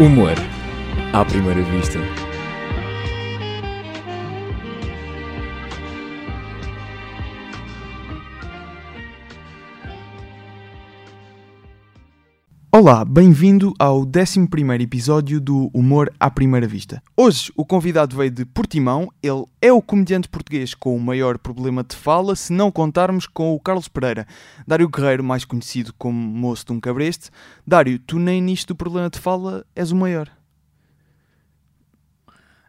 [0.00, 0.32] Humor
[1.12, 1.98] à primeira vista.
[12.80, 14.48] Olá, bem-vindo ao 11
[14.82, 17.02] episódio do Humor à Primeira Vista.
[17.14, 21.84] Hoje o convidado veio de Portimão, ele é o comediante português com o maior problema
[21.84, 24.26] de fala, se não contarmos com o Carlos Pereira.
[24.66, 27.28] Dário Guerreiro, mais conhecido como Moço de um Cabreste.
[27.66, 30.30] Dário, tu nem nisto do problema de fala és o maior.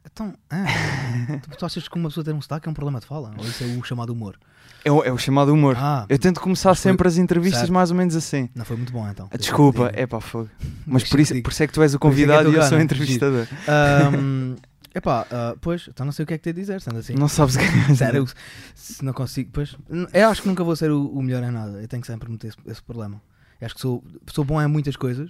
[0.05, 0.65] Então, ah,
[1.41, 3.31] tu, tu achas que uma pessoa ter um sotaque é um problema de fala?
[3.37, 4.37] Ou isso é o chamado humor?
[4.84, 5.76] É o, é o chamado humor.
[5.77, 7.73] Ah, Eu tento começar Mas foi- sempre as entrevistas certo.
[7.73, 8.49] mais ou menos assim.
[8.55, 9.27] não foi muito bom então.
[9.31, 10.49] Ah, Desculpa, é pá, fogo.
[10.88, 12.55] Mas por isso, por isso é que tu és o é que é convidado e
[12.55, 13.48] eu sou o entrevistador.
[13.67, 14.55] Ahm,
[14.95, 17.13] epá, ah, pois, então não sei o que é que te dizer, sendo assim.
[17.13, 17.96] Não sabes o que é.
[17.96, 18.26] Sério,
[18.73, 19.76] se não consigo, pois,
[20.13, 21.79] eu acho que nunca vou ser o, o melhor em nada.
[21.82, 23.21] Eu tenho que sempre meter esse, esse problema.
[23.60, 25.29] Eu acho que sou, sou bom em muitas coisas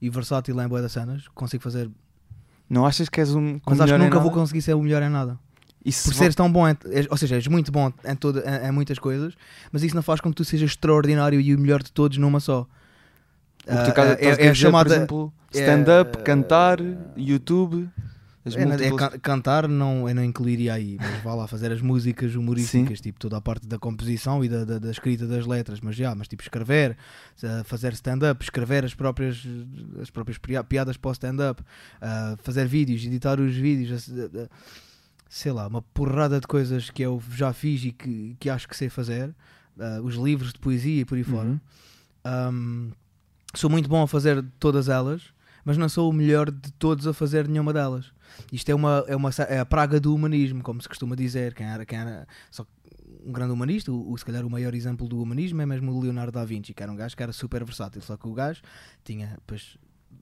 [0.00, 1.26] e versátil em boas das cenas.
[1.34, 1.90] Consigo fazer,
[2.70, 3.58] Não achas que és um.
[3.66, 5.36] mas acho que nunca vou conseguir ser o melhor em nada.
[5.92, 6.76] Se Por seres tão bom, em,
[7.10, 9.34] ou seja, és muito bom em, toda, em, em muitas coisas,
[9.72, 12.40] mas isso não faz com que tu sejas extraordinário e o melhor de todos numa
[12.40, 12.62] só.
[12.62, 12.66] o
[13.68, 14.88] que tu Ah, acabas- é, é dizer, chamada.
[14.90, 16.78] por exemplo, stand-up, é- cantar,
[17.16, 17.88] YouTube.
[18.54, 22.36] É, não- é cantar não, eu não incluiria aí, mas vá lá fazer as músicas
[22.36, 25.96] humorísticas, tipo toda a parte da composição e da, da, da escrita das letras, mas
[25.96, 26.96] já, mas tipo escrever,
[27.42, 29.42] eh, fazer stand-up, escrever as próprias,
[30.00, 31.60] as próprias pia- piadas para o stand-up,
[32.00, 34.48] ah, fazer vídeos, editar os vídeos, eh, eh,
[35.28, 38.76] sei lá, uma porrada de coisas que eu já fiz e que, que acho que
[38.76, 39.34] sei fazer,
[39.78, 41.48] ah, os livros de poesia e por aí fora.
[41.48, 41.60] Uhum.
[42.26, 42.90] Um,
[43.54, 45.22] sou muito bom a fazer todas elas,
[45.64, 48.12] mas não sou o melhor de todos a fazer nenhuma delas.
[48.52, 51.54] Isto é, uma, é, uma, é a praga do humanismo, como se costuma dizer.
[51.54, 52.66] Quem era, quem era só
[53.24, 56.00] um grande humanista, o, o- se calhar o maior exemplo do humanismo é mesmo o
[56.00, 58.62] Leonardo da Vinci, que era um gajo que era super versátil, só que o gajo
[59.04, 59.76] tinha, pois,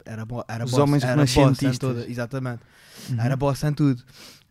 [0.04, 2.62] era, bo, era Os boss, homens era boss toda, exatamente.
[3.10, 3.20] Uhum.
[3.20, 4.02] Era boss em tudo.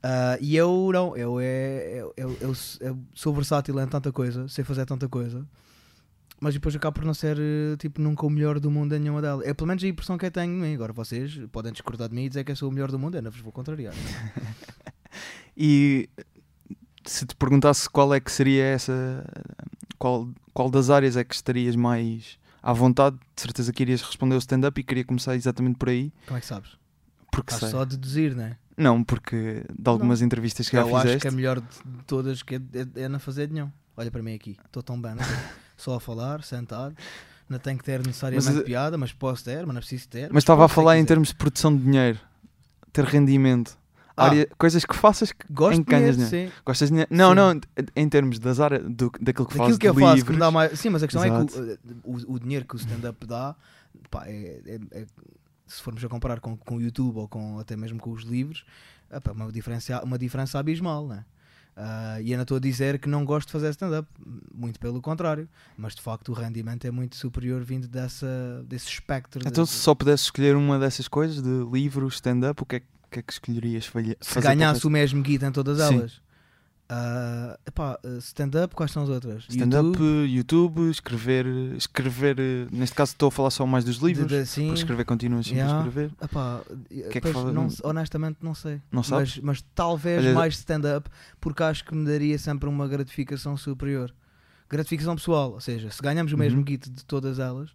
[0.04, 4.48] Ah, e eu não, eu, é, eu, eu, eu, eu sou versátil em tanta coisa,
[4.50, 5.46] sei fazer tanta coisa,
[6.42, 9.22] mas depois acabo por não ser eh, tipo nunca o melhor do mundo em nenhuma
[9.22, 9.48] delas.
[9.48, 10.74] É pelo menos a impressão que eu tenho mim.
[10.74, 13.16] Agora vocês podem discordar de mim e dizer que eu sou o melhor do mundo,
[13.16, 13.94] eu não vos vou contrariar.
[15.56, 16.10] E
[17.06, 19.24] se te perguntasse qual é que seria essa.
[20.00, 24.36] Qual, qual das áreas é que estarias mais à vontade, de certeza que irias responder
[24.36, 26.12] o stand-up e queria começar exatamente por aí.
[26.26, 26.72] Como é que sabes?
[27.32, 28.58] Porque Estás só a deduzir, não é?
[28.78, 31.22] Não, porque de algumas entrevistas que já Eu acho fizeste.
[31.22, 31.68] que a melhor de
[32.08, 32.60] todas que é,
[32.98, 33.70] é, é não fazer nenhum.
[33.96, 35.24] Olha para mim aqui, estou tão bem, não
[35.78, 36.96] só a falar, sentado.
[37.48, 40.30] Não tenho que ter necessariamente Mas, eh, piada, mas posso ter, mas não preciso ter.
[40.34, 42.18] Mas estava a falar em termos de produção de dinheiro,
[42.92, 43.78] ter rendimento,
[44.18, 44.26] Ah.
[44.28, 46.50] área- coisas que faças que Gosto em dinheiro, dinheiro.
[46.52, 46.52] sim.
[46.66, 47.10] Gostas de dinheiro?
[47.14, 47.36] Não, Sim.
[47.36, 47.62] não,
[47.96, 50.36] em termos das áreas, do, daquilo que fazes Daquilo que eu de faço, que livros.
[50.36, 50.80] me dá mais.
[50.80, 51.80] Sim, mas a questão é que Exato.
[52.04, 53.56] o, o, o dinheiro que o stand-up dá,
[54.10, 55.06] pá, é, é- é-
[55.68, 58.66] se formos a comparar com, com o YouTube ou com, até mesmo com os livros,
[59.24, 61.26] pá, uma, diferença, uma diferença abismal, né?
[61.76, 64.08] Ah, e eu não estou a dizer que não gosto de fazer stand-up,
[64.54, 69.42] muito pelo contrário, mas de facto o rendimento é muito superior vindo dessa, desse espectro.
[69.48, 72.80] Então, de- se só pudesses escolher uma dessas coisas, de livro, stand-up, o que é,
[73.10, 75.96] que- é que escolherias falha- se ganhasse o mesmo guita em todas Sim.
[75.98, 76.22] elas.
[76.90, 79.46] Ah, epá, ah, stand-up, quais são as outras?
[79.50, 81.46] Stand-up, YouTube, YouTube, escrever,
[81.76, 84.68] escrever, eh, neste caso estou a falar só mais dos de- livros, de- sim.
[84.68, 85.82] porque escrever continuas sempre Yeah.
[85.84, 86.12] a escrever.
[86.22, 86.62] Epá,
[87.12, 88.82] que é que fala- não- honestamente não sei.
[88.92, 89.38] Não sabes?
[89.38, 94.14] Mas, mas talvez Olha- mais stand-up, porque acho que me daria sempre uma gratificação superior.
[94.70, 96.66] Gratificação pessoal, ou seja, se ganhamos o mesmo Uhum.
[96.66, 97.72] kit de todas elas,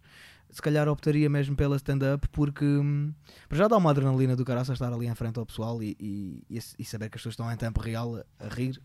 [0.51, 3.11] se calhar optaria mesmo pela stand-up, porque hum,
[3.51, 6.59] já dá uma adrenalina do caraça estar ali em frente ao pessoal e, e, e-
[6.79, 8.79] e saber que as pessoas estão em tempo real a, a rir.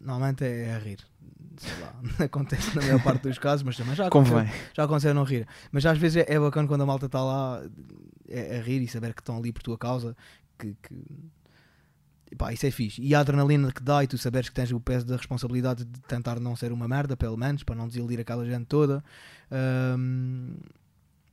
[0.00, 0.98] Normalmente é, a rir.
[1.56, 1.94] Sei lá,
[2.24, 4.52] acontece na maior parte dos casos, mas também já aconteceu, Convém.
[4.74, 5.46] já aconteceu não rir.
[5.70, 7.62] Mas às vezes é, é bacana quando a malta está lá
[8.28, 10.16] é, a rir e saber que estão ali por tua causa.
[10.58, 12.36] Que, que...
[12.36, 13.02] pá, isso é fixe.
[13.02, 16.00] E a adrenalina que dá e tu saberes que tens o peso da responsabilidade de
[16.00, 19.04] tentar não ser uma merda, pelo menos, para não desiludir aquela gente toda.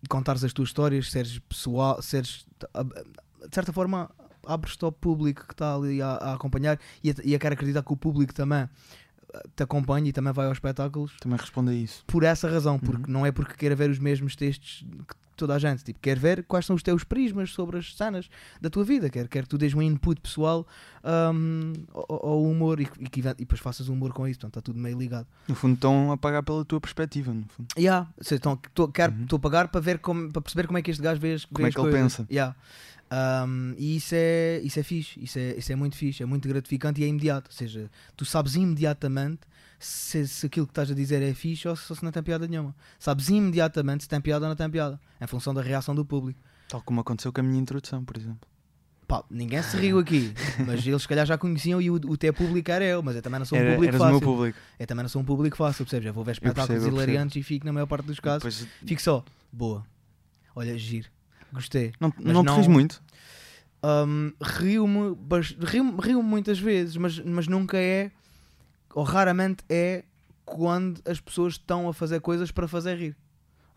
[0.01, 2.45] E contares as tuas histórias, seres pessoal, seres
[3.47, 4.09] de certa forma
[4.51, 7.93] abres-te ao público que está ali a, a acompanhar e e a querer acreditar que
[7.93, 8.67] o público também
[9.33, 12.03] eh, te acompanha e também vai aos espetáculos Também responde a isso.
[12.07, 13.13] por essa razão, porque Uhum.
[13.19, 16.43] não é porque queira ver os mesmos textos que toda a gente, tipo, quer ver
[16.43, 18.29] quais são os teus prismas sobre as cenas
[18.59, 20.67] da tua vida, quer, quer que tu dês um input pessoal
[21.33, 24.59] hum, ao, ao humor e, e, que, e depois faças um humor com isso, portanto
[24.59, 25.27] está tudo meio ligado.
[25.47, 27.67] No fundo, estão a pagar pela tua perspectiva, no fundo.
[27.77, 28.41] Yeah, ou seja,
[28.73, 29.23] tô, quero, Uhum.
[29.23, 31.45] estou a pagar para ver como, para perceber como é que este gajo vê, as-
[31.45, 32.01] Como vê é que ele coisas.
[32.17, 32.27] pensa.
[32.29, 32.55] Yeah.
[33.11, 36.47] Um, e isso é, isso é fixe, isso é, isso é muito fixe, é muito
[36.47, 37.49] gratificante e é imediato.
[37.49, 39.41] Ou seja, tu sabes imediatamente
[39.79, 42.21] se, se aquilo que estás a dizer é fixe ou se, ou se não tem
[42.21, 42.75] piada nenhuma.
[42.99, 46.39] Sabes imediatamente se tem piada ou não tem piada, em função da reação do público.
[46.67, 48.47] Tal como aconteceu com a minha introdução, por exemplo.
[49.07, 50.31] Pá, ninguém se riu aqui,
[50.67, 53.23] mas eles se calhar já conheciam e o, o teu público era eu, mas eu
[53.23, 54.11] também não sou um Era, público o fácil.
[54.11, 54.59] meu público.
[54.77, 56.05] Eu também não sou um público fácil, percebes?
[56.05, 58.59] Eu vou ver espetáculos hilariantes e fico na maior parte dos casos.
[58.59, 59.83] Depois, Fico só, boa.
[60.55, 61.09] Olha, giro.
[61.51, 61.93] Gostei.
[61.99, 63.01] não mas não te não- muito?
[63.83, 65.15] Hum, rio-me
[65.65, 68.11] rio-me rio muitas vezes, mas, mas nunca é,
[68.93, 70.03] ou raramente é,
[70.45, 73.15] quando as pessoas estão a fazer coisas para fazer rir.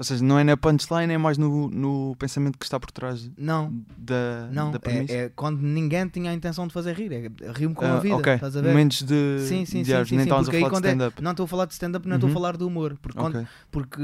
[0.03, 3.31] Ou seja, não é na punchline, é mais no, no pensamento que está por trás
[3.39, 4.73] Não, da, não.
[4.73, 5.13] da premissa.
[5.15, 7.13] É, é quando ninguém tinha a intenção de fazer rir.
[7.13, 8.17] É, rio-me com Ah, a vida.
[8.17, 8.35] ok.
[8.35, 8.71] Estás a ver?
[8.71, 11.13] Momentos de, Sim, sim, de sim, sim, nem sim, porque aí falar de quando é-.
[11.23, 12.35] Não estou a falar de stand-up, não estou Uhum.
[12.35, 12.99] a falar de humor.
[13.01, 13.47] Porque, quando- Ok.
[13.71, 14.03] porque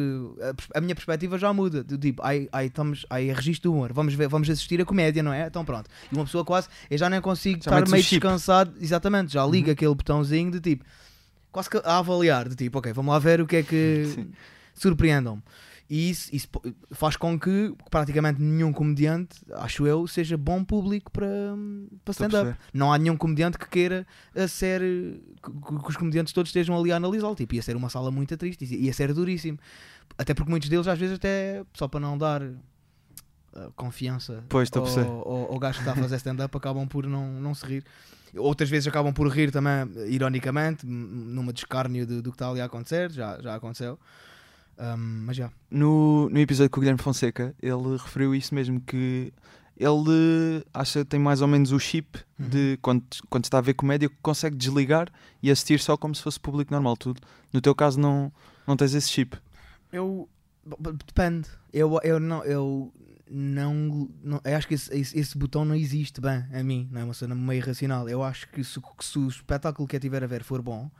[0.73, 1.83] a, a minha perspectiva já muda.
[1.83, 3.93] Do tipo, aí, aí estamos, aí é registro do humor.
[3.93, 5.49] Vamos, ver, vamos assistir a comédia, não é?
[5.49, 5.91] Então pronto.
[6.13, 8.21] E uma pessoa quase, eu já nem consigo Já estar meio chip.
[8.21, 8.73] descansado.
[8.81, 9.73] Exatamente, já liga Uhum.
[9.73, 10.85] aquele botãozinho de tipo,
[11.51, 12.49] quase que a avaliar.
[12.49, 14.29] De tipo, ok, vamos lá ver o que é que
[14.75, 15.43] surpreendam-me.
[15.91, 16.49] E isso, isso
[16.91, 21.27] faz com que praticamente nenhum comediante, acho eu, seja bom público para,
[22.05, 22.61] para Estou a stand-up.
[22.75, 26.93] Não há nenhum comediante que queira a ser que, que os comediantes todos estejam ali
[26.93, 27.35] a analisá-lo.
[27.35, 29.59] Tipo, ia ser uma sala muito triste, ia ser duríssimo.
[30.19, 34.85] Até porque muitos deles, às vezes, até só para não dar uh, confiança Pois, ao,
[34.85, 37.85] ao, ao gajo que está a fazer stand-up, acabam por não, não se rir.
[38.37, 42.67] Outras vezes acabam por rir também, ironicamente, numa descárnio do, do que está ali a
[42.67, 43.11] acontecer.
[43.11, 43.99] Já, já aconteceu.
[44.79, 45.51] Um, mas já.
[45.71, 49.33] No, no episódio com o Guilherme Fonseca, ele referiu isso mesmo, que
[49.77, 52.49] ele acha que tem mais ou menos o chip Uhum.
[52.49, 55.09] de quando, quando está a ver comédia, consegue desligar
[55.43, 56.97] e assistir só como se fosse público normal.
[56.97, 57.15] Tu,
[57.53, 58.33] no teu caso, não,
[58.67, 59.37] não tens esse chip.
[59.93, 60.29] Eu.
[61.07, 61.49] Depende.
[61.73, 62.45] Eu, eu não.
[62.45, 62.93] Eu
[63.31, 67.01] não, não eu acho que esse, esse, esse botão não existe bem a mim, não
[67.01, 68.09] é uma cena meio racional.
[68.09, 70.63] Eu acho que se, o- que se o espetáculo que eu tiver a ver for
[70.63, 70.91] bom,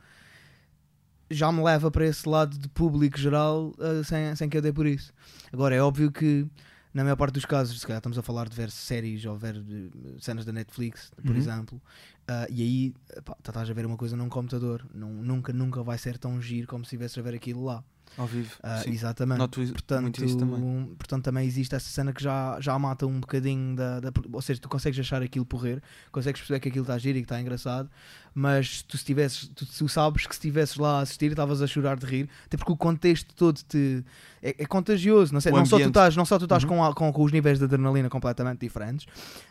[1.29, 4.71] já me leva para esse lado de público geral eh, sem, sem que eu dê
[4.73, 5.13] por isso.
[5.51, 6.47] Agora, é óbvio que
[6.93, 9.55] na maior parte dos casos, se calhar estamos a falar de ver séries ou ver
[9.57, 9.89] eh,
[10.19, 11.37] cenas da Netflix, por Uhum.
[11.37, 11.81] exemplo,
[12.27, 12.93] ah, e aí
[13.23, 16.41] pá, tá- estás a ver uma coisa num computador, não, nunca, nunca vai ser tão
[16.41, 17.83] giro como se estivesse a ver aquilo lá.
[18.17, 18.53] Ao vivo.
[18.83, 18.91] Sim.
[18.91, 19.37] exatamente.
[19.37, 20.85] Noto Portanto, muito isso também.
[20.97, 24.59] portanto, também existe essa cena que já, já mata um bocadinho da, da- Ou seja,
[24.59, 27.89] tu consegues achar aquilo porrer, consegues perceber que aquilo está giro e que está engraçado,
[28.33, 31.67] mas tu, se tivesses, tu, tu sabes que se estivesses lá a assistir estavas a
[31.67, 34.03] chorar de rir, até porque o contexto todo te,
[34.41, 35.33] é, é contagioso.
[35.33, 36.69] Não, sei, O não só tu estás, não só tu estás Uhum.
[36.69, 39.05] com, a- com, com os níveis de adrenalina completamente diferentes,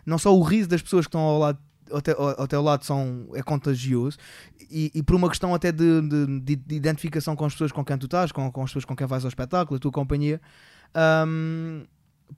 [0.04, 1.58] não só o riso das pessoas que estão ao lado.
[1.90, 4.18] Ao teu, ao teu lado são, é contagioso.
[4.70, 7.84] E, e por uma questão até de, de- de- de identificação com as pessoas com
[7.84, 10.40] quem tu estás, com, com as pessoas com quem vais ao espetáculo, a tua companhia,
[11.26, 11.84] hum,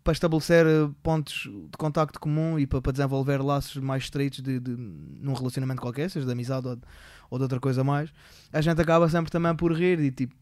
[0.05, 0.64] para estabelecer
[1.02, 5.81] pontos de contacto comum e para, para desenvolver laços mais estreitos de, de- num relacionamento
[5.82, 6.82] qualquer, seja de amizade ou de,
[7.29, 8.12] ou de outra coisa mais,
[8.52, 10.35] a gente acaba sempre também por rir e tipo,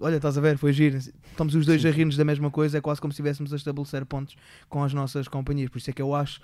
[0.00, 1.88] olha, estás a ver, foi giro, estamos os dois Sim.
[1.88, 4.36] a rir-nos da mesma coisa, é quase como se estivéssemos a estabelecer pontos
[4.68, 6.40] com as nossas companhias, por isso é que eu acho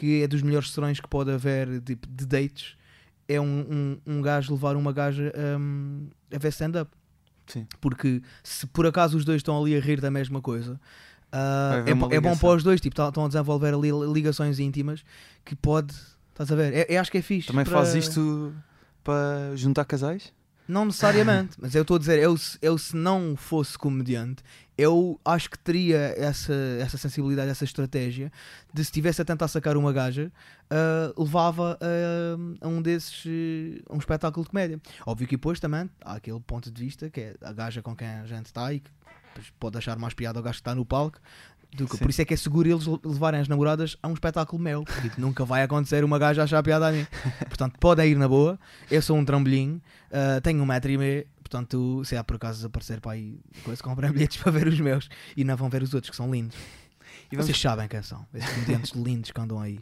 [0.00, 2.74] que é dos melhores serões que pode haver tipo, de dates
[3.28, 5.30] é um, um, um gajo levar uma gaja
[5.60, 6.90] hum, a ver stand-up.
[7.46, 7.66] Sim.
[7.82, 10.80] Porque se por acaso os dois estão ali a rir da mesma coisa,
[11.30, 15.04] haver é, é bom para os dois, tipo, tá- estão a desenvolver ali ligações íntimas
[15.44, 15.94] que pode.
[16.30, 16.72] Estás a ver?
[16.72, 17.48] É- Eu, acho que é fixe.
[17.48, 18.54] Também para- faz isto
[19.04, 20.32] para juntar casais?
[20.70, 24.42] Não necessariamente, mas eu estou a dizer, eu, se- eu se não fosse comediante,
[24.78, 28.32] eu acho que teria essa, essa sensibilidade, essa estratégia
[28.72, 30.30] de se estivesse a tentar sacar uma gaja,
[30.70, 34.80] ah, levava a, a um desses, a um espetáculo de comédia.
[35.04, 38.08] Óbvio que depois também há aquele ponto de vista que é a gaja com quem
[38.08, 38.90] a gente está e que
[39.58, 41.18] pode achar mais piada ao gajo que está no palco.
[41.72, 41.98] Do que- Sim.
[42.02, 44.84] por isso é que é seguro eles le- levarem as namoradas a um espetáculo meu,
[44.84, 47.06] porque nunca vai acontecer uma gaja achar piada a mim.
[47.48, 48.58] Portanto, podem ir na boa.
[48.90, 49.80] Eu sou um trambolim,
[50.12, 53.82] ah, tenho um metro e meio, portanto, se há por acaso aparecer para aí, coisa,
[53.82, 56.56] comprem bilhetes para ver os meus e não vão ver os outros que são lindos.
[57.32, 57.46] E vamos...
[57.46, 59.80] Vocês sabem quem são, esses comediantes lindos que andam aí.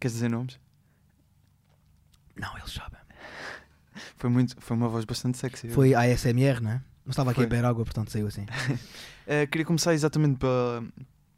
[0.00, 0.58] Queres dizer nomes?
[2.36, 3.00] Não, eles sabem.
[4.16, 5.68] Foi, muito, foi uma voz bastante sexy.
[5.70, 6.82] Foi a ASMR, não é?
[7.08, 7.46] Não estava aqui Foi.
[7.46, 8.44] a beber água, portanto saiu assim.
[9.30, 10.82] Eh, queria começar exatamente pela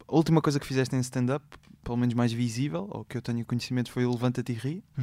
[0.06, 1.44] a última coisa que fizeste em stand-up,
[1.82, 4.84] pelo menos mais visível, ou que eu tenho conhecimento, foi o Levanta-te e Ri.
[4.96, 5.02] Hum.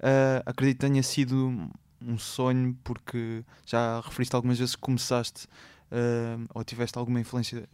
[0.00, 1.68] Eh, acredito que tenha sido
[2.04, 5.46] um sonho, porque já referiste algumas vezes que começaste
[5.92, 7.68] eh, ou tiveste alguma influência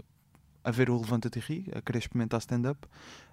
[0.62, 2.86] a ver o Levanta-te e Ri, a querer experimentar stand-up.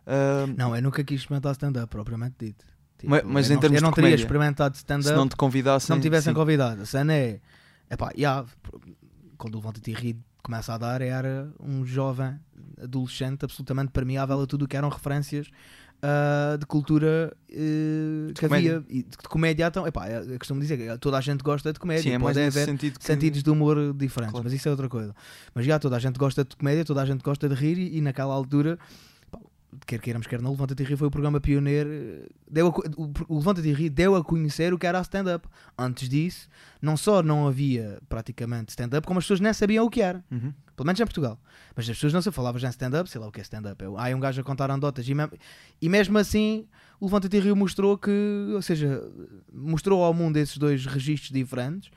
[0.06, 2.66] Eh, Não, eu nunca quis experimentar stand-up, propriamente dito.
[2.98, 5.28] Tipo, Mas- mas eu em não, termos eu não teria comédia, experimentado se stand-up não
[5.28, 5.86] te convidassem.
[5.88, 6.40] se não me tivessem sim.
[6.40, 6.82] convidado.
[6.84, 7.42] A cena é.
[7.90, 8.46] Epá, yeah,
[9.38, 12.40] quando o Levanta-te e Ri começa a dar, era um jovem
[12.82, 15.50] adolescente absolutamente permeável a tudo o que eram referências
[16.02, 18.78] ah, de cultura eh, que comédia.
[18.78, 18.86] havia.
[18.90, 21.80] E de, de comédia, então, epá, eu costumo dizer que toda a gente gosta de
[21.80, 22.04] comédia.
[22.04, 23.06] Sim, é pode haver sentido que...
[23.06, 24.44] sentidos de humor diferentes, Claro.
[24.44, 25.16] mas isso é outra coisa.
[25.56, 27.98] Mas já toda a gente gosta de comédia, toda a gente gosta de rir e,
[27.98, 28.78] e naquela altura,
[29.86, 31.90] quer queiramos, quer não, Levanta-te e Ri foi o programa pioneiro.
[31.92, 35.02] eh, Deu a o, o Levanta-te e Ri deu a conhecer o que era a
[35.02, 35.48] stand-up.
[35.78, 36.48] Antes disso,
[36.82, 40.24] não só não havia praticamente stand-up, como as pessoas nem sabiam o que era.
[40.32, 40.54] Uhum.
[40.76, 41.40] Pelo menos em Portugal.
[41.76, 43.84] Mas as pessoas não se falavam já em stand-up, sei lá o que é stand-up.
[43.84, 45.08] É, ah, é um gajo a contar andotas.
[45.08, 45.30] E, mem-
[45.82, 46.68] e mesmo assim,
[47.00, 49.02] o Levanta-te e Rio mostrou que, ou seja,
[49.52, 51.90] mostrou ao mundo esses dois registros diferentes,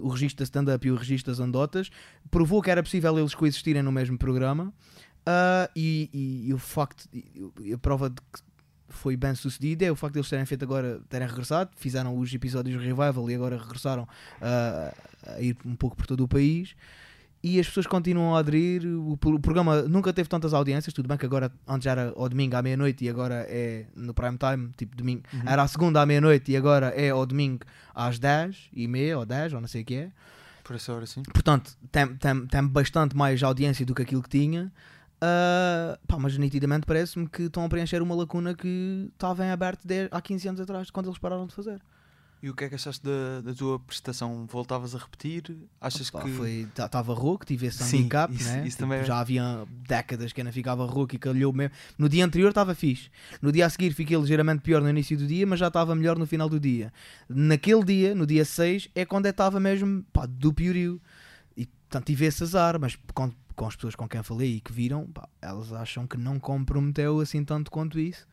[0.00, 1.90] o registro da stand-up e o registro das andotas,
[2.30, 4.72] provou que era possível eles coexistirem no mesmo programa.
[5.26, 8.40] Ah, e, e- e o facto, e- a prova de que
[8.88, 12.32] foi bem sucedido é o facto de eles terem feito agora, terem regressado, fizeram os
[12.34, 14.06] episódios Revival e agora regressaram
[14.40, 14.94] ah,
[15.26, 16.74] a ir um pouco por todo o país
[17.44, 18.84] e as pessoas continuam a aderir.
[18.86, 20.92] O, pro- o programa nunca teve tantas audiências.
[20.94, 24.38] Tudo bem que agora, antes era ao domingo à meia-noite e agora é no prime
[24.38, 25.22] time, tipo domingo.
[25.32, 25.40] Uhum.
[25.46, 27.64] Era à segunda à meia-noite e agora é ao domingo
[27.94, 30.10] às 10 e meia ou 10 ou não sei o que é.
[30.62, 31.22] Por essa hora, sim.
[31.24, 34.70] Portanto, tem, tem, tem bastante mais audiência do que aquilo que tinha.
[35.24, 39.86] Ah, pá, mas nitidamente parece-me que estão a preencher uma lacuna que estava em aberto
[40.10, 41.80] há 15 anos atrás, quando eles pararam de fazer.
[42.42, 44.44] E o que é que achaste da, da tua prestação?
[44.50, 45.56] Voltavas a repetir?
[45.80, 46.66] Achas Pá, que...
[46.76, 48.66] Estava rouco, tive esse Sim, handicap, isso- né?
[48.66, 51.72] isso Tipo, também é- já havia décadas que ainda ficava rouco e calhou mesmo.
[51.96, 53.10] No dia anterior estava fixe.
[53.40, 56.18] No dia a seguir fiquei ligeiramente pior no início do dia, mas já estava melhor
[56.18, 56.92] no final do dia.
[57.28, 61.00] Naquele dia, no dia 6, é quando eu estava mesmo pá, do piorio.
[61.92, 65.06] Portanto tive esse azar, mas com, com as pessoas com quem falei e que viram,
[65.08, 68.26] pá, elas acham que não comprometeu assim tanto quanto isso.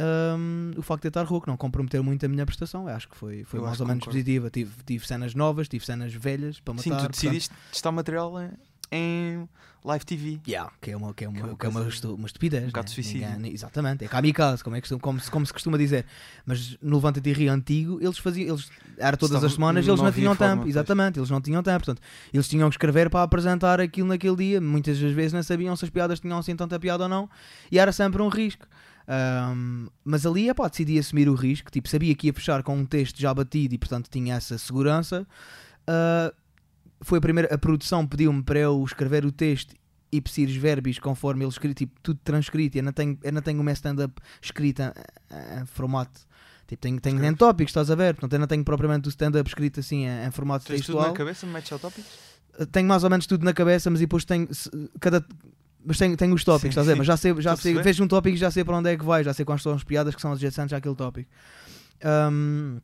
[0.00, 2.88] Hum, o facto de eu estar rouco não comprometeu muito a minha prestação.
[2.88, 4.16] Eu acho que foi, foi Eu mais ou menos concordo.
[4.16, 4.48] positiva.
[4.48, 6.84] Tive, tive cenas novas, tive cenas velhas para matar.
[6.84, 8.50] Sim, tu portanto- decidiste testar material em,
[8.90, 9.48] em
[9.84, 10.40] live TV.
[10.46, 12.14] Yeah, que é uma, que é uma, Que é uma que é uma, coisa- estu-
[12.14, 12.64] uma estupidez.
[12.64, 12.88] um bocado né?
[12.88, 13.28] de suicídio.
[13.30, 16.04] Ninguém- exatamente, é kamikaze, como, é que, como, se, como se costuma dizer.
[16.44, 18.68] Mas no Levanta-te e Rio antigo, eles faziam, eles,
[18.98, 20.56] era todas Estavam- as semanas, não eles não tinham tempo.
[20.62, 20.68] pois.
[20.70, 21.84] Exatamente, eles não tinham tempo.
[21.84, 22.02] Portanto,
[22.32, 24.60] eles tinham que escrever para apresentar aquilo naquele dia.
[24.60, 27.30] Muitas das vezes não sabiam se as piadas tinham assim tanta piada ou não.
[27.70, 28.66] E era sempre um risco.
[29.10, 31.70] Ahm, mas ali, epá, decidi assumir o risco.
[31.70, 35.26] Tipo, sabia que ia fechar com um texto já batido e, portanto, tinha essa segurança.
[35.86, 36.32] Ah,
[37.00, 39.74] foi a primeira, a produção pediu-me para eu escrever o texto
[40.10, 42.78] e os verbos conforme ele escrito, tipo, tudo transcrito.
[42.78, 44.94] Eu não tenho, eu não tenho uma stand-up escrita
[45.60, 46.20] em, formato.
[46.66, 48.14] Tipo, tenho, tenho em tópicos, estás a ver?
[48.14, 51.08] Portanto, eu não tenho propriamente o stand-up escrito assim em, formato Tens tudo textual.
[51.08, 52.08] na cabeça, metes ao tópico?
[52.72, 54.48] Tenho mais ou menos tudo na cabeça, mas depois tenho
[54.98, 55.24] cada.
[55.84, 56.98] Mas tenho, tenho os tópicos, Sim, estás a ver?
[56.98, 59.04] Mas já sei, já sei vejo um tópico e já sei para onde é que
[59.04, 61.30] vai, já sei quais são as piadas que são adjacentes àquele tópico.
[62.02, 62.78] Ahm,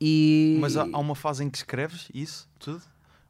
[0.00, 2.82] e Mas há, há uma fase em que escreves isso, tudo?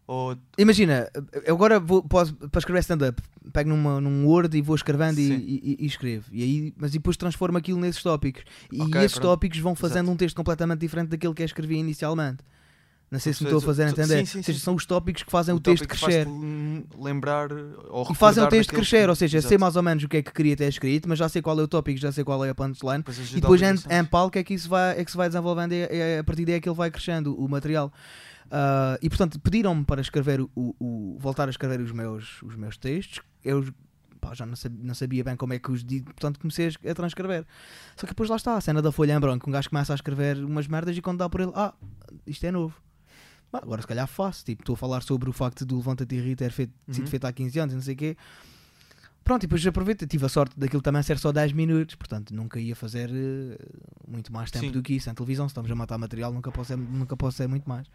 [0.07, 1.09] Ou Imagina,
[1.45, 5.33] eu agora vou, posso, para escrever stand-up, pego numa, num Word e vou escrevendo e,
[5.33, 6.27] e- e escrevo.
[6.33, 8.43] E aí, mas depois transformo aquilo nesses tópicos.
[8.71, 9.29] E Ok, esses pronto.
[9.31, 10.11] tópicos vão fazendo Exato.
[10.13, 12.39] um texto completamente diferente daquele que eu escrevi inicialmente.
[13.11, 14.19] Não sei se me Ou estou a fazer entender.
[14.21, 16.27] sim, sim, ou seja, sim, são os tópicos que fazem o, tópico texto crescer.
[16.27, 17.51] lem- lembrar
[17.91, 19.61] ou E fazem o texto crescer, que- ou seja, eu sei Exato.
[19.61, 21.63] mais ou menos o que é que queria ter escrito, mas já sei qual é
[21.63, 22.99] o tópico, já sei qual é a punchline.
[23.05, 23.99] Depois E depois a em, ligações.
[24.01, 26.25] em palco é que isso vai, é que se vai desenvolvendo e é, é a
[26.25, 27.93] partir daí é que ele vai crescendo o material.
[28.51, 32.77] Ah, e portanto pediram-me para escrever o, o- voltar a escrever os meus, os meus
[32.77, 33.21] textos.
[33.45, 33.67] Eu
[34.21, 36.95] pá, já não sabia, não sabia bem como é que os di, portanto comecei a
[36.95, 37.45] transcrever.
[37.97, 39.97] Só que depois lá está, a cena da folha em branco, um gajo começa a
[39.97, 41.75] escrever umas merdas e quando dá por ele, ah,
[42.27, 42.75] isto é novo.
[43.51, 46.21] Bah, agora se calhar faço, tipo, estou a falar sobre o facto do Levanta-te e
[46.21, 47.11] Ri ter feito, sido Uhum.
[47.11, 48.17] feito há 15 anos e não sei o quê.
[49.25, 52.59] Pronto, e depois aproveito, tive a sorte daquilo também ser só 10 minutos, portanto nunca
[52.59, 53.57] ia fazer eh,
[54.07, 54.73] muito mais tempo Sim.
[54.73, 55.09] do que isso.
[55.09, 57.87] Em televisão, se estamos a matar material, nunca posso ser, nunca posso ser muito mais.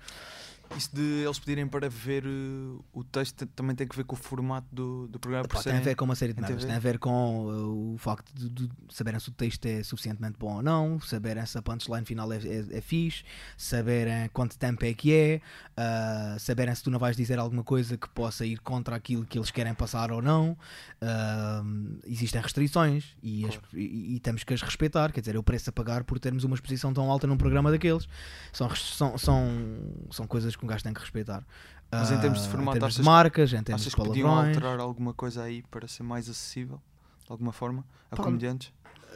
[0.75, 4.17] Isso de eles pedirem para ver uh, o texto também tem que ver com o
[4.17, 5.47] formato do, do programa.
[5.47, 6.65] por Epá, tem a ver com uma série de merdas.
[6.65, 10.38] Tem a ver com uh, o facto de, de saberem se o texto é suficientemente
[10.38, 13.24] bom ou não, saberem se a punchline final é, é, é fixe,
[13.55, 15.41] saberem quanto tempo é que é,
[15.77, 19.38] uh, saberem se tu não vais dizer alguma coisa que possa ir contra aquilo que
[19.38, 20.57] eles querem passar ou não.
[22.05, 23.67] Existem restrições e, as- Claro.
[23.74, 25.12] e- e temos que as respeitar.
[25.12, 27.71] Quer dizer, é o preço a pagar por termos uma exposição tão alta num programa
[27.71, 28.07] daqueles.
[28.51, 29.47] São, são, são,
[30.12, 31.43] são coisas que um gajo tem que respeitar.
[31.91, 34.27] Mas em termos de Ah, formato, em termos de marcas, em termos de que podiam
[34.29, 34.57] palavrões.
[34.57, 36.81] alterar alguma coisa aí para ser mais acessível?
[37.25, 37.85] De alguma forma?
[38.11, 38.71] A Pá, comediantes?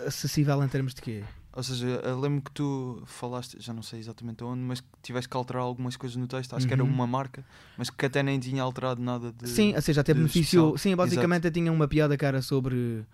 [0.06, 1.24] acessível em termos de quê?
[1.54, 5.36] Ou seja, lembro que tu falaste, já não sei exatamente onde, mas que tiveste que
[5.36, 6.56] alterar algumas coisas no texto.
[6.56, 6.90] Acho que era Uhum.
[6.90, 7.44] uma marca,
[7.78, 9.50] mas que até nem tinha alterado nada de.
[9.50, 10.78] Sim, ou seja, até beneficiou.
[10.78, 13.06] Sim, basicamente eu tinha uma piada que era sobre.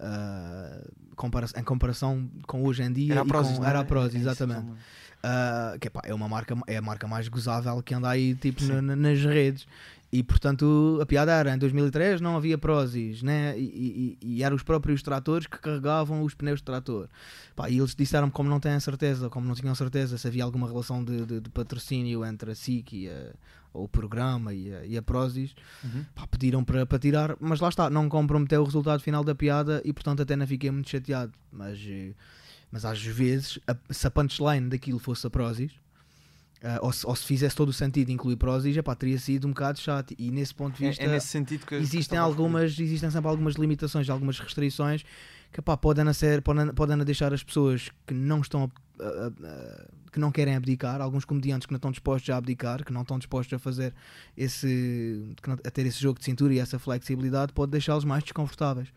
[0.00, 0.80] ah,
[1.14, 3.84] compara- em comparação com hoje em dia Era a Prozis, com, não era a É
[3.84, 4.72] exatamente exatamente.
[5.26, 8.62] Ah, que epá, é uma marca é a marca mais gozável que anda aí tipo
[8.82, 9.66] na- nas redes
[10.12, 13.58] E portanto a piada era em 2003 não havia Prozis, né?
[13.58, 17.08] E, e, e eram os próprios tratores que carregavam os pneus de trator.
[17.56, 20.68] Pá, e eles disseram como não têm certeza, como não tinham certeza se havia alguma
[20.68, 23.32] relação de, de, de patrocínio entre a SIC e a,
[23.72, 25.52] o programa e a, e a Prozis,
[25.82, 26.04] Uhum.
[26.14, 29.80] pá, pediram para, para tirar, mas lá está, não comprometeu o resultado final da piada
[29.84, 31.32] e portanto até não fiquei muito chateado.
[31.50, 32.12] Mas, eh,
[32.74, 35.70] mas às vezes, a- se a punchline daquilo fosse a Prozis,
[36.60, 39.50] ah, ou, se, ou se fizesse todo o sentido incluir Prozis, epá, teria sido um
[39.50, 40.12] bocado chato.
[40.18, 43.54] E nesse ponto de É, vista, é nesse sentido que existem algumas existem sempre algumas
[43.54, 45.04] limitações algumas restrições
[45.52, 49.86] que pá, podem ser podem, podem deixar as pessoas que não estão a- a- a-
[50.10, 53.18] que não querem abdicar alguns comediantes que não estão dispostos a abdicar que não estão
[53.20, 53.94] dispostos a fazer
[54.36, 58.88] esse não- a ter esse jogo de cintura e essa flexibilidade pode deixá-los mais desconfortáveis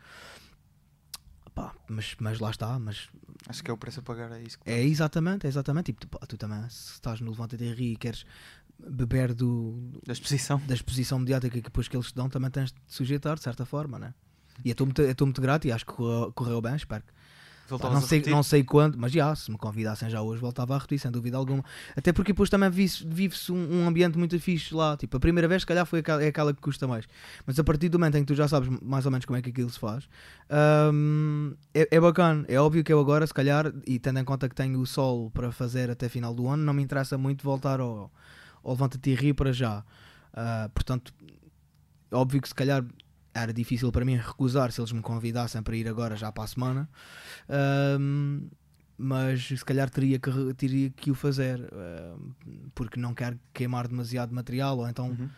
[1.58, 3.10] Pá, mas, mas lá está mas
[3.50, 6.28] Acho que é o preço a pagar, é isso é exatamente é exatamente tipo, tu,
[6.28, 8.26] tu também se estás no Levanta de Rir e queres
[8.80, 10.62] beber do, da exposição.
[10.68, 13.66] da exposição mediática que depois que eles te dão, também tens de sujeitar, de certa
[13.66, 14.14] forma, né?
[14.64, 17.04] E eu estou muito, eu estou muito grato e acho que correu, correu bem, espero
[17.04, 17.17] que.
[17.68, 20.78] Pá, não, sei, não sei quando, mas já, se me convidassem já hoje, voltava a
[20.78, 21.64] repetir, sem dúvida alguma.
[21.96, 24.96] Até porque depois também vive-se um, um ambiente muito fixe lá.
[24.96, 27.06] Tipo, a primeira vez, se calhar, foi aquela, é aquela que custa mais.
[27.46, 29.42] Mas a partir do momento em que tu já sabes mais ou menos como é
[29.42, 30.08] que aquilo se faz,
[30.94, 32.46] hum, é, é bacana.
[32.48, 35.30] É óbvio que eu agora, se calhar, e tendo em conta que tenho o solo
[35.32, 38.12] para fazer até final do ano, não me interessa muito voltar ao,
[38.64, 39.84] ao Levanta-te e Ri para já.
[40.34, 41.14] Ah, portanto,
[42.12, 42.86] óbvio que se calhar
[43.42, 46.48] era difícil para mim recusar se eles me convidassem para ir agora já para a
[46.48, 46.90] semana.
[47.50, 48.48] Ahm,
[48.98, 51.62] mas se calhar teria que, teria que o fazer
[52.74, 55.30] porque não quero queimar demasiado material ou então Uhum.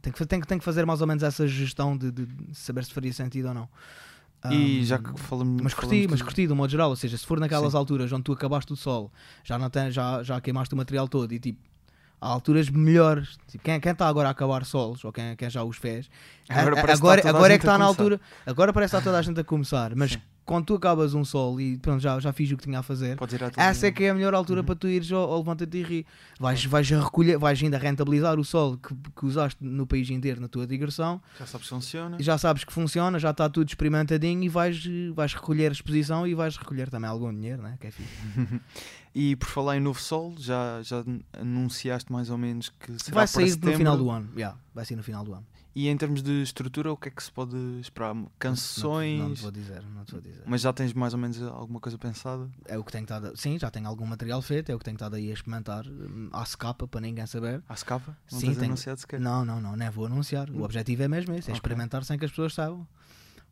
[0.00, 2.26] tem que, fa- tem, que, tem que fazer mais ou menos essa gestão de, de
[2.52, 3.68] saber se faria sentido ou não.
[4.50, 5.62] E Ahm, já que falamos.
[5.62, 6.90] mas curti, falamos mas de- curti, de um modo geral.
[6.90, 7.78] Ou seja, se for naquelas Sim.
[7.78, 9.10] alturas onde tu acabaste o solo,
[9.42, 11.58] já, não tem, já, já queimaste o material todo e tipo,
[12.24, 13.36] há alturas melhores.
[13.48, 16.08] Tipo, quem está agora a acabar solos, ou quem, quem já os fez,
[16.48, 18.02] Agora a- que agora, agora é que está na começar.
[18.02, 18.20] altura.
[18.46, 19.94] Agora parece que está toda a gente a começar.
[19.94, 20.22] Mas Sim.
[20.44, 23.16] Quando tu acabas um solo e pronto, já, já fiz o que tinha a fazer.
[23.56, 24.66] Essa é que é a melhor altura Uhum.
[24.66, 26.06] para tu ires ao, ao Levanta-te e Ri.
[26.38, 30.40] Vais, vais, a recolher, vais ainda rentabilizar o solo que, que usaste no país inteiro
[30.40, 32.16] na tua digressão Já sabes que funciona.
[32.20, 34.82] já sabes que funciona, já está tudo experimentadinho e vais,
[35.14, 37.76] vais recolher a exposição e vais recolher também algum dinheiro, né?
[37.80, 38.10] que é fixe.
[39.16, 41.04] E por falar em novo sol, já, já
[41.40, 43.70] anunciaste mais ou menos que será Vai sair setembro.
[43.70, 44.28] no final do ano.
[44.36, 45.46] Yeah, vai sair no final do ano.
[45.76, 48.14] E em termos de estrutura, o que é que se pode esperar?
[48.38, 49.18] Canções?
[49.18, 50.42] Não, não te vou dizer, não te vou dizer.
[50.46, 52.48] Mas já tens mais ou menos alguma coisa pensada?
[52.66, 53.36] É o que tenho estado.
[53.36, 56.28] Sim, já tenho algum material feito, é o que tenho estado aí a experimentar hum,
[56.32, 57.60] à secapa para ninguém saber.
[57.68, 58.16] À escapa?
[58.30, 59.18] Não Sim, tenho- anunciado sequer?
[59.18, 60.48] Não, não, não, não é vou anunciar.
[60.48, 60.62] O Hum.
[60.62, 61.58] objetivo é mesmo esse, é Ok.
[61.58, 62.86] experimentar sem que as pessoas saibam.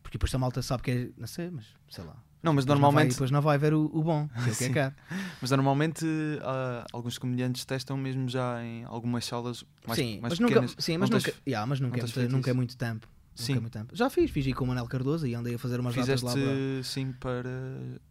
[0.01, 1.11] Porque depois a malta sabe que é.
[1.17, 2.17] Não sei, mas sei lá.
[2.43, 4.29] Não, mas normalmente, depois não vai ver o, o bom,
[4.59, 4.95] que é o que é é.
[5.41, 6.05] mas normalmente
[6.43, 10.75] ah, alguns comediantes testam mesmo já em algumas salas mais, sim, mais mas nunca, pequenas.
[10.79, 13.07] sim, mas Não nunca, yeah, mas nunca, é nunca é muito tempo.
[13.39, 13.57] Nunca Sim.
[13.57, 13.97] é muito tempo.
[13.97, 16.33] Já fiz, fiz com o Manel Cardoso e andei a fazer umas datas Fizeste lá
[16.35, 16.83] para...
[16.85, 17.49] sim para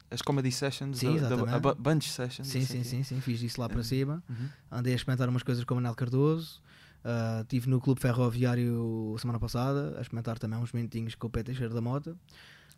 [0.10, 2.48] as comedy sessions, Sim, da- da- a bu- bunch sessions.
[2.48, 3.84] Sim, assim sim, sim, sim, fiz isso lá para Uhum.
[3.84, 4.24] cima.
[4.28, 4.48] Uhum.
[4.72, 6.60] Andei a experimentar umas coisas com o Manel Cardoso.
[7.06, 11.44] Ah, Estive no Clube Ferroviário semana passada a experimentar também uns minutinhos com o Pé
[11.44, 12.16] Teixeira da Mota.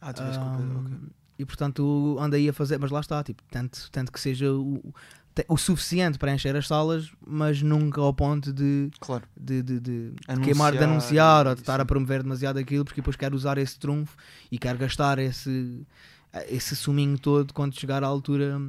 [0.01, 0.97] Ah, tu vês que o- ok.
[1.37, 4.93] E portanto andei a fazer, mas lá está, tipo, tanto, tanto que seja o, o-
[5.33, 9.23] te- o suficiente para encher as salas, mas nunca ao ponto de, Claro.
[9.35, 13.01] de, de, de- de queimar, de anunciar ou de estar a promover demasiado aquilo, porque
[13.01, 14.15] depois quero usar esse trunfo
[14.51, 15.85] e quero gastar esse,
[16.47, 18.59] esse suminho todo quando chegar à altura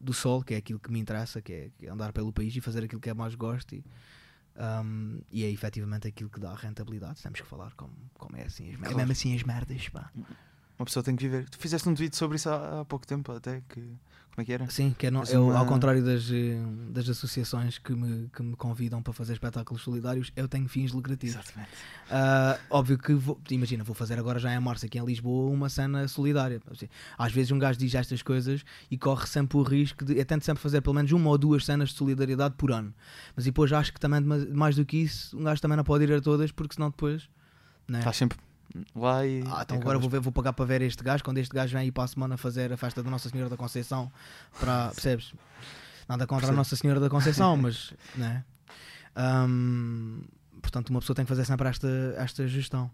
[0.00, 2.60] do sol, que é aquilo que me interessa, que é, é andar pelo país e
[2.62, 3.74] fazer aquilo que eu mais gosto.
[3.74, 3.84] E,
[4.82, 7.20] hum, e é efetivamente aquilo que dá rentabilidade.
[7.22, 8.94] Temos que falar como, como é assim, as, Claro.
[8.94, 9.88] é mesmo assim as merdas.
[9.90, 10.10] Pá.
[10.78, 11.48] Uma pessoa tem que viver.
[11.50, 13.80] Tu fizeste um tweet sobre isso há, há pouco tempo, até que.
[14.30, 14.70] Como é que era?
[14.70, 16.56] Sim, que é, no- És é uma- ao contrário das, eh,
[16.90, 21.34] das associações que me, que me convidam para fazer espetáculos solidários, eu tenho fins lucrativos.
[21.34, 21.70] Exatamente.
[22.08, 25.68] Ah, óbvio que vou, imagina, vou fazer agora já em março aqui em Lisboa uma
[25.68, 26.60] cena solidária.
[26.70, 26.88] Assim,
[27.18, 30.16] Às vezes um gajo diz estas coisas e corre sempre o risco de.
[30.16, 32.94] Eu tento sempre fazer pelo menos uma ou duas cenas de solidariedade por ano.
[33.34, 36.12] Mas depois acho que também, mais do que isso, um gajo também não pode ir
[36.12, 37.28] a todas porque senão depois.
[37.88, 37.98] Né?
[37.98, 38.38] Estás sempre
[38.94, 39.42] lá e.
[39.46, 41.22] Ah, então e agora vou, ver, vou pagar para ver este gajo.
[41.24, 43.56] Quando este gajo vem aí para a semana fazer a festa da Nossa Senhora da
[43.56, 44.10] Conceição,
[44.58, 45.32] para, percebes?
[46.08, 46.56] Nada contra a Percebo.
[46.56, 48.44] Nossa Senhora da Conceição, mas né?
[49.14, 50.22] Ahm,
[50.62, 52.90] portanto, uma pessoa tem que fazer sempre esta, esta gestão.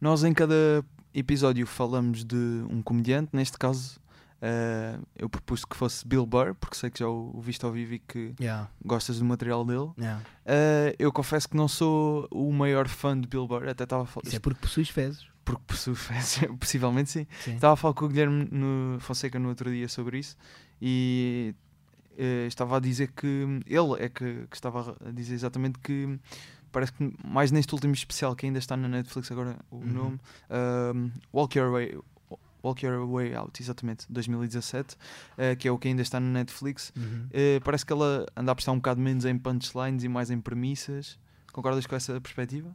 [0.00, 0.84] Nós em cada
[1.14, 4.00] episódio falamos de um comediante, neste caso
[4.42, 7.70] eh, eu propus que fosse Bill Burr, porque sei que já o, o viste ao
[7.72, 9.90] vivo e que Yeah, gostas do material dele.
[9.98, 10.20] yeah.
[10.44, 14.06] Eh, eu confesso que não sou o maior fã de Bill Burr, até estava a
[14.06, 14.26] falar.
[14.26, 15.24] Isso é porque possuis fezes.
[15.44, 17.26] Porque possuo fãs, possivelmente sim.
[17.46, 20.36] Estava a falar com o Guilherme no Fonseca no outro dia sobre isso
[20.80, 21.54] e
[22.18, 23.26] eh, estava a dizer que
[23.66, 26.18] ele é que, que estava a dizer exatamente que
[26.70, 29.86] parece que mais neste último especial que ainda está na Netflix agora o Uhum.
[29.92, 30.20] nome,
[30.94, 31.98] um, Walk Your Way.
[32.62, 34.96] Walk Your Way Out, exatamente, 2017,
[35.36, 36.92] eh, que é o que ainda está na Netflix.
[36.96, 37.26] Uhum.
[37.32, 40.40] Eh, parece que ela anda a prestar um bocado menos em punchlines e mais em
[40.40, 41.18] premissas.
[41.52, 42.74] Concordas com essa perspectiva?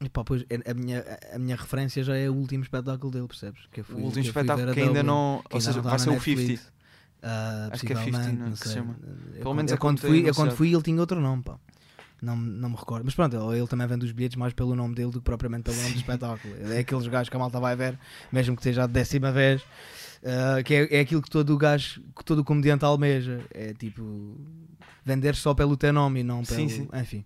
[0.00, 3.26] E pá, pois, é- a, minha, a minha referência já é o último espetáculo dele,
[3.28, 3.62] percebes?
[3.70, 5.42] Que eu fui- o último que eu espetáculo que ainda não.
[5.48, 6.60] que Ou ainda seja, não está vai ser o Netflix.
[6.60, 6.74] 50.
[7.26, 8.96] Ah, Acho que é 50, possivelmente, não que se chama.
[9.34, 11.58] Eu Pelo menos eu é quando fui, eu quando fui ele tinha outro nome, pá.
[12.22, 13.04] Não, não me recordo.
[13.04, 15.76] Mas pronto, ele também vende os bilhetes mais pelo nome dele do que propriamente pelo
[15.76, 16.54] nome do espetáculo.
[16.72, 17.98] É aqueles gajos que a malta vai ver,
[18.32, 19.62] mesmo que seja a décima vez,
[20.24, 23.40] ah, que é, é aquilo que todo o gajo, que todo o comediante almeja.
[23.50, 24.40] É tipo
[25.04, 26.58] vender só pelo teu nome e não pelo.
[26.58, 26.88] Sim, sim.
[26.94, 27.24] Enfim.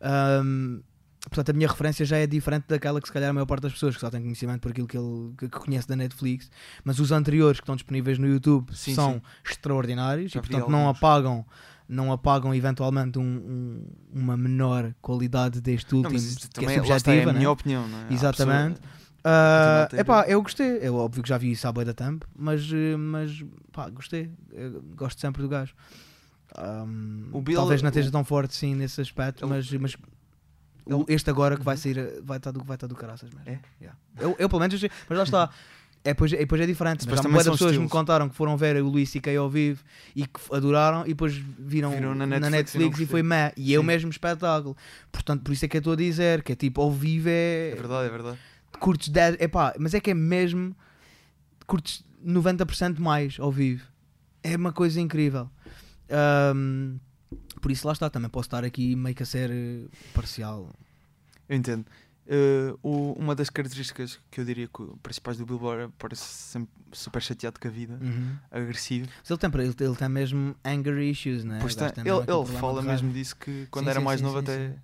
[0.00, 0.80] Ahm,
[1.22, 3.72] portanto, a minha referência já é diferente daquela que se calhar a maior parte das
[3.72, 6.50] pessoas que só tem conhecimento por aquilo que ele que, que conhece da Netflix,
[6.82, 10.88] mas os anteriores que estão disponíveis no YouTube Sim, são extraordinários Já e portanto não
[10.88, 11.46] apagam
[11.90, 13.86] não apagam eventualmente um- um-
[14.20, 17.38] uma menor qualidade deste Não, último isso que é é subjetiva, a né?
[17.38, 18.12] minha opinião, não é?
[18.12, 18.80] Exatamente.
[19.22, 20.78] a ter- epá, eu gostei.
[20.78, 24.30] É óbvio que já vi isso à boia da Thumb, mas, eh, mas pá, gostei.
[24.52, 25.74] Eu gosto sempre do gajo.
[27.32, 29.96] O Bill- talvez não esteja o- tão forte sim nesse aspecto, Ele- mas, mas
[30.86, 33.48] ele- este agora que vai sair eh, vai estar do, vai estar do caraças mesmo.
[33.48, 33.58] É?
[33.80, 33.98] Yeah.
[34.18, 35.50] Eu, eu pelo menos mas lá está.
[36.02, 37.00] É, pois, é, depois é diferente.
[37.00, 37.92] Depois também pessoas que me estilos.
[37.92, 39.36] contaram que foram ver o Luís C.K.
[39.36, 39.82] ao vivo
[40.16, 43.52] e que adoraram e depois viram, Viram na na Netflix Netflix, e e foi meh.
[43.56, 44.74] E é o mesmo espetáculo.
[45.12, 47.70] Portanto, por isso é que eu estou a dizer que é tipo, ao vivo é
[47.72, 48.38] É verdade, é verdade.
[48.78, 50.74] curtes 10, epá, mas é que é mesmo
[51.66, 53.84] curtes 90% mais ao vivo.
[54.42, 55.50] É uma coisa incrível.
[56.08, 56.96] Ahm,
[57.60, 59.84] por isso lá está, também posso estar aqui meio que a ser eh,
[60.14, 60.70] parcial.
[61.46, 61.84] Eu entendo.
[62.32, 66.22] Eh, o- uma das características que eu diria que o- principais do Billboard é parece
[66.22, 68.36] sempre super chateado com a vida, Uhum.
[68.52, 69.08] agressivo.
[69.18, 71.58] Mas ele tem, ele, ele tem mesmo anger issues, né?
[71.60, 74.38] Pois tem- ele ele fala mesmo disso que quando Sim, era sim, mais sim, novo
[74.38, 74.76] até.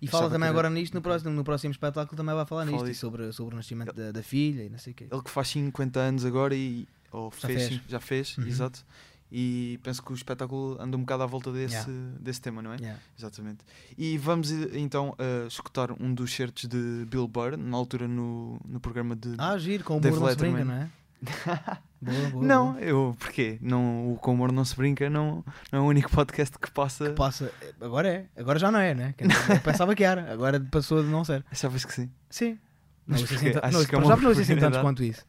[0.00, 2.94] E fala também agora nisto no próximo, no próximo espetáculo também vai falar Fala nisto
[3.00, 5.08] sobre, sobre o nascimento da, da filha e não sei o quê.
[5.10, 6.86] Ele que faz 50 anos agora e.
[7.10, 7.80] Ou Já fez, fez.
[7.88, 8.46] já fez, Uhum.
[8.46, 8.84] exato.
[9.30, 12.12] E penso que o espetáculo anda um bocado à volta desse, Yeah.
[12.20, 12.76] desse tema, não é?
[12.76, 13.00] Yeah.
[13.18, 13.58] Exatamente.
[13.98, 18.60] E vamos eh, então eh, escutar um dos certos de Bill Burr, na altura no,
[18.64, 19.34] no programa de.
[19.38, 20.90] Ah, giro, com o Dave humor não se brinca, não é?
[22.00, 22.84] Boa, boa, não, boa.
[22.84, 23.16] eu.
[23.18, 23.58] Porquê?
[23.60, 27.10] Não, o Com Humor Não Se Brinca não, não é o único podcast que passa.
[27.14, 29.14] Passa, agora é, agora já não é, né?
[29.18, 31.44] Eu pensava que era, agora passou de não ser.
[31.50, 32.10] Achavas que sim?
[32.28, 32.58] Sim.
[33.06, 34.80] Mas não, assim, não, que é uma já não assim oportunidade?
[34.80, 35.24] quanto isso.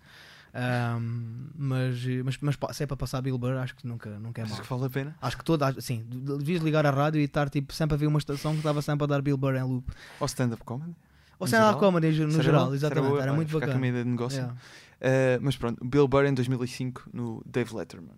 [0.59, 4.43] Ahm, mas, mas, mas se é para passar Bill Burr, acho que nunca, nunca é
[4.43, 4.63] Achas mau.
[4.65, 5.15] que vale a pena?
[5.21, 8.07] Acho que toda, assim, de- devias ligar a rádio e estar tipo, sempre a ver
[8.07, 9.85] uma estação que estava sempre a dar Bill Burr em loop.
[10.19, 10.95] Ou stand-up comedy?
[11.39, 11.79] Ou No stand up geral?
[11.79, 13.21] comedy no era geral, exatamente, boa?
[13.21, 13.87] era, muito com bacana.
[13.87, 14.39] ideia de negócio.
[14.39, 14.55] Yeah.
[14.99, 18.15] Eh, mas pronto, Bill Burr em 2005 no Dave Letterman.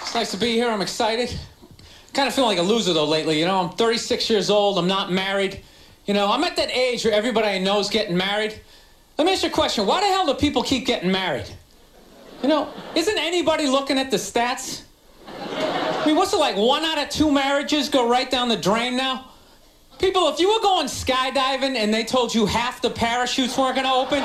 [0.00, 0.72] It's nice to be here.
[0.74, 1.38] I'm excited.
[2.14, 3.38] Kind of feeling like a loser though lately.
[3.38, 4.78] You know, I'm 36 years old.
[4.78, 5.60] I'm not married.
[6.06, 8.58] You know, I'm at that age where everybody I know is getting married.
[9.20, 9.84] Let me ask you a question.
[9.84, 11.44] Why the hell do people keep getting married?
[12.42, 14.84] You know, isn't anybody looking at the stats?
[15.28, 16.56] I mean, what's it like?
[16.56, 19.26] One out of two marriages go right down the drain now?
[19.98, 23.86] People, if you were going skydiving and they told you half the parachutes weren't going
[23.86, 24.24] to open,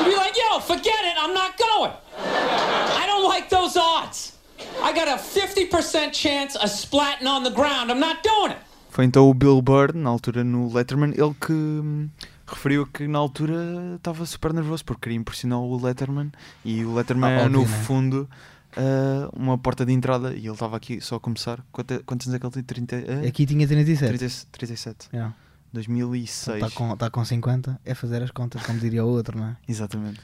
[0.00, 1.14] you'd be like, yo, forget it.
[1.16, 1.92] I'm not going.
[2.18, 4.36] I don't like those odds.
[4.82, 7.92] I got a 50% chance of splatting on the ground.
[7.92, 8.58] I'm not doing it.
[8.90, 12.08] Foi então o Bill Burr, na altura no Letterman, ele que
[12.54, 16.30] referiu que na altura estava super nervoso porque queria impressionar o Letterman
[16.64, 17.66] e o Letterman Ah, é no né?
[17.84, 18.28] fundo
[18.76, 21.64] ah, uma porta de entrada e ele estava aqui só a começar.
[21.72, 22.62] Quanto- Quantos anos é que ele tem?
[22.62, 23.28] 30, ah?
[23.28, 24.18] Aqui tinha 37.
[24.18, 25.08] 30 37.
[25.12, 25.34] Yeah.
[25.72, 26.56] 2006.
[26.64, 29.56] Está com, tá com 50, é fazer as contas, como diria o outro, não é?
[29.68, 30.20] Exatamente.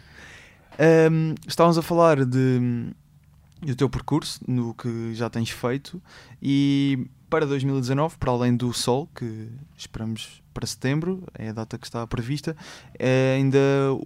[0.79, 2.91] Ahm, estávamos a falar de,
[3.63, 6.03] do teu percurso, no que já tens feito,
[6.43, 11.87] e para 2019, para além do Sol, que esperamos para setembro, é a data que
[11.87, 12.57] está prevista,
[12.99, 13.59] é ainda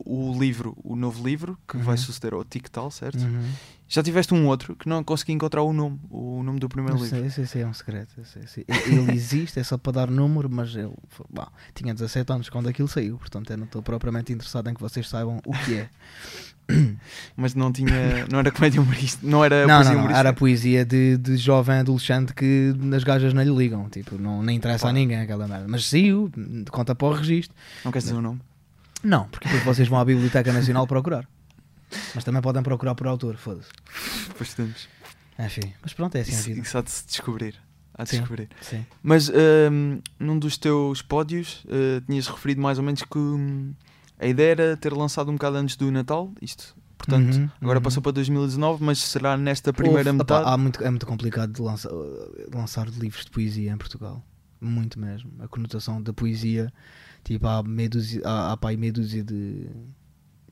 [0.05, 2.03] o livro, o novo livro, que vai Uhum.
[2.03, 3.21] suceder ao TikTok, certo?
[3.23, 3.51] Uhum.
[3.89, 7.09] Já tiveste um outro que não consegui encontrar o nome, o nome do primeiro livro.
[7.11, 8.09] sei, esse, esse é um segredo.
[8.23, 12.33] esse- esse- Ele existe, é só para dar número, mas ele foi- bom, tinha 17
[12.33, 15.53] anos quando aquilo saiu, portanto eu não estou propriamente interessado em que vocês saibam o
[15.65, 15.89] que é.
[17.37, 20.19] Mas não tinha, não era comédia humorista, não era não, poesia não, não, humorística.
[20.19, 24.57] era poesia de, de jovem adolescente que as gajas não lhe ligam, tipo, não, nem
[24.57, 24.91] interessa Pá.
[24.91, 25.67] a ninguém aquela merda.
[25.69, 26.31] Mas saiu,
[26.71, 27.57] conta para o registro.
[27.85, 28.41] Não queres dizer o nome?
[29.03, 31.27] Não, porque depois vocês vão à Biblioteca Nacional procurar.
[32.15, 33.69] Mas também podem procurar por autor, foda-se.
[34.29, 34.89] Depois temos.
[35.39, 36.61] Enfim, mas pronto, é assim a Isso, vida.
[36.61, 37.55] isso há de se descobrir.
[37.95, 38.19] Há de Sim.
[38.19, 38.49] descobrir.
[38.61, 38.87] Sim.
[39.03, 43.73] Mas hum, num dos teus pódios uh, tinhas referido mais ou menos que hum,
[44.21, 46.77] a ideia era ter lançado um bocado antes do Natal, isto.
[46.99, 47.83] Portanto, Uhum, agora uhum.
[47.83, 50.45] passou para 2019, mas será nesta primeira metade?
[50.47, 54.23] há muito, é muito complicado de lançar, de lançar livros de poesia em Portugal.
[54.61, 55.31] muito mesmo.
[55.39, 56.71] A conotação da poesia,
[57.25, 59.67] tipo, há meia dúzia, há, há pá, meia dúzia de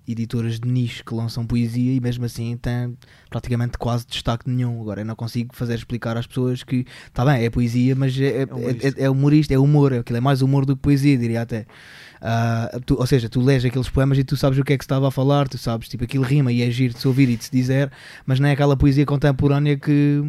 [0.08, 2.96] editoras de nicho que lançam poesia e mesmo assim tem
[3.28, 4.80] praticamente quase destaque nenhum.
[4.80, 8.42] Agora eu não consigo fazer explicar às pessoas que está bem, é poesia, mas é,
[8.42, 8.88] é, humorista.
[8.88, 11.66] é, é humorista, é humor, aquilo é mais humor do que poesia, diria até.
[12.20, 14.82] Ah, tu- ou seja, tu lês aqueles poemas e tu sabes o que é que
[14.84, 17.28] se estava a falar, tu sabes, tipo, aquilo rima e é giro de se ouvir
[17.28, 17.90] e de se dizer,
[18.26, 20.22] mas não é aquela poesia contemporânea que,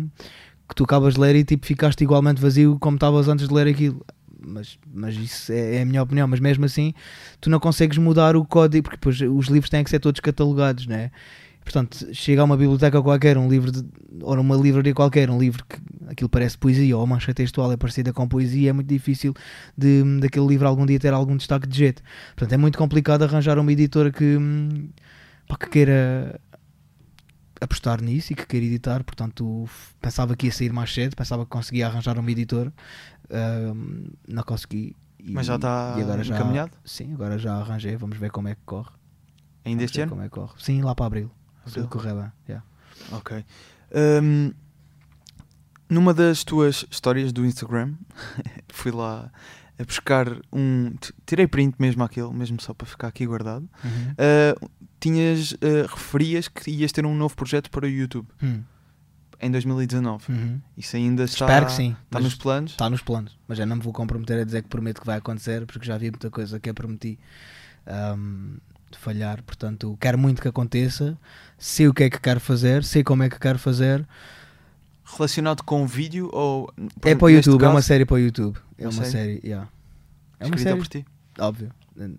[0.67, 3.67] que tu acabas de ler e tipo ficaste igualmente vazio como estavas antes de ler
[3.67, 4.05] aquilo.
[4.41, 6.93] Mas, mas isso é, é a minha opinião, mas mesmo assim
[7.41, 10.87] tu não consegues mudar o código, porque depois os livros têm que ser todos catalogados,
[10.87, 11.11] né?
[11.63, 13.85] Portanto, chega a uma biblioteca qualquer, um livro de,
[14.21, 17.77] ou numa livraria qualquer, um livro que aquilo parece poesia ou a mancha textual é
[17.77, 19.35] parecida com poesia, é muito difícil
[19.77, 22.01] de daquele livro algum dia ter algum destaque de jeito.
[22.35, 24.89] Portanto, é muito complicado arranjar uma editora que, hum,
[25.47, 26.39] pá, que queira
[27.61, 29.03] apostar nisso e que queira editar.
[29.03, 29.69] Portanto,
[30.01, 32.73] pensava que ia sair mais cedo, pensava que conseguia arranjar uma editora,
[33.31, 34.95] hum, não consegui.
[35.19, 36.71] E- Mas já está encaminhado?
[36.85, 38.89] Sim, agora já arranjei, vamos ver como é que corre.
[39.65, 40.11] Ainda este ano?
[40.11, 40.53] Como é que corre.
[40.57, 41.31] Sim, lá para abril.
[41.65, 41.89] Se Abril.
[41.89, 42.31] correr bem.
[42.47, 42.65] yeah.
[43.11, 43.45] Ok.
[44.23, 44.51] Hum,
[45.89, 47.93] numa das tuas histórias do Instagram,
[48.71, 49.31] fui lá
[49.77, 50.93] a buscar um.
[51.25, 53.69] Tirei print mesmo aquele, mesmo só para ficar aqui guardado.
[53.83, 54.11] Uhum.
[54.65, 55.51] Uh, tinhas.
[55.53, 58.61] uh, referias que ias ter um novo projeto para o YouTube Hum,
[59.41, 60.31] em 2019.
[60.31, 60.61] uhum.
[60.77, 61.45] Isso ainda está.
[61.45, 61.89] Espero que sim.
[61.91, 62.71] Está mas nos planos?
[62.71, 63.37] Está nos planos.
[63.47, 65.97] Mas já não me vou comprometer a dizer que prometo que vai acontecer, porque já
[65.97, 67.17] vi muita coisa que eu prometi
[68.91, 69.41] de falhar.
[69.43, 71.17] Portanto, quero muito que aconteça.
[71.57, 74.07] Sei o que é que quero fazer, sei como é que quero fazer.
[75.05, 76.71] Relacionado com vídeo ou.
[77.01, 78.57] É para o YouTube, é uma caso, série para o YouTube.
[78.77, 79.11] É Uma uma série?
[79.11, 79.67] série, yeah.
[80.39, 81.05] É uma escrita série, por ti.
[81.39, 81.71] óbvio.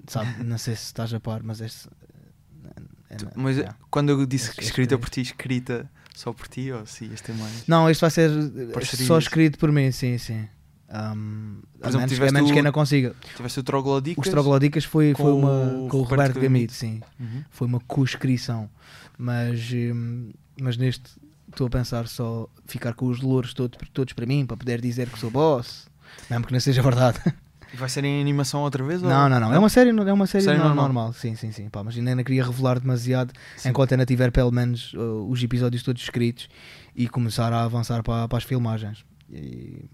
[0.09, 1.89] Sabe, não sei se estás a par, mas este.
[3.09, 3.77] é- Tu- é- Mas yeah.
[3.91, 4.99] quando eu disse É- que é escrita escrito.
[5.01, 7.67] por ti, escrita só por ti ou se ias ter mais?
[7.67, 8.31] Não, este vai ser
[8.73, 9.07] Parcerias.
[9.09, 10.47] só escrito por mim, sim, sim.
[10.89, 13.15] Ahm, Por a exemplo, menos, tiveste a menos o- que não consiga.
[13.37, 14.25] Tiveste o Troglodicas?
[14.27, 16.73] Os Troglodicas foi, foi uma, o com o Roberto Gamito.
[16.73, 17.01] Sim.
[17.19, 17.45] Uhum.
[17.51, 18.69] Foi uma co-inscrição.
[19.17, 20.31] Mas, hum,
[20.61, 21.11] mas neste
[21.49, 25.09] estou a pensar só ficar com os louros todos, todos para mim, para poder dizer
[25.11, 25.89] que sou boss.
[26.29, 27.19] Mesmo que não seja verdade.
[27.73, 29.03] E vai ser em animação outra vez?
[29.03, 29.53] ou- Não, não, não.
[29.55, 30.85] É uma série, é uma série, Série no- normal.
[30.85, 31.13] normal.
[31.13, 31.69] Sim, sim, sim.
[31.69, 33.69] Pá, mas ainda não queria revelar demasiado Sim.
[33.71, 36.49] enquanto ainda tiver pelo menos uh, os episódios todos escritos
[36.97, 39.05] e começar a avançar para, para as filmagens.
[39.33, 39.85] E-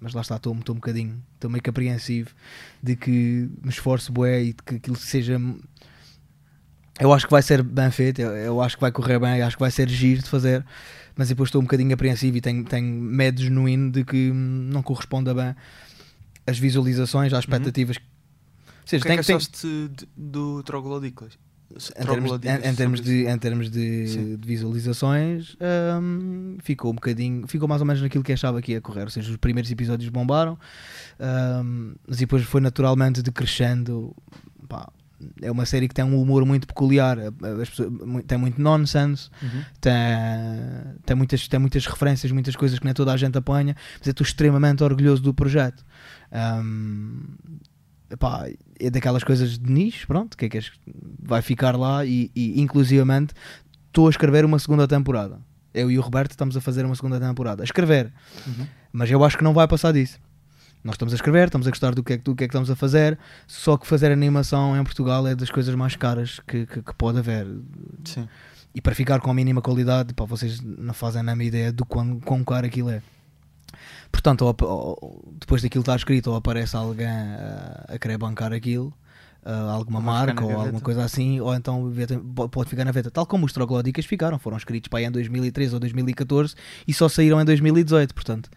[0.00, 2.30] mas lá está, estou estou um bocadinho, estou meio que apreensivo
[2.82, 5.40] de que me esforço bué e de que aquilo seja.
[6.98, 9.56] Eu acho que vai ser bem feito, eu, eu acho que vai correr bem, acho
[9.56, 10.64] que vai ser giro de fazer,
[11.14, 14.82] mas depois estou um bocadinho apreensivo e tenho, tenho medo genuíno de que hum, não
[14.82, 15.54] corresponda bem
[16.46, 17.96] as visualizações, às expectativas.
[17.96, 18.02] Ou
[18.84, 21.38] O seja, que é tem, que tem, achaste de- do Troglodicas?
[21.98, 25.56] em termos, em, em termos de, em termos de, de visualizações,
[26.00, 29.02] hum, ficou um bocadinho, ficou mais ou menos naquilo que achava que ia correr.
[29.02, 30.56] Ou seja, os primeiros episódios bombaram,
[31.20, 34.14] hum, mas depois foi naturalmente decrescendo.
[34.68, 34.88] Pá,
[35.42, 37.90] é uma série que tem um humor muito peculiar, as pessoas-
[38.28, 39.62] tem muito nonsense, Uhum.
[39.80, 39.92] tem,
[41.04, 44.10] tem, muitas, tem muitas referências, muitas coisas que nem toda a gente apanha, mas eu
[44.12, 45.84] estou extremamente orgulhoso do projeto.
[46.32, 47.22] Hum,
[48.10, 48.46] epá,
[48.78, 50.60] é daquelas coisas de nicho, pronto, que é que
[51.22, 53.34] vai ficar lá e, e inclusivamente
[53.88, 55.40] estou a escrever uma segunda temporada.
[55.72, 57.62] Eu e o Roberto estamos a fazer uma segunda temporada.
[57.62, 58.12] A escrever,
[58.46, 58.66] Uhum.
[58.92, 60.18] mas eu acho que não vai passar disso.
[60.84, 62.50] Nós estamos a escrever, estamos a gostar do que é que, do que, é que
[62.52, 66.64] estamos a fazer, só que fazer animação em Portugal é das coisas mais caras que,
[66.64, 67.46] que, que pode haver.
[68.04, 68.28] Sim.
[68.74, 71.84] E para ficar com a mínima qualidade, pá, vocês não fazem a mesma ideia do
[71.84, 73.02] quão, quão caro aquilo é.
[74.16, 78.92] Portanto, ou ou- depois daquilo estar escrito, ou aparece alguém a, a querer bancar aquilo,
[79.44, 81.92] ah, alguma vai marca ou alguma coisa assim, ou então
[82.50, 83.10] pode ficar na veta.
[83.10, 86.54] Tal como os troglodicas ficaram, foram escritos para aí em 2013 ou 2014
[86.88, 88.50] e só saíram em 2018, portanto.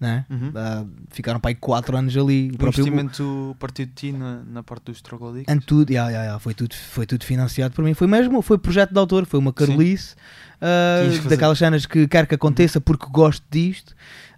[0.00, 0.24] Né?
[0.28, 0.50] Uhum.
[0.56, 2.50] Ah, ficaram para aí 4 anos ali.
[2.50, 5.54] O O próprio, investimento partiu de ti na, na parte dos Troglodicas?
[5.54, 7.94] em tudo, yeah, yeah, yeah, foi, tudo, foi tudo financiado por mim.
[7.94, 10.16] Foi mesmo, foi projeto de autor, foi uma carolice
[10.60, 13.94] uh, daquelas cenas que quer que aconteça porque gosto disto.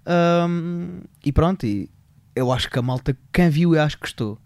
[0.06, 1.90] Um, e pronto, e
[2.36, 4.38] eu acho que a malta, quem viu, eu acho que gostou.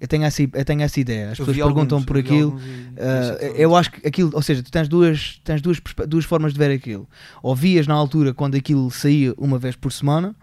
[0.00, 1.30] Eu tenho essa, eu tenho essa ideia.
[1.30, 2.58] As Eu pessoas perguntam alguns, por aquilo.
[2.60, 6.52] e- Uh, eu acho que aquilo, ou seja, tu tens duas, tens duas, duas formas
[6.52, 7.08] de ver aquilo.
[7.42, 10.34] Ou vias na altura quando aquilo saía uma vez por semana,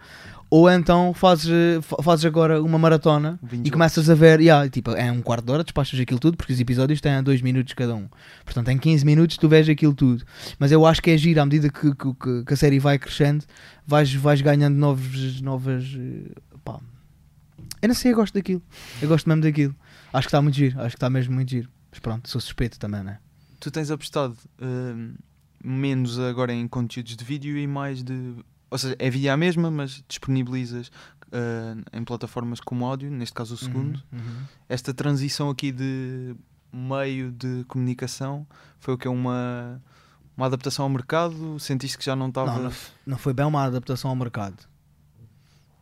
[0.50, 1.50] ou então fazes,
[1.84, 5.52] fa- fazes agora uma maratona e começas a ver, yeah, tipo, é um quarto de
[5.52, 8.08] hora, despachas aquilo tudo, porque os episódios têm dois minutos cada um.
[8.46, 10.24] Portanto, em 15 minutos tu vês aquilo tudo.
[10.58, 13.44] Mas eu acho que é giro, à medida que- que- que a série vai crescendo,
[13.90, 15.84] vais, vais ganhando novos, novas.
[15.98, 16.32] eh,
[16.64, 16.80] pá.
[17.82, 18.62] Eu não sei, eu gosto daquilo.
[19.02, 19.76] Eu gosto mesmo daquilo.
[20.14, 21.70] Acho que está muito giro, acho que está mesmo muito giro.
[21.90, 23.20] Mas pronto, sou suspeito também, né?
[23.60, 25.16] Tu tens apostado hum,
[25.64, 28.36] menos agora em conteúdos de vídeo e mais de.
[28.70, 30.92] Ou seja, é vídeo à mesma, mas disponibilizas
[31.32, 34.04] eh, em plataformas como áudio, neste caso o segundo.
[34.12, 34.44] Uhum, uhum.
[34.68, 36.36] Esta transição aqui de
[36.72, 38.46] meio de comunicação
[38.80, 39.82] foi o que é uma,
[40.40, 41.60] uma adaptação ao mercado?
[41.60, 42.58] Sentiste que já não estava.
[42.60, 42.72] Não,
[43.06, 44.58] não, foi bem uma adaptação ao mercado.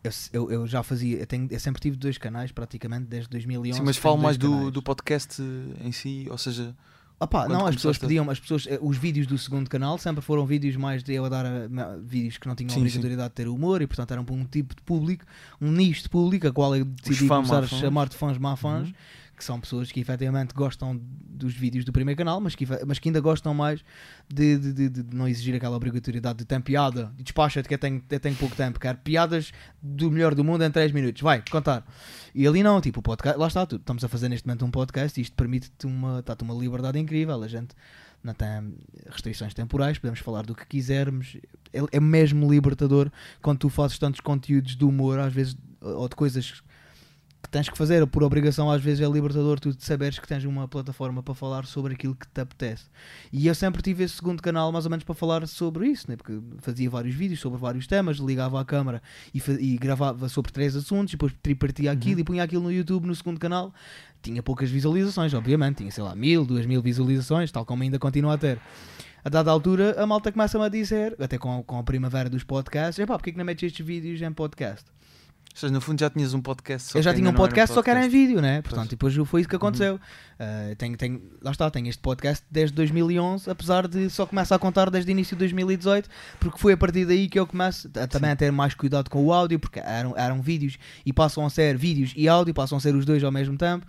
[0.04, 3.78] Eu, eu, eu já fazia, eu, tenho- eu sempre tive dois canais praticamente desde 2011.
[3.78, 5.42] Sim, mas falo mais do, do podcast
[5.84, 6.74] em si, ou seja,
[7.18, 10.22] Quando não, as pessoas a- pediam, as pessoas, eh, os vídeos do segundo canal sempre
[10.22, 13.34] foram vídeos mais de eu a dar a- vídeos que não tinham Sim, obrigatoriedade de
[13.34, 15.24] ter humor e portanto eram para um tipo de público,
[15.60, 18.56] um nicho de público, a qual eu decidi fã começar a chamar de fãs má
[18.56, 18.94] fãs, Uhum.
[19.38, 23.08] Que são pessoas que efetivamente gostam dos vídeos do primeiro canal, mas que, mas que
[23.08, 23.82] ainda gostam mais
[24.28, 27.78] de, de, de- de não exigir aquela obrigatoriedade de ter piada, e despacha-te que eu
[27.78, 31.42] tenho, eu tenho pouco tempo, quero piadas do melhor do mundo em 3 minutos, vai,
[31.50, 31.86] contar.
[32.34, 34.70] E ali não, tipo, o podcast, lá está, tu- estamos a fazer neste momento um
[34.70, 37.74] podcast e isto permite-te uma, tá-te uma liberdade incrível, a gente
[38.22, 38.74] não tem
[39.08, 41.36] restrições temporais, podemos falar do que quisermos,
[41.72, 46.16] é, é mesmo libertador quando tu fazes tantos conteúdos de humor, às vezes, ou de
[46.16, 46.60] coisas
[47.42, 50.66] que tens que fazer por obrigação, às vezes é libertador tu saberes que tens uma
[50.66, 52.84] plataforma para falar sobre aquilo que te apetece.
[53.32, 56.16] E eu sempre tive esse segundo canal mais ou menos para falar sobre isso, né?
[56.16, 59.00] porque fazia vários vídeos sobre vários temas, ligava à câmara
[59.32, 63.14] e, e gravava sobre três assuntos, depois tripartia aquilo e punha aquilo no YouTube no
[63.14, 63.72] segundo canal.
[64.20, 68.34] Tinha poucas visualizações, obviamente, tinha sei lá mil, duas mil visualizações, tal como ainda continua
[68.34, 68.60] a ter.
[69.24, 72.98] A dada altura, a malta começa-me a dizer, até com, com a primavera dos podcasts,
[72.98, 74.84] epá, porque é que não metes estes vídeos em podcast?
[75.58, 76.92] Ou seja, no fundo já tinhas um podcast.
[76.92, 78.62] só eu já tinha um era podcast, só que era em vídeo, né?
[78.62, 79.12] Portanto, Pois.
[79.12, 79.96] depois foi isso que aconteceu.
[79.96, 84.58] Uh, tenho, tenho, lá está, tenho este podcast desde 2011, apesar de só começar a
[84.58, 88.06] contar desde o início de 2018, porque foi a partir daí que eu começo a,
[88.06, 91.50] também a ter mais cuidado com o áudio, porque eram, eram vídeos e passam a
[91.50, 93.84] ser vídeos e áudio, passam a ser os dois ao mesmo tempo.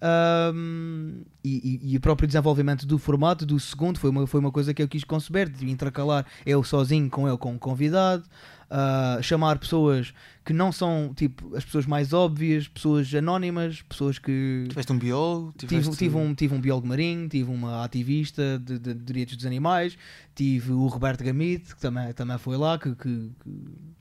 [0.00, 4.52] Um, e, e- e o próprio desenvolvimento do formato do segundo foi uma, foi uma
[4.52, 8.22] coisa que eu quis conceber, de intercalar eu sozinho com eu como convidado,
[8.70, 10.12] uh, chamar pessoas
[10.44, 15.52] que não são tipo as pessoas mais óbvias, pessoas anónimas, pessoas que Tiveste um biólogo,
[15.56, 15.96] tive, tiveste...
[15.96, 19.96] tive, um, tive um biólogo marinho, tive uma ativista de, de direitos dos animais,
[20.34, 23.30] tive o Roberto Gamite, que também, também foi lá, que, que,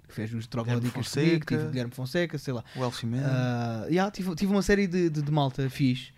[0.08, 2.63] que fez os troglodicas comigo, tive o Guilherme Fonseca, sei lá.
[2.75, 3.23] o Elfie Man.
[3.25, 6.12] Ah, yeah, tive, tive uma série de, de, de malta fixe.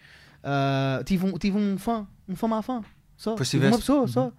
[0.43, 2.83] Ah, tive, um, tive um fã, um fã má fã.
[3.17, 3.35] Só.
[3.35, 4.31] Tive uma pessoa só.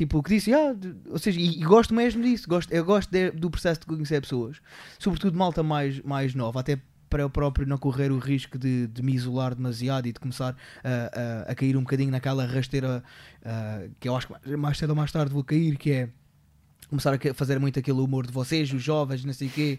[0.00, 2.48] Tipo, que disse, ah, de- ou seja, e, e gosto mesmo disso.
[2.48, 4.56] Gosto, eu gosto de- do processo de conhecer pessoas.
[4.98, 6.78] Sobretudo malta mais, mais nova, até
[7.10, 10.56] para eu próprio não correr o risco de, de me isolar demasiado e de começar
[10.82, 13.04] a, a, a cair um bocadinho naquela rasteira
[13.44, 16.08] ah, que eu acho que mais- cedo ou mais tarde vou cair, que é
[16.88, 19.78] começar a fazer muito aquele humor de vocês, os jovens, não sei o quê.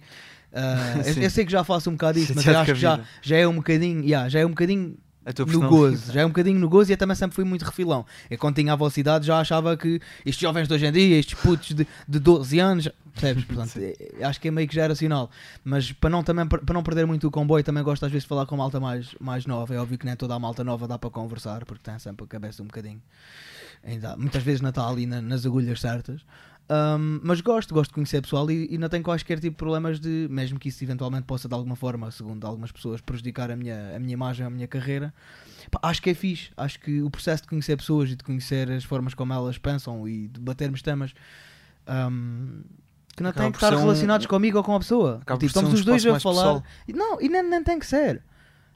[0.53, 3.37] Ah, eu, eu sei que já faço um bocado isso, mas acho que já, já
[3.37, 4.95] é um bocadinho, yeah, já é um bocadinho
[5.53, 8.05] no gozo, já é um bocadinho no gozo e eu também sempre fui muito refilão.
[8.29, 11.17] Eu quando tinha a vossa idade já achava que estes jovens de hoje em dia,
[11.19, 13.45] estes putos de, de 12 anos, percebes?
[13.45, 13.79] Portanto,
[14.23, 15.29] acho que é meio que geracional.
[15.63, 18.29] Mas para não, também, para não perder muito o comboio, também gosto às vezes de
[18.29, 19.73] falar com malta mais, mais nova.
[19.75, 22.27] É óbvio que nem toda a malta nova dá para conversar, porque tem sempre a
[22.27, 23.01] cabeça um bocadinho.
[23.83, 26.21] Ainda, muitas vezes não está ali na- nas agulhas certas.
[26.73, 29.99] Um, mas gosto, gosto de conhecer pessoal e, e não tenho quaisquer tipo de problemas
[29.99, 33.93] de, mesmo que isso eventualmente possa de alguma forma, segundo algumas pessoas, prejudicar a minha,
[33.93, 35.13] a minha imagem, a minha carreira.
[35.69, 36.49] Pá, acho que é fixe.
[36.55, 40.07] Acho que o processo de conhecer pessoas e de conhecer as formas como elas pensam
[40.07, 41.13] e de batermos temas
[41.87, 42.61] um,
[43.17, 45.19] que não Acaba têm que estar ser um- relacionados comigo ou com a pessoa.
[45.21, 46.35] Acaba Tipo, estamos os dois a falar.
[46.43, 46.63] pessoal.
[46.87, 48.23] E Não, e nem, nem tem que ser.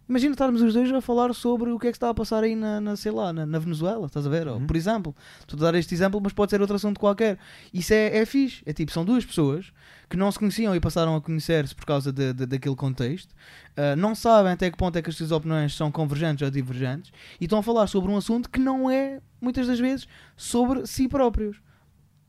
[0.08, 2.56] Imagina estarmos os dois a falar sobre o que é que está a passar aí
[2.56, 4.48] na, na, sei lá, na, na Venezuela, estás a ver?
[4.48, 4.68] Ou, Uhum.
[4.68, 7.40] por exemplo, estou a dar este exemplo, mas pode ser outro assunto qualquer.
[7.74, 8.62] Isso é, é fixe.
[8.68, 9.72] É tipo, são duas pessoas
[10.08, 13.34] que não se conheciam e passaram a conhecer-se por causa de, de- daquele contexto,
[13.76, 17.12] ah, não sabem até que ponto é que as suas opiniões são convergentes ou divergentes
[17.42, 21.08] e estão a falar sobre um assunto que não é, muitas das vezes, sobre si
[21.08, 21.58] próprios.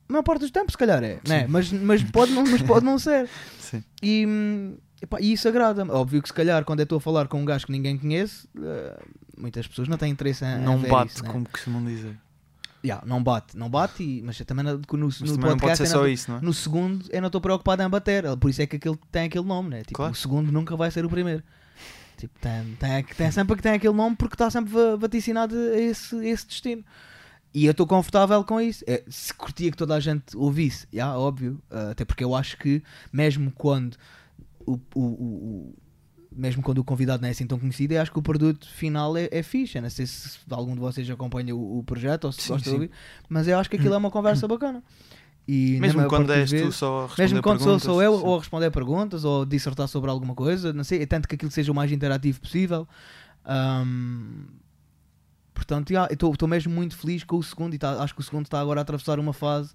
[0.09, 1.47] A maior parte dos tempos, se calhar é, né?
[1.49, 3.29] mas, mas, pode não, mas pode não ser.
[3.61, 3.83] Sim.
[4.03, 5.91] E, hum, epá, e isso agrada-me.
[5.91, 8.49] Óbvio que se calhar quando eu estou a falar com um gajo que ninguém conhece,
[8.63, 8.99] eh,
[9.37, 11.31] muitas pessoas não têm interesse em, Não bate, isso, né?
[11.31, 12.17] como costumam dizer.
[12.85, 15.79] Yeah, não bate, não bate, e- mas também no, no, no também não pode podcast
[15.79, 16.41] ser eu só não- isso, não é?
[16.41, 19.45] no segundo eu não estou preocupado em bater, por isso é que aquele tem aquele
[19.45, 19.79] nome, né?
[19.81, 20.13] Tipo, Claro.
[20.13, 21.43] o segundo nunca vai ser o primeiro.
[22.17, 25.79] Tipo, tem, tem, tem sempre que tem aquele nome porque está sempre va- vaticinado a
[25.81, 26.85] esse, esse destino.
[27.53, 28.85] E eu estou confortável com isso.
[28.87, 31.61] É, se curtia que toda a gente ouvisse, yeah, óbvio.
[31.71, 32.83] uh, até porque eu acho que,
[33.13, 33.97] mesmo quando
[34.67, 35.75] o, o, o-
[36.35, 39.17] mesmo quando o convidado não é assim tão conhecido, eu acho que o produto final
[39.17, 39.79] é, é fixe.
[39.79, 42.69] Eu não sei se algum de vocês acompanha o, projeto ou se Sim, gosta de
[42.71, 42.75] sim.
[42.75, 42.91] ouvir,
[43.29, 44.83] mas eu acho que aquilo é uma conversa bacana.
[45.49, 48.25] E Mesmo quando és tu vezes- só a responder mesmo quando sou, sou eu sim.
[48.25, 51.71] ou a responder perguntas ou dissertar sobre alguma coisa, não sei, tanto que aquilo seja
[51.71, 52.87] o mais interativo possível.
[53.45, 54.47] Ahm,
[55.57, 58.45] Portanto, yeah, estou mesmo muito feliz com o segundo e tá- acho que o segundo
[58.45, 59.73] está agora a atravessar uma fase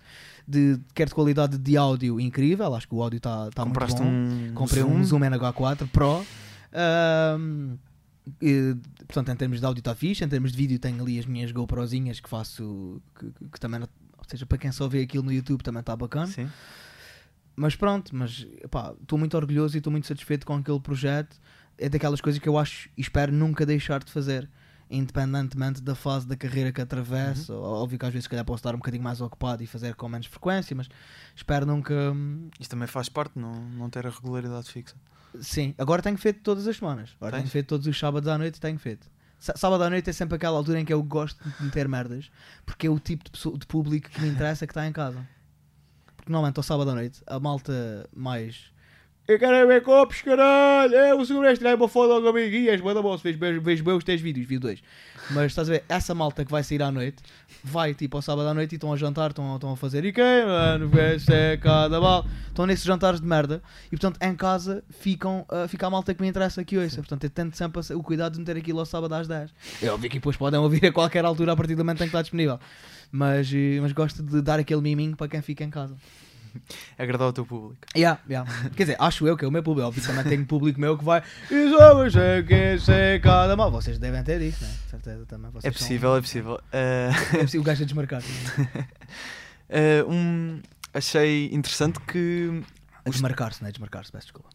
[0.48, 2.74] de quer de qualidade de áudio incrível.
[2.76, 3.74] Acho que o áudio está tá muito
[4.04, 4.08] bom.
[4.08, 6.24] um Comprei um Zoom NH4 Pro.
[6.72, 7.76] Ahm,
[8.42, 8.76] e,
[9.08, 11.52] portanto, em termos de áudio está fixe, em termos de vídeo tenho ali as minhas
[11.52, 15.34] GoProzinhas que faço, que, que- que também, ou seja, para quem só vê aquilo no
[15.34, 16.28] YouTube também está bacana.
[16.28, 16.48] Sim.
[17.56, 18.46] Mas pronto, mas
[19.02, 21.36] estou muito orgulhoso e estou muito satisfeito com aquele projeto.
[21.78, 24.48] É daquelas coisas que eu acho e espero nunca deixar de fazer,
[24.92, 27.54] independentemente da fase da carreira que atravessa.
[27.56, 30.08] Óbvio que às vezes, se calhar, posso estar um bocadinho mais ocupado e fazer com
[30.10, 30.88] menos frequência, mas
[31.36, 31.94] espero nunca.
[31.94, 34.96] hum, Isto também faz parte, não, não ter a regularidade fixa.
[35.40, 37.12] Sim, agora tenho feito todas as semanas.
[37.18, 37.42] Agora Tens?
[37.44, 38.60] tenho feito todos os sábados à noite.
[38.60, 39.10] Tenho feito.
[39.40, 42.30] Sá- Sábado à noite é sempre aquela altura em que eu gosto de meter merdas,
[42.66, 45.26] porque é o tipo de, pessoa, de público que me interessa que está em casa.
[46.18, 48.71] Porque normalmente ao sábado à noite, a malta mais.
[49.28, 50.94] Eu quero ver copos, caralho!
[50.94, 54.04] Eu, o segurança tirei uma foto com amiguinhas, manda bom, vejo, vejo, vejo bem os
[54.04, 54.82] teus vídeos, vi dois.
[55.30, 57.24] Mas estás a ver, essa malta que vai sair à noite,
[57.64, 60.12] vai tipo ao sábado à noite e estão a jantar, estão, estão a fazer e
[60.12, 62.26] quem, mano, vê se é cada mal.
[62.48, 66.22] Estão nesses jantares de merda e portanto em casa ficam, ah, fica a malta que
[66.22, 66.98] me interessa que ouça.
[66.98, 69.54] Portanto eu tento sempre o cuidado de meter aquilo ao sábado às 10.
[69.84, 72.10] É óbvio que depois podem ouvir a qualquer altura a partir do momento em que
[72.10, 72.60] está disponível.
[73.12, 75.96] Mas, eh, mas gosto de dar aquele miminho para quem fica em casa.
[76.98, 77.78] Agradar o teu público.
[77.96, 78.50] Yeah, yeah.
[78.76, 79.92] Quer dizer, acho eu que é o meu público.
[80.02, 81.22] Também tenho público meu que vai.
[81.48, 83.72] Que se cada mal.
[83.72, 84.74] Vocês devem ter isso, né?
[84.90, 85.52] Certeza também.
[85.52, 86.60] Vocês É são- possível, é possível.
[86.72, 88.22] Ah, É possível o gajo a desmarcar.
[89.70, 90.62] ah, um,
[90.94, 92.62] achei interessante que.
[93.06, 93.72] Desmarcar-se, não é?
[93.72, 94.50] Desmarcar-se, peço desculpa.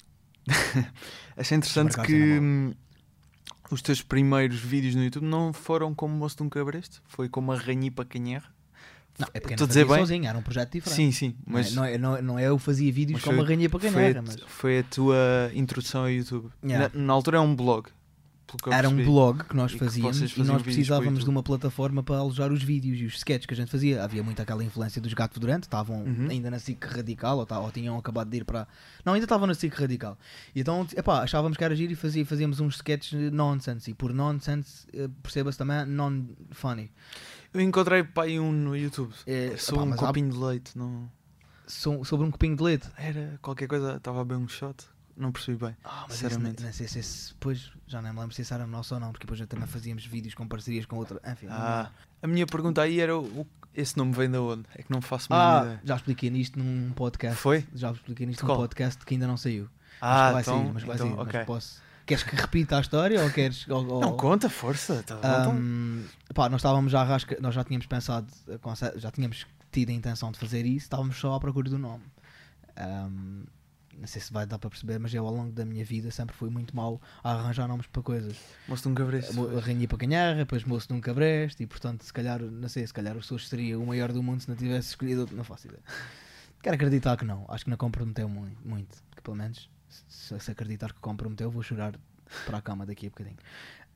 [1.36, 2.72] Achei interessante que hum,
[3.70, 7.28] os teus primeiros vídeos no YouTube não foram como o moço de um cabresto, foi
[7.28, 8.54] como a ranhipa canherra.
[9.18, 9.96] Não, é porque eu não fazia bem?
[9.98, 10.96] sozinho, era um projeto diferente.
[10.96, 13.44] Sim, sim, é- mas não, é, não, é- não é eu fazia vídeos com uma
[13.44, 15.16] rainha para a, mas foi a tua
[15.54, 16.50] introdução ao YouTube.
[16.64, 16.90] Yeah.
[16.94, 17.88] Na, na altura é um blog.
[18.70, 22.16] era um blog que nós E fazíamos e faziam nós precisávamos de uma plataforma para
[22.18, 24.04] alojar os vídeos e os sketches que a gente fazia.
[24.04, 26.28] Havia muito aquela influência dos Gato Durante, estavam Uhum.
[26.30, 28.68] ainda na SIC Radical ou, ou tinham acabado de ir para.
[29.04, 30.16] Não, ainda estavam na SIC Radical.
[30.54, 33.90] E então, epá, achávamos que era giro e fazia, fazíamos uns sketches nonsense.
[33.90, 36.90] E por nonsense, eh, perceba-se também non-funny.
[37.52, 39.12] Eu encontrei pai um no YouTube.
[39.26, 40.76] É, Sou epá, um mas há- copinho de leite.
[40.78, 41.10] Não...
[41.66, 42.88] so- sobre um copinho de leite.
[42.96, 44.84] Era qualquer coisa, estava a beber um shot.
[45.16, 45.74] Não percebi bem.
[45.82, 46.56] Ah, mas Sinceramente.
[46.56, 49.00] esse, não sei se esse, depois já nem me lembro se esse era nosso ou
[49.00, 51.18] não, porque depois já também fazíamos vídeos com parcerias com outra.
[51.32, 51.90] Enfim, Ah,
[52.22, 54.64] a minha pergunta aí era: o, esse nome vem de onde?
[54.74, 55.80] É que não faço ah ideia.
[55.82, 57.38] já expliquei nisto num podcast.
[57.40, 57.66] Foi?
[57.74, 59.70] Já expliquei nisto num podcast que ainda não saiu.
[59.98, 61.44] Mas Ah, que vai então, sair, mas vai então, sair, mas ok.
[61.46, 61.82] posso.
[62.06, 63.68] Queres que repita a história ou queres.
[63.68, 65.02] Ou, ou- Não, conta, força.
[65.02, 65.18] Tá.
[65.22, 68.26] Ahm, pá, nós estávamos já a rasca, nós já tínhamos pensado,
[68.96, 72.04] já tínhamos tido a intenção de fazer isso, estávamos só à procura do nome.
[72.76, 73.44] Ahm,
[73.98, 76.36] não sei se vai dar para perceber, mas eu ao longo da minha vida sempre
[76.36, 78.36] fui muito mau a arranjar nomes para coisas.
[78.68, 79.58] Mostra um cabresto.
[79.58, 82.92] Rainha para Canharra, depois moço de um cabreste, e portanto, se calhar, não sei, se
[82.92, 85.66] calhar o Sousa seria o maior do mundo se não tivesse escolhido outro, não faço
[85.66, 85.82] ideia.
[86.62, 89.68] Quero acreditar que não, acho que não comprometeu mu- muito, porque pelo menos,
[90.08, 91.94] se, se acreditar que comprometeu, vou chorar
[92.44, 93.36] para a cama daqui a bocadinho.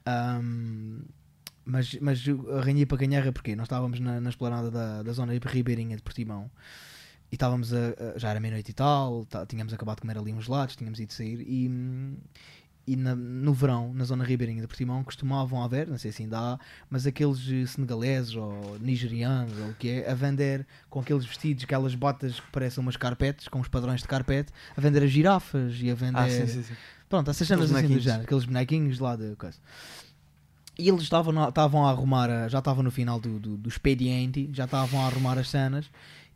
[0.07, 1.03] Ahm,
[1.65, 2.25] mas, mas
[2.57, 3.55] a Rainha para Canharra, porquê?
[3.55, 6.51] Nós estávamos na, na esplanada da, da zona ribeirinha de Portimão,
[7.31, 7.77] e estávamos a,
[8.15, 10.99] a- já era meia-noite e tal, tá- tínhamos acabado de comer ali uns lados, tínhamos
[10.99, 11.69] ido sair e,
[12.93, 16.39] e na- no verão, na zona ribeirinha de Portimão, costumavam haver, não sei se ainda
[16.39, 21.25] há, mas aqueles eh, senegaleses ou nigerianos ou o que é, a vender com aqueles
[21.25, 25.11] vestidos, aquelas botas que parecem umas carpetes, com os padrões de carpete, a vender as
[25.11, 26.19] girafas e a vender.
[26.19, 26.75] Ah, sim, sim, sim.
[27.09, 29.59] Pronto, essas cenas assim do género, aqueles bonequinhos lá de coisa.
[30.79, 34.49] E eles estavam, estavam a arrumar, a- já estavam no final do, do, do expediente,
[34.53, 35.91] já estavam a arrumar as cenas.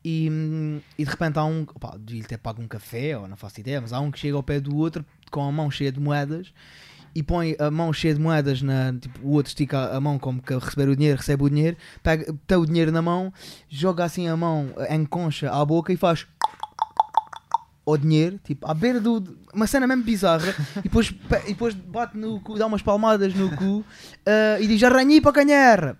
[0.04, 3.38] E, hum, e de repente há um, pá, devia ter pago um café, ou não
[3.38, 5.02] faço ideia, mas há um que chega ao pé do outro
[5.34, 6.52] com a mão cheia de moedas
[7.12, 8.92] e põe a mão cheia de moedas na.
[8.92, 12.32] Tipo, o outro estica a mão como que receber o dinheiro, recebe o dinheiro, pega,
[12.46, 13.32] tem o dinheiro na mão,
[13.68, 16.24] joga assim a mão em concha à boca e faz
[17.84, 19.36] ao dinheiro, tipo, à beira do.
[19.52, 21.12] Uma cena mesmo bizarra, e depois,
[21.44, 23.84] e depois bate no cu, dá umas palmadas no cu
[24.24, 25.98] ah, e diz arranhi para canherra.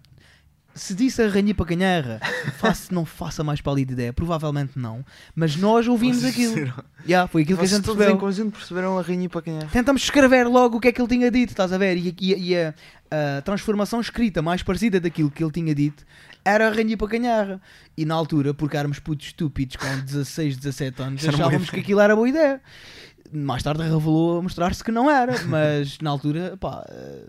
[0.75, 2.21] Se disse arranhi para canherra,
[2.59, 5.05] faço, não faça mais pálida ideia, provavelmente não,
[5.35, 6.55] mas nós ouvimos Vocês aquilo.
[6.55, 6.85] perceberam?
[7.07, 8.17] Yeah, foi aquilo que a Vocês gente todos percebeu.
[8.17, 9.67] em conjunto perceberam a para é.
[9.67, 11.97] Tentamos escrever logo o que é que ele tinha dito, estás a ver?
[11.97, 12.75] E, e- e a,
[13.39, 16.05] a transformação escrita mais parecida daquilo que ele tinha dito
[16.45, 17.61] era a para Canharra.
[17.97, 22.17] E na altura, porque éramos putos estúpidos com 16, 17 anos, achávamos que aquilo era
[22.17, 22.61] boa ideia.
[23.33, 27.25] Mais tarde revelou a mostrar-se que não era, mas na altura, pá, eh,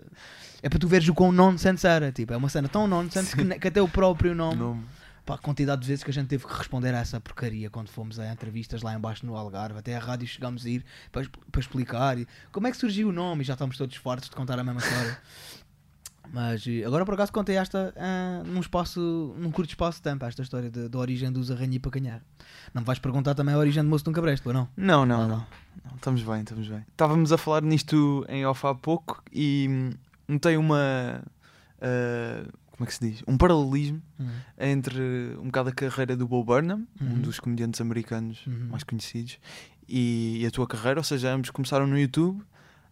[0.66, 2.10] é para tu veres o quão nonsense era.
[2.10, 4.84] Tipo, é uma cena tão nonsense que, que até o próprio nome Nome.
[5.24, 7.88] Pá, a quantidade de vezes que a gente teve que responder a essa porcaria quando
[7.88, 11.60] fomos a entrevistas lá embaixo no Algarve, até a rádio chegámos a ir para, para
[11.60, 14.58] explicar e como é que surgiu o nome e já estamos todos fartos de contar
[14.58, 15.18] a mesma história.
[16.32, 20.24] Mas eh, agora por acaso contei esta ah, num espaço, num curto espaço de tempo,
[20.24, 22.20] esta história da origem dos arranhi para canhar.
[22.74, 24.68] Não me vais perguntar também a origem de moço de um cabresto, ou não?
[24.76, 25.46] Não, não, Ah, não, não.
[25.96, 26.84] Estamos bem, estamos bem.
[26.90, 29.90] Estávamos a falar nisto em off há pouco e
[30.28, 31.22] hum, notei uma.
[31.80, 33.22] ah, como é que se diz?
[33.26, 34.28] Um paralelismo Hum.
[34.58, 35.00] entre
[35.40, 37.20] um bocado a carreira do Bo Burnham, um Uhum.
[37.22, 38.68] dos comediantes americanos Uhum.
[38.70, 39.38] mais conhecidos,
[39.88, 42.42] e, e a tua carreira, ou seja, ambos começaram no YouTube,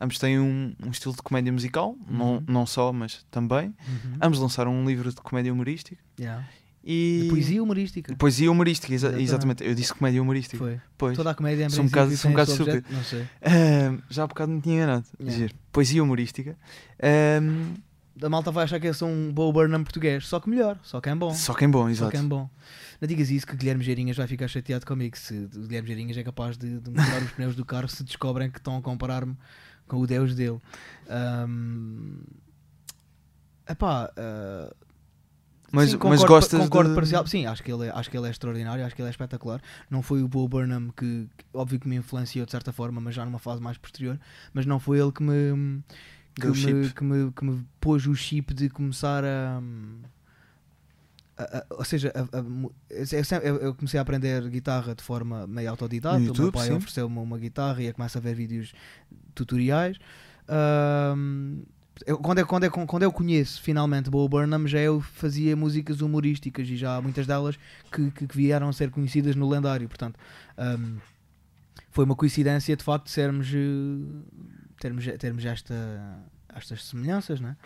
[0.00, 2.44] ambos têm um, um estilo de comédia musical, não, Uhum.
[2.48, 3.74] não só, mas também.
[3.86, 4.18] Uhum.
[4.22, 6.46] Ambos lançaram um livro de comédia humorística Yeah.
[6.84, 7.20] E.
[7.22, 8.16] De poesia humorística.
[8.16, 9.22] Poesia humorística, exa- Exatamente.
[9.24, 9.64] exatamente.
[9.64, 10.58] Eu disse comédia humorística.
[10.58, 10.80] Foi.
[10.98, 11.16] Pois.
[11.16, 13.26] Toda a comédia Sou um bocado- sou um bocado esse objeto- Não sei.
[14.10, 15.06] Já há bocado me tinha enganado.
[15.18, 15.32] Yeah.
[15.34, 16.56] Dizer, poesia humorística.
[17.02, 17.40] Ah,
[18.24, 21.00] A malta vai achar que eu sou um Bo Burnham português, só que melhor, só
[21.00, 21.34] que é bom.
[21.34, 22.10] só que é bom, Só exato.
[22.12, 22.48] que é bom.
[23.00, 25.16] Não digas isso que Guilherme Geirinhas vai ficar chateado comigo.
[25.18, 28.58] Se Guilherme Geirinhas é capaz de, de mudar os pneus do carro se descobrem que
[28.58, 29.36] estão a comparar-me
[29.88, 30.60] com o Deus dele.
[31.08, 32.20] Ahm,
[33.68, 34.72] Epá, ah,
[35.74, 36.94] Mas, sim, mas concordo, gostas concordo de...
[36.96, 37.26] parcial.
[37.26, 39.60] Sim, acho que, ele é, acho que ele é extraordinário, acho que ele é espetacular.
[39.90, 43.14] Não foi o Bo Burnham que, que, óbvio que me influenciou de certa forma, mas
[43.14, 44.18] já numa fase mais posterior.
[44.52, 45.82] Mas não foi ele que me,
[46.34, 46.94] que me, chip.
[46.94, 49.60] que me, que me pôs o chip de começar a.
[51.36, 52.72] a- a- ou seja, a- a mu-
[53.42, 56.14] eu, eu- comecei a aprender guitarra de forma meio autodidata.
[56.18, 58.72] No o meu YouTube, pai ofereceu-me uma guitarra e eu começo a ver vídeos
[59.34, 59.98] tutoriais.
[60.48, 61.62] Ahm,
[62.06, 66.00] eu- quando, eu, quando, eu, quando eu conheço finalmente Bo Burnham, já eu fazia músicas
[66.00, 67.56] humorísticas e já há muitas delas
[67.92, 69.88] que, que, que vieram a ser conhecidas no lendário.
[69.88, 70.18] Portanto,
[70.56, 70.96] ahm,
[71.90, 73.58] foi uma coincidência de facto sermos, eh,
[74.80, 76.18] termos, termos esta,
[76.54, 77.56] estas semelhanças, né?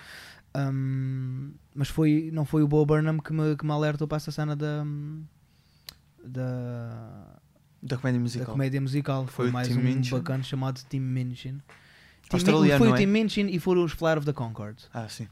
[0.55, 4.31] Ahm, mas foi, não foi o Bo Burnham que me, que me alertou para essa
[4.31, 4.85] cena da,
[6.25, 7.41] da,
[7.83, 8.53] Da comédia da musical.
[8.53, 9.27] comédia musical.
[9.27, 10.11] Foi, Foi mais um Minchin?
[10.17, 11.61] bacana chamado Tim Minchin.
[12.37, 12.99] Australiano, foi o é?
[12.99, 15.29] Tim Minchin e foram os Flight of the Conchords, Ah, sim.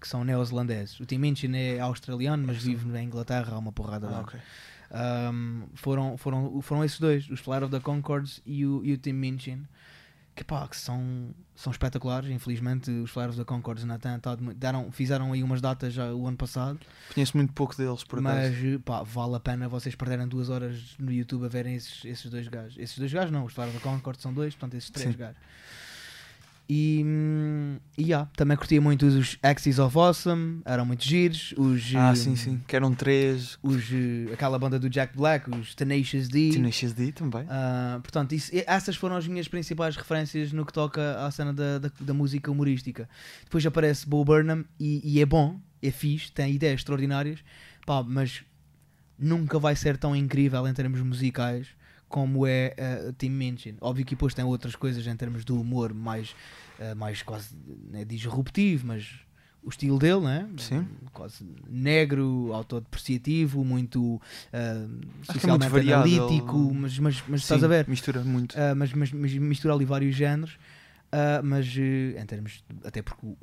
[0.00, 0.98] que são neozelandeses.
[1.00, 4.24] O Tim Minchin é australiano, mas vive na Inglaterra há uma porrada Ah, anos.
[4.28, 4.40] ok.
[4.96, 8.98] Um, foram, foram, foram esses dois, os Flight of the Concords e o, e o
[8.98, 9.64] Tim Minchin,
[10.36, 12.28] que, pá, que são, são espetaculares.
[12.30, 16.12] Infelizmente, os Flight of the Concords têm estado muito- deram, fizeram aí umas datas já
[16.14, 16.78] o ano passado,
[17.12, 18.52] Conheço muito pouco deles, por acaso.
[18.52, 22.30] mas pá, vale a pena vocês perderem duas horas no YouTube a verem esses, esses
[22.30, 22.76] dois gajos.
[22.78, 25.16] Esses dois gajos não, os Flight of the Concords são dois, portanto, esses três Sim.
[25.18, 25.36] gajos.
[26.68, 27.04] E,
[27.98, 31.52] e yeah, também curtia muito os Axis of Awesome, eram muito giros.
[31.58, 32.62] Os, Ah, hum, sim, sim.
[32.66, 33.58] Que eram três.
[33.62, 36.50] os, eh, aquela banda do Jack Black, os Tenacious D.
[36.52, 37.44] Tenacious D também.
[37.50, 41.78] Ah, portanto, isso- essas foram as minhas principais referências no que toca à cena da,
[41.78, 43.08] da, da música humorística.
[43.44, 47.40] Depois aparece Bo Burnham e, e é bom, é fixe, tem ideias extraordinárias,
[47.84, 48.42] pá, mas
[49.18, 51.68] nunca vai ser tão incrível em termos musicais
[52.14, 52.76] como é
[53.08, 53.74] uh, Tim Minchin.
[53.80, 56.32] Óbvio que depois tem outras coisas em termos do humor mais,
[56.78, 57.56] ah, mais quase
[57.90, 59.10] né, disruptivo, mas
[59.60, 60.48] o estilo dele, né?
[60.56, 60.86] Sim.
[61.12, 64.20] Quase negro, autodepreciativo, muito
[64.52, 64.86] ah,
[65.28, 67.88] Acho que é muito socialmente variado, analítico, ele- mas, mas, mas Sim, estás a ver?
[67.88, 68.54] Mistura muito.
[68.56, 70.56] Ah, mas, mas, mas mistura ali vários géneros,
[71.10, 73.36] ah, mas eh, em termos, de- até porque o,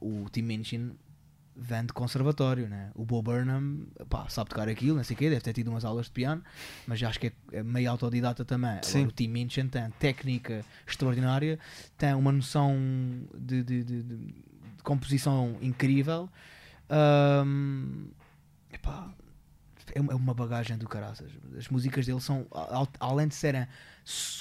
[0.00, 0.90] o, o Tim Minchin
[1.60, 2.90] vem de conservatório, né?
[2.94, 5.84] o Bo Burnham pá, sabe tocar aquilo, não sei o quê, deve ter tido umas
[5.84, 6.42] aulas de piano,
[6.86, 8.70] mas acho que é, é meio autodidata também.
[8.70, 9.06] Agora, Sim.
[9.06, 11.58] o Tim Minchin tem técnica extraordinária,
[11.96, 12.76] tem uma noção
[13.36, 14.34] de, de, de- de-
[14.84, 16.30] composição incrível.
[16.88, 18.06] Ahm,
[18.72, 19.12] epá,
[19.94, 21.30] é uma- é uma bagagem do caraças.
[21.56, 22.46] As músicas dele são,
[23.00, 23.66] além de serem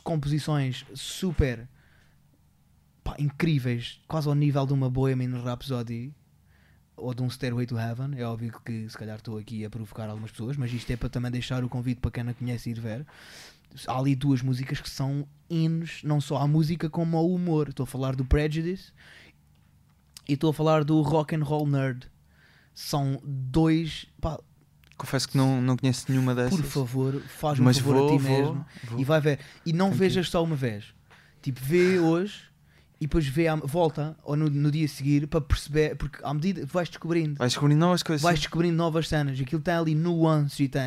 [0.03, 1.68] composições super
[3.03, 6.13] pá, incríveis, quase ao nível de uma Bohemian Rhapsody
[6.98, 8.20] ou de um Stairway to Heaven.
[8.20, 11.08] É óbvio que se calhar estou aqui a provocar algumas pessoas, mas isto é para
[11.10, 13.06] também deixar o convite para quem não conhece ir ver.
[13.88, 17.70] Há ali duas músicas que são hinos, não só à música como ao humor.
[17.70, 18.91] Estou a falar do Prejudice
[20.28, 22.10] e estou a falar do Rock and Roll Nerd.
[22.74, 24.06] São dois.
[24.20, 24.39] Pá,
[24.98, 26.60] Confesso que não, não conheço nenhuma dessas.
[26.60, 29.00] por favor, faz um favor vou, a ti vou, mesmo vou.
[29.00, 29.39] e vai ver.
[29.64, 30.86] E não vejas só uma vez.
[31.41, 32.47] Tipo, vê hoje
[33.00, 36.34] e depois vê, à- volta ou no, no dia a seguir para perceber, porque à
[36.34, 38.22] medida que vais descobrindo, Vais descobrindo novas coisas.
[38.24, 39.39] vais descobrindo novas cenas.
[39.39, 40.82] Aquilo tem ali nuances e tem.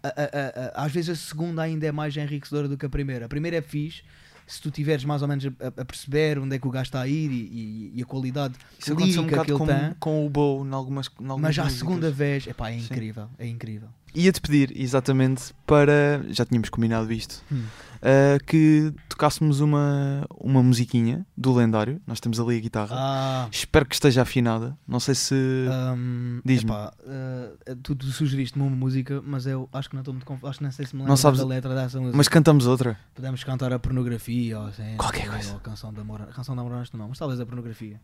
[0.00, 2.88] a- a- a- a- às vezes a segunda ainda é mais enriquecedora do que a
[2.88, 3.26] primeira.
[3.26, 4.02] A primeira é fixe.
[4.46, 7.00] Se tu tiveres mais ou menos a, a perceber onde é que o gajo está
[7.02, 9.94] a ir e, e- e a qualidade Isso aconteceu um lírica que ele com, tem,
[10.00, 11.78] com o Bow em algumas, em algumas mas à músicas.
[11.80, 12.84] segunda vez, epá, é Sim.
[12.84, 13.28] incrível.
[13.38, 13.88] É incrível.
[14.14, 16.24] Ia-te pedir, exatamente, para.
[16.30, 17.42] Já tínhamos combinado isto.
[17.52, 17.64] Hum.
[18.02, 22.00] Uh, que tocássemos uma, uma musiquinha do lendário.
[22.06, 22.96] Nós temos ali a guitarra.
[22.98, 24.76] Ah, Espero que esteja afinada.
[24.86, 25.34] Não sei se.
[25.34, 26.70] Hum, Diz-me.
[27.06, 30.44] eh, tu, tu sugeriste-me uma música, mas eu acho que não estou muito conf...
[30.44, 32.16] acho que não sei se me Não lembro sabes- da letra dessa música.
[32.16, 32.98] Mas cantamos outra.
[33.14, 35.56] Podemos cantar a pornografia ou assim, Qualquer ou coisa.
[35.56, 38.00] a canção da Mora, canção da Mora acho que não, mas talvez a pornografia.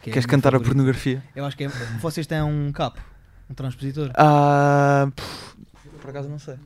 [0.00, 0.74] que é Queres minha cantar a favorita.
[0.74, 1.22] pornografia?
[1.34, 1.68] Eu acho que é.
[2.00, 3.00] Vocês têm um capo,
[3.48, 4.10] um transpositor.
[4.16, 5.56] Ah, pff,
[6.00, 6.56] por acaso não sei.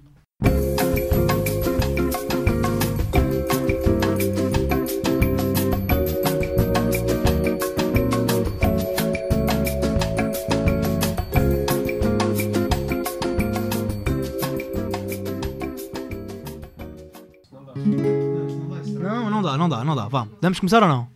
[19.73, 20.09] Dá, não dá, não dá.
[20.09, 21.09] Vá, vamos começar ou não?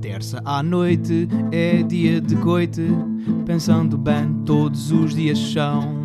[0.00, 2.82] Terça à noite é dia de coite,
[3.46, 5.99] pensando bem, todos os dias são.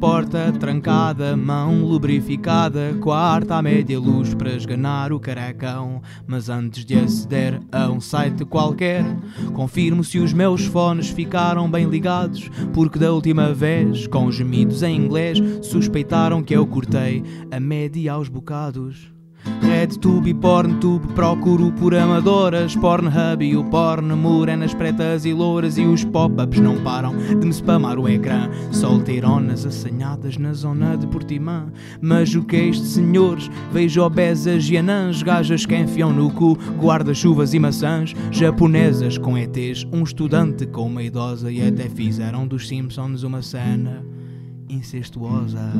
[0.00, 6.00] Porta trancada, mão lubrificada, quarta à média luz para esganar o caracão.
[6.26, 9.04] Mas antes de aceder a um site qualquer,
[9.52, 14.96] confirmo se os meus fones ficaram bem ligados, porque da última vez, com gemidos em
[14.96, 19.19] inglês, suspeitaram que eu cortei a média aos bocados.
[19.62, 22.76] RedTube e PornTube procuro por amadoras.
[22.76, 27.52] Pornhub e o porn, morenas pretas e louras E os pop-ups não param de me
[27.52, 28.50] spamar o ecrã.
[28.70, 31.72] Solteironas assanhadas na zona de Portimã.
[32.00, 33.50] Mas o que é isto, senhores?
[33.72, 38.14] Vejo obesas e anãs Gajas que enfiam no cu guarda-chuvas e maçãs.
[38.30, 41.50] Japonesas com ETs, um estudante com uma idosa.
[41.50, 44.04] E até fizeram dos Simpsons uma cena
[44.68, 45.72] incestuosa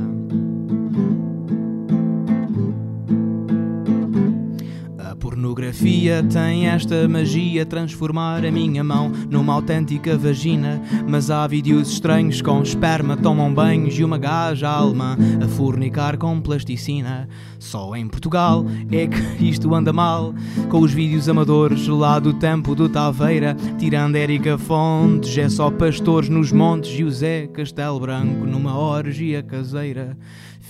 [5.40, 10.82] pornografia tem esta magia transformar a minha mão numa autêntica vagina.
[11.08, 16.38] Mas há vídeos estranhos com esperma, tomam banhos e uma gaja alemã a fornicar com
[16.42, 17.26] plasticina.
[17.58, 19.18] Só em Portugal é que
[19.48, 20.34] isto anda mal.
[20.68, 26.28] Com os vídeos amadores lá do tempo do Taveira, tirando Érica Fontes, é só pastores
[26.28, 30.18] nos montes e o Zé Castelo Branco numa orgia caseira.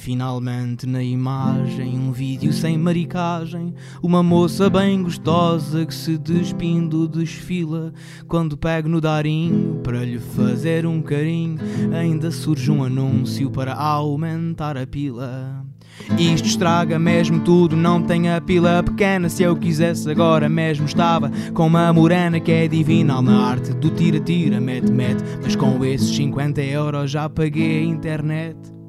[0.00, 3.74] Finalmente na imagem, um vídeo sem maricagem.
[4.02, 7.92] Uma moça bem gostosa que se despindo desfila.
[8.26, 11.58] Quando pego no darinho para lhe fazer um carinho,
[11.92, 15.66] ainda surge um anúncio para aumentar a pila.
[16.18, 19.28] Isto estraga mesmo tudo, não tem a pila pequena.
[19.28, 23.90] Se eu quisesse agora mesmo estava com uma morena que é divinal na arte do
[23.90, 25.22] tira-tira, mete-mete.
[25.42, 28.79] Mas com esses 50 euros já paguei a internet.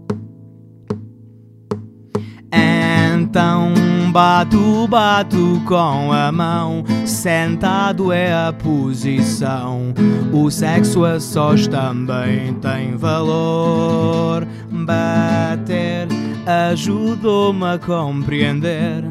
[2.52, 3.74] Então
[4.12, 6.84] bato, bato com a mão.
[7.06, 9.94] Sentado é a posição.
[10.34, 14.46] O sexo a sós também tem valor.
[14.70, 16.08] Bater
[16.46, 19.04] ajudou-me a compreender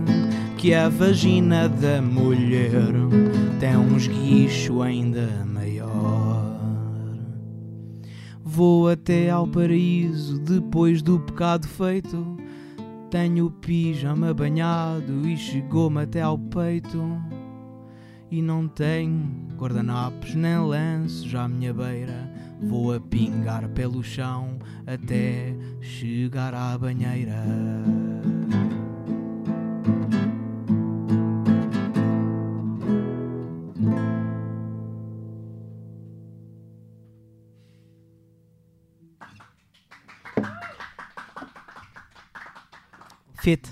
[0.56, 2.92] que a vagina da mulher
[3.58, 6.50] tem um esguicho ainda maior.
[8.44, 12.39] Vou até ao paraíso depois do pecado feito.
[13.10, 17.02] Tenho o pijama banhado e chegou-me até ao peito.
[18.30, 22.32] E não tenho guardanapos nem lenços à minha beira.
[22.62, 27.42] Vou a pingar pelo chão até chegar à banheira.
[43.40, 43.70] Fit.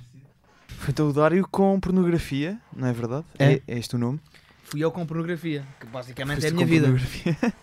[0.78, 3.26] Foi então o Dário com pornografia, não é verdade?
[3.38, 3.54] É.
[3.54, 4.20] É, é este o nome?
[4.64, 6.88] Fui eu com pornografia, que basicamente é a minha com vida.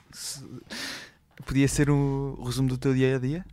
[1.45, 3.45] Podia ser o resumo do teu dia a dia?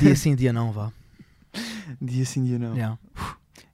[0.00, 0.92] dia sim, dia não, vá.
[2.00, 2.74] Dia sim, dia não.
[2.74, 2.98] Yeah.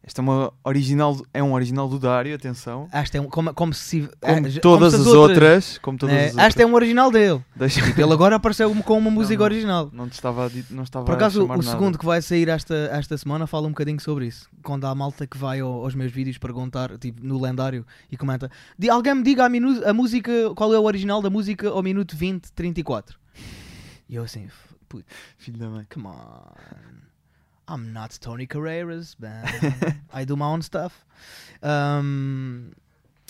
[0.09, 2.89] Esta é, uma original, é um original do Dário, atenção.
[2.91, 4.09] Esta é um, como, como se.
[4.19, 5.79] Como é, já- todas como as se outras.
[5.79, 6.21] como todas né?
[6.23, 6.47] as outras.
[6.47, 7.45] Esta é um original dele.
[7.55, 9.45] Deixa- Tipo, ele agora apareceu com uma música não.
[9.45, 9.91] original.
[9.93, 11.63] Não te estava não estava Por acaso, o nada.
[11.63, 14.49] segundo que vai sair esta, esta semana fala um bocadinho sobre isso.
[14.63, 18.51] Quando há malta que vai ao- aos meus vídeos perguntar, tipo, no lendário, e comenta:
[18.79, 21.83] "Di- Alguém me diga a, minu- a música, qual é o original da música ao
[21.83, 23.19] minuto 20, 34.
[24.09, 25.05] E eu assim, "F- put,
[25.37, 25.87] Filho da mãe.
[25.93, 26.98] come on.
[27.69, 29.43] I'm not Tony Carreras, man.
[30.13, 30.95] I do my own stuff.
[31.63, 32.71] Um,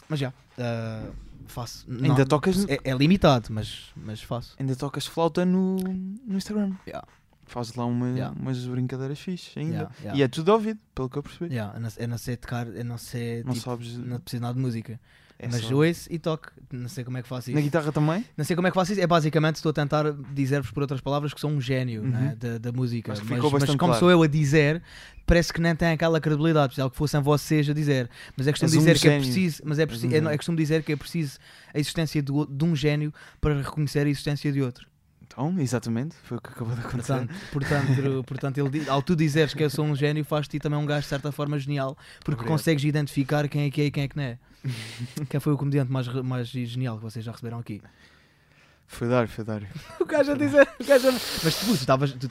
[0.08, 1.12] mas já, uh,
[1.46, 1.84] faço.
[1.88, 4.54] Não, Ainda tocas, é, é limitado, mas, mas faço.
[4.58, 6.72] ainda tocas flauta no, no Instagram.
[6.86, 7.06] Yeah.
[7.46, 8.36] Fazes lá uma, Yeah.
[8.38, 9.74] umas brincadeiras fixes ainda.
[9.74, 10.18] Yeah, yeah.
[10.18, 11.54] E é tudo ouvido, pelo que eu percebi.
[11.54, 13.96] Yeah, eu, não, eu não sei tocar, eu não sei, Não tipo, sabes.
[13.96, 15.00] não preciso nada de música.
[15.38, 16.50] É mas só- ouço e toco.
[16.72, 17.64] Não sei como é que faço Na isso.
[17.64, 18.24] guitarra também?
[18.36, 19.00] Não sei como é que faço isso.
[19.00, 22.08] É basicamente estou a tentar dizer-vos por outras palavras que sou um gênio Uhum.
[22.10, 23.12] né, da, da música.
[23.12, 23.98] Mas, mas bastante como claro.
[24.00, 24.82] sou eu a dizer,
[25.24, 26.68] parece que nem tem aquela credibilidade.
[26.68, 28.10] Precisava que fossem vocês a dizer.
[28.36, 29.62] Mas é costume És um dizer que é preciso.
[29.64, 31.38] Mas é, preciso é, é costume dizer que é preciso
[31.72, 34.86] a existência do- de um gênio para reconhecer a existência de outro.
[35.30, 37.12] Então, exatamente, foi o que acabou de acontecer.
[37.12, 40.86] Portanto, portanto, portanto ele, ao tu dizeres que eu sou um gênio, faz-te também um
[40.86, 42.48] gajo de certa forma genial, porque Obrigado.
[42.48, 44.38] consegues identificar quem é que é e quem é que não é.
[45.30, 47.80] Quem foi o comediante mais, mais genial que vocês já receberam aqui?
[48.88, 49.62] Foi dar, foi dar.
[50.00, 50.68] O gajo a dizer.
[50.80, 51.12] O gajo a...
[51.12, 52.28] Mas tu estavas tu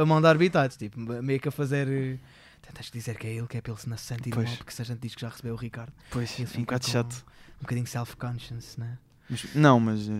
[0.00, 1.88] a mandar bitados, tipo, meio que a fazer.
[1.88, 2.18] eh,
[2.62, 4.48] Tentas dizer que é ele, que é não se sentir Pois.
[4.48, 6.46] mal, porque se a gente diz que já recebeu o Ricardo, Pois, ele é um
[6.46, 7.26] fica bocado com chato.
[7.58, 8.98] Um bocadinho self-conscious, né?
[9.28, 10.12] Mas- não, mas eh,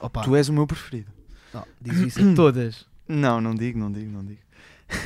[0.00, 1.12] Opa, tu és o meu preferido.
[1.54, 2.86] Oh, diz isso a todas.
[3.06, 4.40] Não, não digo, não digo, não digo.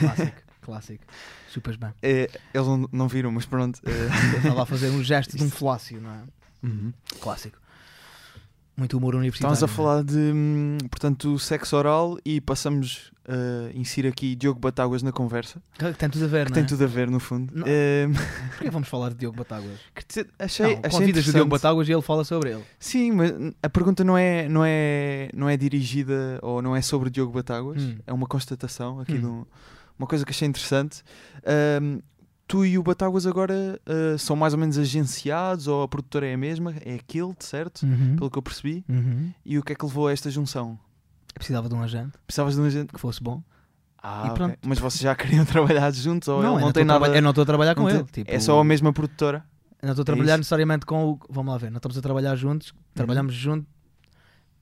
[0.00, 1.04] Clássico, clássico.
[1.50, 1.90] Chupas bem.
[2.02, 3.80] Eh, eles não, não viram, mas pronto.
[4.36, 6.22] Estava a fazer um gesto de um flácio, não é?
[6.62, 6.92] uhum.
[7.20, 7.58] Clássico.
[8.76, 9.52] Muito humor universitário.
[9.52, 9.76] Estávamos a é?
[9.76, 15.62] falar de, hum, portanto, sexo oral e passamos a inserir aqui Diogo Batáguas na conversa,
[15.78, 16.66] Que tem tudo a ver, que não tem é?
[16.66, 17.52] tudo a ver, no fundo.
[17.54, 17.64] Não.
[17.66, 18.08] Eh,
[18.56, 19.78] Porquê vamos falar de Diogo Batáguas?
[20.38, 21.32] achei, Não, achei convidas o.
[21.32, 22.62] Diogo Batáguas e ele fala sobre ele.
[22.78, 23.30] Sim, mas
[23.62, 27.82] a pergunta não é, não é, não é dirigida ou não é sobre Diogo Batáguas,
[27.82, 27.96] Hum.
[28.06, 29.20] é uma constatação aqui Hum.
[29.20, 29.44] de um-
[29.98, 31.02] uma coisa que achei interessante.
[31.46, 32.00] Ahm,
[32.52, 36.34] tu e o Batáguas agora ah, são mais ou menos agenciados ou a produtora é
[36.34, 36.74] a mesma?
[36.84, 37.82] É aquele, certo?
[37.84, 38.16] Uhum.
[38.16, 38.84] Pelo que eu percebi.
[38.86, 39.32] Uhum.
[39.42, 40.78] E o que é que levou a esta junção?
[41.34, 42.92] Eu precisava de um agente Precisavas de um agente?
[42.92, 43.42] que fosse bom.
[44.02, 44.34] Ah, ok.
[44.34, 44.58] pronto.
[44.66, 47.16] Mas vocês já queriam trabalhar juntos ou não, não, tem estou a nada?
[47.16, 48.04] eu não estou a trabalhar com não ele.
[48.04, 49.42] Tipo, É só a mesma produtora?
[49.80, 50.32] Eu não estou a É trabalhar?
[50.34, 50.38] Uhum.
[50.38, 51.18] necessariamente com o.
[51.30, 53.66] Vamos lá ver, não estamos a trabalhar juntos, trabalhamos juntos.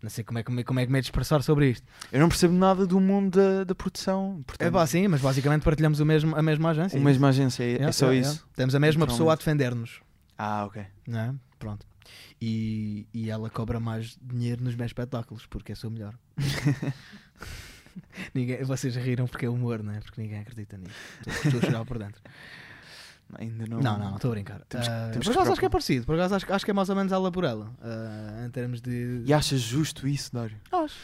[0.03, 1.87] Não sei como é, como, é, como é que me é de expressar sobre isto.
[2.11, 4.43] Eu não percebo nada do mundo da, da produção.
[4.47, 6.99] Portanto, É pá, sim, mas basicamente partilhamos o mesmo, a mesma agência.
[6.99, 8.37] a mesma agência, é, é só yeah, isso.
[8.39, 8.53] yeah.
[8.57, 10.01] Temos a mesma pessoa a defender-nos.
[10.39, 10.83] Ah, ok.
[11.07, 11.35] Não é?
[11.59, 11.87] Pronto.
[12.41, 16.15] E, e ela cobra mais dinheiro nos meus espetáculos, porque eu sou melhor.
[18.35, 20.01] ninguém, vocês riram porque é humor, não é?
[20.01, 20.95] Porque ninguém acredita nisso.
[21.27, 22.21] Estou- Estou a chorar por dentro.
[23.39, 23.81] Ainda não.
[23.81, 24.61] Não, não, estou a brincar.
[24.69, 26.07] Temos que- Ah, temos por acaso acho que é parecido.
[26.07, 27.71] Por acaso acho, acho que é mais ou menos ela por ela.
[27.83, 29.23] ah, em termos de.
[29.25, 30.57] E achas justo isso, Dário?
[30.73, 30.97] Acho.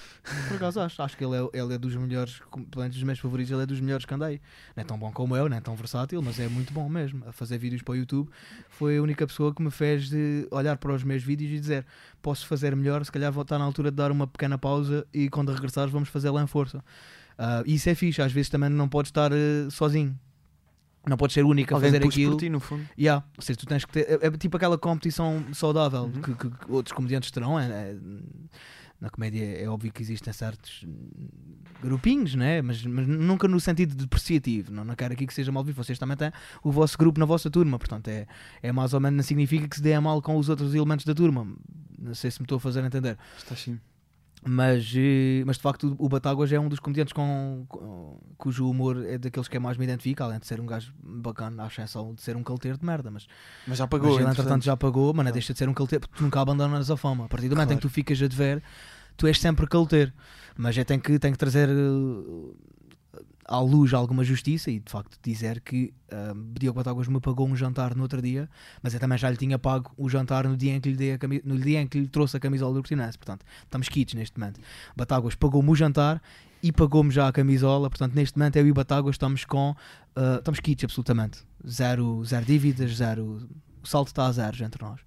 [0.48, 1.02] Por acaso acho.
[1.02, 3.66] Acho que ele é, ele é dos melhores, pelo menos dos meus favoritos, ele é
[3.66, 4.40] dos melhores que andei.
[4.76, 7.24] Não é tão bom como eu, não é tão versátil, mas é muito bom mesmo.
[7.26, 8.28] A fazer vídeos para o YouTube
[8.68, 11.86] foi a única pessoa que me fez de olhar para os meus vídeos e dizer
[12.20, 15.28] posso fazer melhor, se calhar vou estar na altura de dar uma pequena pausa e
[15.28, 16.82] quando regressares vamos fazer lá em força.
[17.66, 20.18] E isso é fixe, às vezes também não podes estar eh, sozinho.
[21.08, 22.32] Não podes ser o único a Alguém fazer aquilo.
[22.32, 22.84] por ti, no fundo.
[22.98, 23.24] Yeah.
[23.36, 24.18] Ou seja, tu tens que ter.
[24.20, 26.20] É, é tipo aquela competição saudável Uhum.
[26.22, 27.58] que, que- que outros comediantes terão.
[27.58, 27.96] é- é-
[29.00, 30.82] na comédia é óbvio que existem certos
[31.82, 32.62] grupinhos, né?
[32.62, 34.72] mas, mas nunca no sentido depreciativo.
[34.72, 35.76] Não, não quero aqui que seja mal visto.
[35.76, 36.32] Vocês também têm
[36.62, 37.78] o vosso grupo na vossa turma.
[37.78, 38.26] Portanto, é,
[38.62, 39.16] é mais ou menos.
[39.18, 41.46] Não significa que se dê a mal com os outros elementos da turma.
[41.98, 43.18] Não sei se me estou a fazer entender.
[43.36, 43.78] Está assim.
[44.48, 49.04] Mas, eh, mas de facto o Batáguas é um dos comediantes com, com- cujo humor
[49.04, 52.14] é daqueles que é mais me identifica, além de ser um gajo bacana, à exceção
[52.14, 53.26] de ser um calteiro de merda, mas,
[53.66, 55.32] Mas já mas pagou, ele entretanto já pagou, mas não Claro.
[55.32, 57.24] deixa de ser um calteiro, porque tu nunca abandonas a fama.
[57.24, 57.90] A partir do momento em que Claro.
[57.90, 58.62] tu ficas a dever,
[59.16, 60.12] tu és sempre calteiro.
[60.56, 61.72] Mas é tem que, tem que trazer eh,
[63.48, 67.54] à luz alguma justiça e de facto dizer que ah, Diogo Batáguas me pagou um
[67.54, 68.48] jantar no outro dia,
[68.82, 71.12] mas eu também já lhe tinha pago o jantar no dia em que lhe, dei
[71.12, 73.16] a cami- no dia em que lhe trouxe a camisola do Portinense.
[73.16, 74.60] Portanto, estamos quites neste momento.
[74.96, 76.20] Batáguas pagou-me o jantar
[76.62, 77.88] e pagou-me já a camisola.
[77.88, 79.74] Portanto, neste momento eu e Batáguas estamos com.
[80.16, 81.38] ah, estamos quites absolutamente.
[81.68, 83.48] Zero, zero dívidas, zero.
[83.82, 85.00] O salto está a zeros entre nós.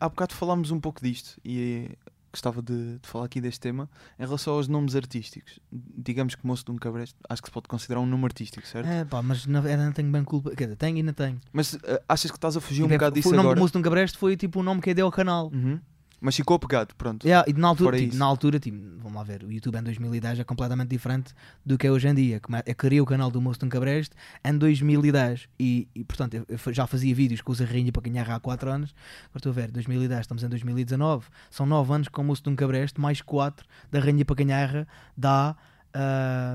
[0.00, 1.90] Há bocado falámos um pouco disto e
[2.32, 5.60] gostava de, de falar aqui deste tema em relação aos nomes artísticos.
[5.70, 8.88] Digamos que Moço de um Cabresto, acho que se pode considerar um nome artístico, certo?
[8.88, 10.50] É pá, mas verdade não tenho bem culpa.
[10.56, 11.40] Quer dizer, tenho e não tenho.
[11.52, 13.56] Mas eh, achas que estás a fugir um Tipo, é, bocado disso o nome agora?
[13.56, 15.50] do Moço de um Cabreste foi tipo o nome que eu dei ao canal.
[15.52, 15.78] Uhum.
[16.24, 17.26] Mas ficou apegado, pronto.
[17.26, 20.38] Yeah, e na altura, tipo, na altura tipo, vamos lá ver, o YouTube em 2010
[20.38, 21.34] é completamente diferente
[21.66, 22.38] do que é hoje em dia.
[22.38, 24.14] Come- Eu criei o canal do Moço de Cabreste
[24.44, 28.02] em 2010 e, e, portanto eu, eu já fazia vídeos com o Zé Rainha para
[28.02, 28.94] ganhar há 4 anos.
[29.24, 32.54] Agora estou a ver, 2010, estamos em 2019, são 9 anos com o Moço de
[32.54, 35.56] Cabreste, mais 4 da Rainha para Canharra dá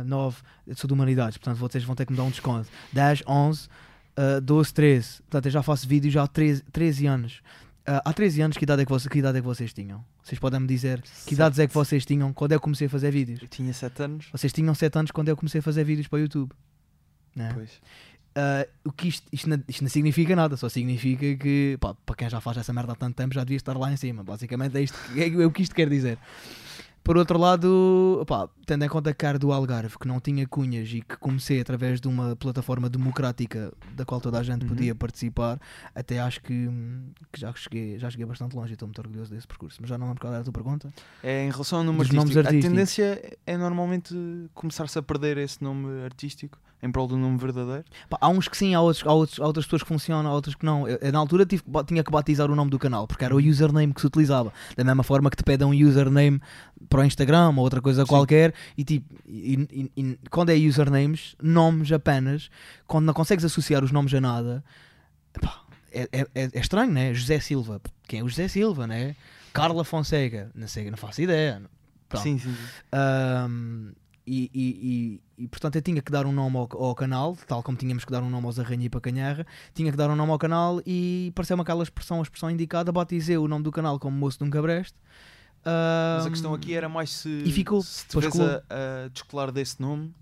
[0.05, 0.38] 9,
[0.76, 2.68] sou de Humanidades, portanto vocês vão ter que me dar um desconto.
[2.93, 3.68] 10, 11,
[4.18, 5.18] uh, 12, 13.
[5.24, 7.41] Portanto, eu já faço vídeos já há 13, 13 anos.
[7.89, 10.03] Uh, há 13 anos, que idade, é que, você, que idade é que vocês tinham?
[10.21, 13.11] Vocês podem me dizer que idades é que vocês tinham quando eu comecei a fazer
[13.11, 13.41] vídeos?
[13.41, 14.27] Eu tinha 7 anos.
[14.29, 16.51] Vocês tinham 7 anos quando eu comecei a fazer vídeos para o YouTube.
[17.33, 17.49] Né?
[17.53, 17.71] Pois.
[18.38, 22.15] Uh, o que isto, isto, não, isto não significa nada, só significa que, pá, para
[22.15, 24.21] quem já faz essa merda há tanto tempo, já devia estar lá em cima.
[24.21, 26.19] Basicamente é, isto, é, é o que isto quer dizer.
[27.08, 28.26] Por outro lado,
[28.66, 32.01] tendo em conta que era do Algarve, que não tinha cunhas e que comecei através
[32.01, 34.68] de uma plataforma democrática da qual toda a gente Uhum.
[34.68, 35.58] podia participar,
[35.95, 39.32] até acho que, hum, que já, cheguei, já cheguei bastante longe e estou muito orgulhoso
[39.32, 39.78] desse percurso.
[39.80, 40.93] Mas já não lembro qual era a tua pergunta.
[41.24, 42.36] É em relação ao nome Dos artístico.
[42.36, 44.14] nomes A tendência é normalmente
[44.53, 47.86] começar-se a perder esse nome artístico em prol do nome verdadeiro.
[48.08, 50.34] Pá, há uns que sim, há, outros, há, outros, há outras pessoas que funcionam, há
[50.34, 50.88] outras que não.
[50.88, 53.91] Eu, na altura tive, tinha que batizar o nome do canal, porque era o username
[53.93, 54.53] que se utilizava.
[54.76, 56.39] Da mesma forma que te pedem um username
[56.98, 58.08] para o Instagram ou outra coisa Sim.
[58.08, 58.54] qualquer.
[58.76, 62.50] E tipo, e- e- e quando é usernames, nomes apenas,
[62.88, 64.64] quando não consegues associar os nomes a nada,
[65.39, 67.14] pá, é, é, é- é estranho, né?
[67.14, 67.80] José Silva.
[68.08, 69.16] Quem é o José Silva, né?
[69.54, 70.50] Carla Fonseca.
[70.56, 71.62] Não sei, não faço ideia.
[72.10, 72.24] Pronto.
[72.24, 72.56] Sim, sim.
[72.91, 73.91] Ahm,
[74.26, 77.62] e, e- e- e, portanto eu tinha que dar um nome ao, ao canal, tal
[77.62, 80.32] como tínhamos que dar um nome aos Arranha e Pacanharra, tinha que dar um nome
[80.32, 84.18] ao canal e pareceu-me aquela expressão, a expressão indicada, batizei o nome do canal como
[84.18, 84.95] Moço de um Cabreste.
[86.18, 88.41] Mas a questão aqui era mais se, e ficou, se ficou.
[88.45, 90.13] a, a descolar desse nome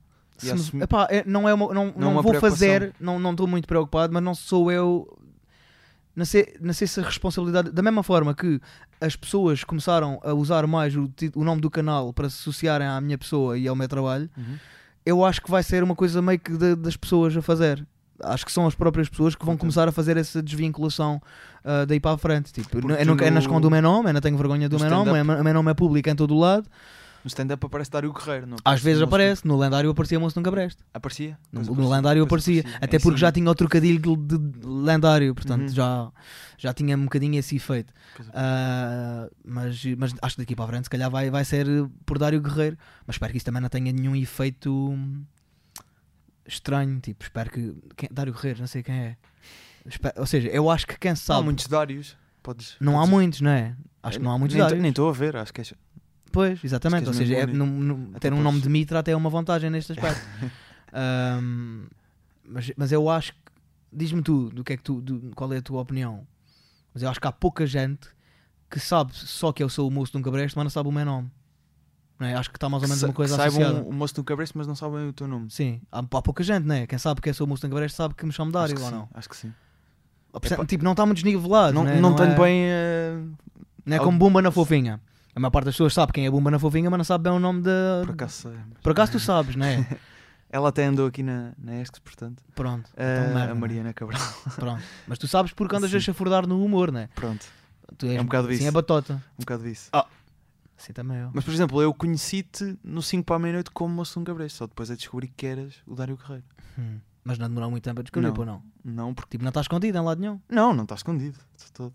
[0.44, 3.48] me- assumir- epá, é- não é uma, não, é não vou fazer, não não estou
[3.48, 5.08] muito preocupado, mas não sou eu.
[6.16, 7.72] Não sei, não sei se a responsabilidade.
[7.72, 8.60] Da mesma forma que
[9.02, 13.02] as pessoas começaram a usar mais o, o nome do canal para se associarem à
[13.02, 14.58] minha pessoa e ao meu trabalho, Uhum.
[15.06, 17.86] eu acho que vai ser uma coisa meio que de- das pessoas a fazer.
[18.24, 19.62] Acho que são as próprias pessoas que vão Entendo.
[19.62, 21.22] começar a fazer essa desvinculação
[21.64, 22.52] ah, daí para a frente.
[22.54, 24.90] Tipo, Porque eu, eu não escondo o meu nome, eu não tenho vergonha do meu
[24.90, 26.66] nome, stand-up- o meu nome é público em todo o lado.
[27.24, 28.46] No stand-up aparece Dário Guerreiro.
[28.46, 30.84] Não Às vezes aparece, no lendário aparecia Moço Nunca Breste.
[30.94, 31.32] Aparecia?
[31.52, 32.86] No, Pois no aparecia, lendário aparecia, aparecia.
[32.86, 33.32] até Em porque já cima.
[33.32, 35.68] tinha o trocadilho de, lendário, portanto Uhum.
[35.70, 36.12] já,
[36.56, 37.92] já tinha um bocadinho esse efeito.
[38.20, 38.24] É.
[38.32, 41.66] Ah, mas, mas acho que daqui para a frente, se calhar, vai, vai ser
[42.06, 42.78] por Dário Guerreiro.
[43.08, 45.24] Mas espero que isso também não tenha nenhum efeito hum,
[46.48, 47.00] estranho.
[47.00, 47.74] Tipo, espero que.
[47.96, 49.18] Quem, Dário Guerreiro, não sei quem é.
[49.86, 51.44] Espe- ou seja, eu acho que quem Há sabe.
[51.44, 52.18] muitos Dários.
[52.42, 53.76] Podes, não há podes- muitos, não é?
[54.04, 54.82] Acho que não há muitos nem Dários.
[54.82, 55.66] Nem estou a ver, acho que é.
[56.32, 57.08] Pois, exatamente.
[57.08, 59.70] Ou seja, é, num- Até ter um podes- nome de Mitra até é uma vantagem
[59.70, 60.22] neste aspecto.
[60.94, 61.88] Ahm,
[62.48, 63.40] mas, mas eu acho que.
[63.92, 66.28] Diz-me tu, do que é que tu, do- qual é a tua opinião?
[66.94, 68.10] Mas eu acho que há pouca gente
[68.70, 70.92] que sabe só que eu sou o moço de um cabreste, mas não sabe o
[70.92, 71.32] meu nome.
[72.20, 72.34] Não é?
[72.36, 74.24] Acho que está mais ou menos que uma coisa sa- que saibam o moço do
[74.24, 75.52] cabresto, mas não sabem o teu nome.
[75.52, 76.88] Sim, há, há pouca gente, não é?
[76.88, 78.86] Quem sabe que sou o moço de um cabreste sabe que me chamo Dário ou
[78.86, 79.10] sim, não.
[79.14, 79.54] Acho que sim.
[80.32, 81.74] Portanto, Tipo, não está muito desnivelado.
[81.74, 82.00] Não, não, é?
[82.00, 82.62] não, Não tenho é- bem.
[82.66, 83.18] eh,
[83.86, 85.00] Não é como Bumba na Fofinha.
[85.36, 87.34] A maior parte das pessoas sabe quem é Bumba na Fofinha, mas não sabe bem
[87.34, 88.02] o nome da.
[88.06, 88.52] por acaso sei.
[88.52, 89.86] mas- Por acaso tu sabes, não é?
[90.50, 92.42] Ela até andou aqui na, na ESC, portanto.
[92.56, 92.90] Pronto.
[92.94, 93.54] Então merda, a não é?
[93.56, 94.22] Mariana Cabral.
[94.56, 94.82] Pronto.
[95.08, 95.98] Mas tu sabes porque andas Sim.
[95.98, 97.10] a chafurdar no humor, né?
[97.14, 97.46] Pronto,
[97.98, 98.68] Tu és, É um bocado Sim, isso.
[98.68, 99.14] é batota.
[99.38, 99.90] um bocado disso.
[100.78, 101.32] Sim, também eu.
[101.34, 104.58] Mas, por exemplo, eu conheci-te no 5 para a meia-noite como moço de um cabresto.
[104.60, 106.44] Só depois é descobrir que eras o Dário Guerreiro.
[106.78, 106.98] Hum.
[107.24, 108.34] Mas não demorou muito tempo a descobrir, Não.
[108.36, 108.62] pô, não.
[108.84, 109.32] Não, porque.
[109.32, 110.40] Tipo, não está escondido em lado nenhum.
[110.50, 111.38] Não, não está escondido.
[111.58, 111.94] de todo.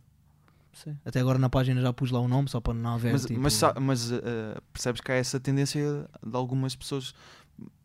[0.73, 0.97] Sim.
[1.05, 3.13] Até agora na página já pus lá o nome, só para não haver.
[3.13, 3.41] Mas, tipo...
[3.41, 7.13] mas, mas, eh, percebes que há essa tendência de algumas pessoas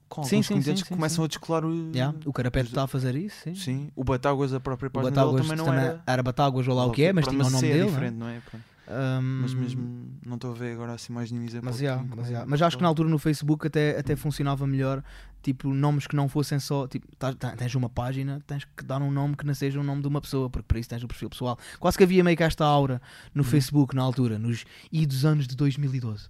[0.08, 1.92] com Sim, alguns sim, comediantes sim, que começam a descolar o.
[1.92, 3.56] Yeah, O Carapeto os- está a fazer isso, sim.
[3.56, 6.04] Sim, o Batáguas, a própria O página dele Batáguas também não também era.
[6.08, 7.80] era Batáguas ou lá o que é, mas tinha o nome isso é dele.
[7.80, 7.90] não é?
[7.92, 8.42] diferente, não é?
[8.88, 11.66] Hum, Mas mesmo não estou a ver agora assim mais nenhum exemplo.
[11.72, 12.42] Mas, quem mas, começa já.
[12.44, 15.04] a mas acho que na altura no Facebook até, até funcionava melhor,
[15.42, 19.02] tipo, nomes que não fossem só, tipo, tá- tá- tens uma página, tens que dar
[19.02, 21.08] um nome que não seja o nome de uma pessoa, porque para isso tens o
[21.08, 21.58] perfil pessoal.
[21.80, 23.02] Quase que havia meio que esta aura
[23.34, 23.50] no Uhum.
[23.50, 26.28] Facebook na altura, nos idos anos de 2012.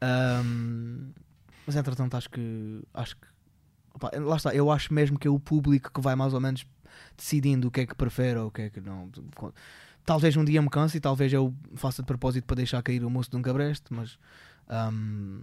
[0.00, 1.10] Ahm,
[1.66, 3.26] mas entretanto acho que, acho que,
[3.94, 6.64] opá, lá está, eu acho mesmo que é o público que vai mais ou menos
[7.16, 9.10] decidindo o que é que prefere ou o que é que não.
[10.08, 13.10] Talvez um dia me canse e talvez eu faça de propósito para deixar cair o
[13.10, 14.18] moço de um cabreste, mas
[14.66, 15.42] ahm,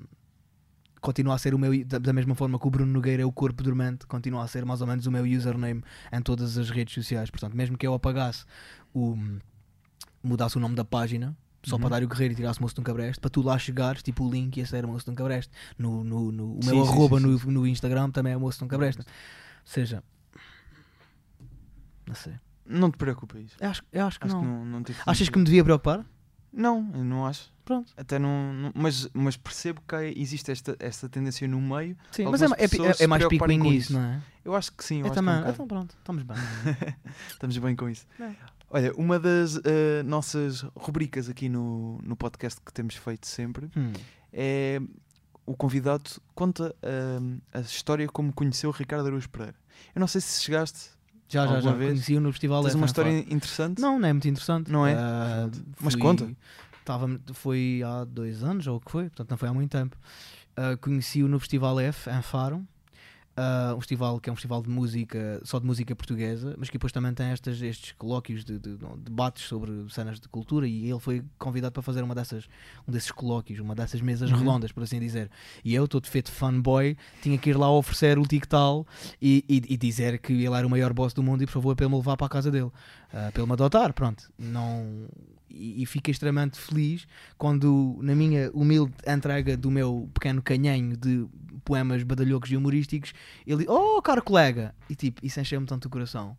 [0.99, 3.61] continua a ser o meu, da, mesma forma que o Bruno Nogueira é o corpo
[3.61, 7.29] dormente, continua a ser mais ou menos o meu username em todas as redes sociais.
[7.29, 8.43] Portanto, mesmo que eu apagasse
[8.91, 9.15] o
[10.23, 11.37] mudasse o nome da página.
[11.63, 11.81] Só Uhum.
[11.81, 14.01] para dar o guerreiro e tirasse o moço de um cabreste, para tu lá chegares,
[14.01, 15.51] tipo o link ia ser o moço de um cabreste.
[15.77, 17.51] No, no, no, o meu sim, arroba sim, no, sim.
[17.51, 19.01] no Instagram também é o moço de um cabreste.
[19.01, 19.05] Ou
[19.63, 20.03] seja,
[22.07, 22.33] não sei.
[22.65, 23.55] Não te preocupa isso.
[23.59, 24.41] Eu acho, eu acho que Acho não.
[24.41, 26.05] que não, não Achas que me devia preocupar?
[26.51, 27.53] Não, eu não acho.
[27.65, 27.91] Pronto.
[27.97, 28.53] Até não.
[28.53, 31.97] não- mas, mas percebo que existe esta, esta tendência no meio.
[32.11, 32.49] Sim, mas é, é,
[32.99, 34.21] é, é mais picuinho isso, não é?
[34.43, 35.01] Eu acho que sim.
[35.01, 35.33] Eu é um também.
[35.35, 35.53] bocado.
[35.53, 36.37] então pronto, estamos bem.
[37.29, 38.05] Estamos bem com isso.
[38.19, 38.31] É.
[38.69, 43.93] Olha, uma das eh, nossas rubricas aqui no, no podcast que temos feito sempre Hum.
[44.33, 44.79] é
[45.45, 47.17] o convidado conta eh,
[47.53, 49.55] a história como conheceu o Ricardo Araújo Pereira.
[49.93, 50.89] Eu não sei se chegaste,
[51.27, 51.71] Já, já, já.
[51.73, 51.91] Vez?
[51.91, 53.33] Conheci-o no Festival tens F, uma história Faro.
[53.33, 53.81] interessante.
[53.81, 54.71] Não, não é muito interessante.
[54.71, 54.93] Não é?
[54.93, 55.49] Ah,
[55.81, 56.29] Mas fui- conta.
[56.83, 59.97] Tava, foi há dois anos, ou o que foi, portanto não foi há muito tempo.
[60.55, 62.63] Ah, Conheci-o no Festival F, em Faro.
[63.37, 66.77] Ah, um festival que é um festival de música, só de música portuguesa, mas que
[66.77, 70.89] depois também tem estas, estes colóquios de, de- de- debates sobre cenas de cultura e
[70.89, 72.45] ele foi convidado para fazer uma dessas,
[72.87, 74.37] um desses colóquios, uma dessas mesas Uhum.
[74.37, 75.29] redondas, por assim dizer.
[75.65, 78.87] E eu, todo feito fanboy, tinha que ir lá oferecer o tic-tal
[79.21, 81.75] e, e, e dizer que ele era o maior boss do mundo e por favor
[81.75, 82.71] para ele me levar para a casa dele,
[83.11, 84.31] ah, para ele me adotar, pronto.
[84.39, 85.07] Não...
[85.49, 87.07] E, e fiquei extremamente feliz
[87.37, 91.25] quando, na minha humilde entrega do meu pequeno canhenho de
[91.65, 93.13] poemas badalhocos e humorísticos,
[93.45, 96.37] ele oh, caro colega, e tipo, isso encheu-me tanto o coração.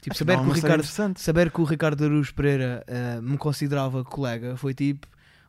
[0.00, 4.02] Tipo, saber Afinal, que, o Ricardo, saber que o Ricardo Aruz Pereira eh, me considerava
[4.02, 5.06] colega foi tipo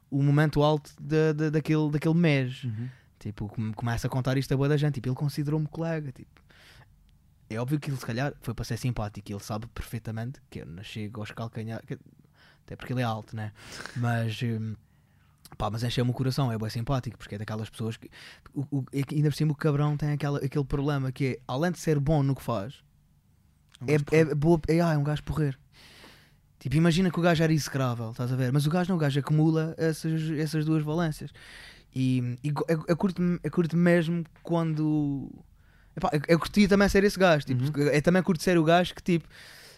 [0.10, 2.66] o momento alto da, da, daquele, daquele mês.
[2.66, 2.90] Uhum.
[3.18, 4.96] Tipo, come- começa a contar isto a boa da gente.
[4.96, 6.12] Tipo, ele considerou-me colega.
[6.12, 6.42] Tipo,
[7.50, 9.32] é óbvio que ele, se calhar, foi para ser simpático.
[9.32, 11.86] e Ele sabe perfeitamente que eu não chego aos calcanhares.
[12.66, 13.54] Até porque ele é alto, né?
[13.96, 14.42] Mas.
[14.44, 14.76] hum,
[15.58, 18.10] Pá, mas encheu-me o coração, é bem simpático, porque é daquelas pessoas que.
[18.54, 21.72] O, o, é ainda por cima o cabrão tem aquela, aquele problema que é, além
[21.72, 22.82] de ser bom no que faz,
[23.88, 25.58] é, é, boa, é, ah, é um gajo porrer.
[26.60, 28.52] Tipo, imagina que o gajo era execrável, estás a ver?
[28.52, 31.32] Mas o gajo não, o gajo acumula essas, essas duas valências.
[31.94, 35.30] E, e eu, eu, curto, eu curto mesmo quando.
[35.96, 37.46] Epá, eu, eu curtia também ser esse gajo.
[37.46, 39.28] Tipo, Eu também curto ser o gajo que, tipo,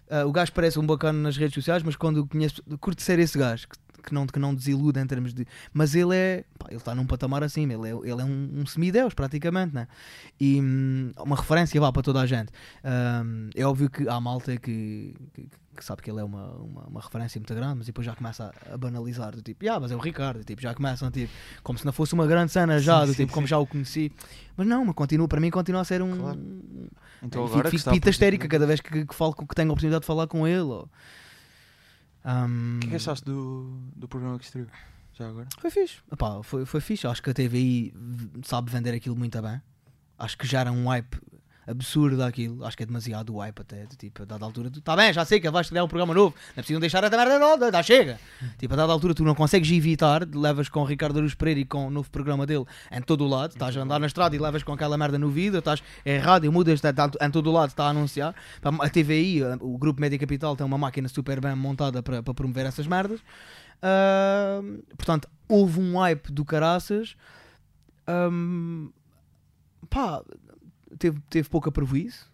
[0.09, 3.17] ah, o gajo parece um bacana nas redes sociais, mas quando o conheço, curto ser
[3.19, 5.45] esse gajo que, que, não, que não desilude em termos de.
[5.73, 6.43] Mas ele é.
[6.59, 9.87] pá, ele está num patamar acima, ele é, ele é um, um semideus, praticamente, né?
[10.39, 12.51] E hum, uma referência vá para toda a gente.
[12.83, 16.81] Hum, é óbvio que há malta que, que, que sabe que ele é uma, uma,
[16.87, 19.91] uma referência muito grande, mas depois já começa a, a banalizar, do tipo, ah, mas
[19.91, 21.31] é o Ricardo, tipo, já começam tipo,
[21.63, 23.51] como se não fosse uma grande cena já, Sim, do sim, tipo, como sim.
[23.51, 24.11] já o conheci.
[24.55, 26.15] Mas não, mas continua, para mim continua a ser um.
[26.17, 26.39] Claro.
[27.23, 29.69] Então Fico- agora fico a pita histérica posicionar- cada vez que, que falo que tenho
[29.69, 30.59] a oportunidade de falar com ele.
[30.61, 30.89] ou-
[32.25, 34.67] Hum, O que é que achaste do, do programa que estreou?
[35.13, 35.47] Já agora?
[35.59, 35.97] Foi fixe.
[36.11, 37.05] Epá, foi, foi fixe.
[37.05, 37.93] Acho que a TVI
[38.43, 39.61] sabe vender aquilo muito bem.
[40.17, 41.17] Acho que gera um hype
[41.65, 42.65] absurdo aquilo.
[42.65, 43.85] Acho que é demasiado hype até.
[43.85, 46.13] de, Tipo, a dada altura, tu tá bem, já sei que vais criar um programa
[46.13, 46.35] novo.
[46.49, 48.19] Não precisam deixar essa merda nova, já chega.
[48.57, 51.65] Tipo, a dada altura tu não consegues evitar, levas com o Ricardo Aruz Pereira e
[51.65, 53.51] com o novo programa dele em todo o lado.
[53.51, 56.45] Estás a andar na estrada e levas com aquela merda no vidro, estás é errado
[56.45, 58.35] e mudas, tá- tá- em todo o lado está a anunciar.
[58.61, 62.65] A TVI, o Grupo Média Capital, tem uma máquina super bem montada para, para promover
[62.65, 63.19] essas merdas.
[63.81, 64.61] Ah,
[64.97, 67.15] portanto, houve um hype do caraças.
[68.07, 68.89] Ahm,
[69.89, 70.21] pá,
[70.97, 72.31] teve, teve pouca prejuízo.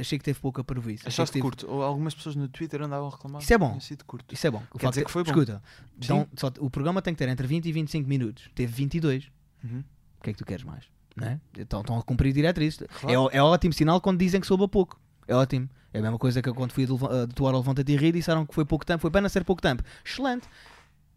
[0.00, 1.02] Achei que teve pouca prejuízo.
[1.06, 1.68] Achaste teve- curto?
[1.70, 3.42] Ou algumas pessoas no Twitter andavam a reclamar.
[3.42, 3.78] Isso é bom.
[3.80, 4.32] sido curto.
[4.34, 4.62] Isso é bom.
[4.72, 5.30] O Quer dizer é- que foi bom.
[5.30, 5.62] Escuta,
[6.02, 8.48] então, só- o programa tem que ter entre 20 e 25 minutos.
[8.54, 9.30] Teve 22.
[9.62, 9.82] Uhum.
[10.18, 10.84] O que é que tu queres mais?
[11.14, 11.40] Não é?
[11.58, 12.82] Então estão a cumprir diretrizes.
[13.00, 13.30] Claro.
[13.32, 14.98] É, é ótimo sinal quando dizem que soube a pouco.
[15.28, 15.68] É ótimo.
[15.92, 18.12] É a mesma coisa que quando fui a Leva- a atuar ao Levanta-te e Rir
[18.12, 19.00] disseram que foi pouco tempo.
[19.00, 19.82] Foi pena ser pouco tempo.
[20.04, 20.46] Excelente.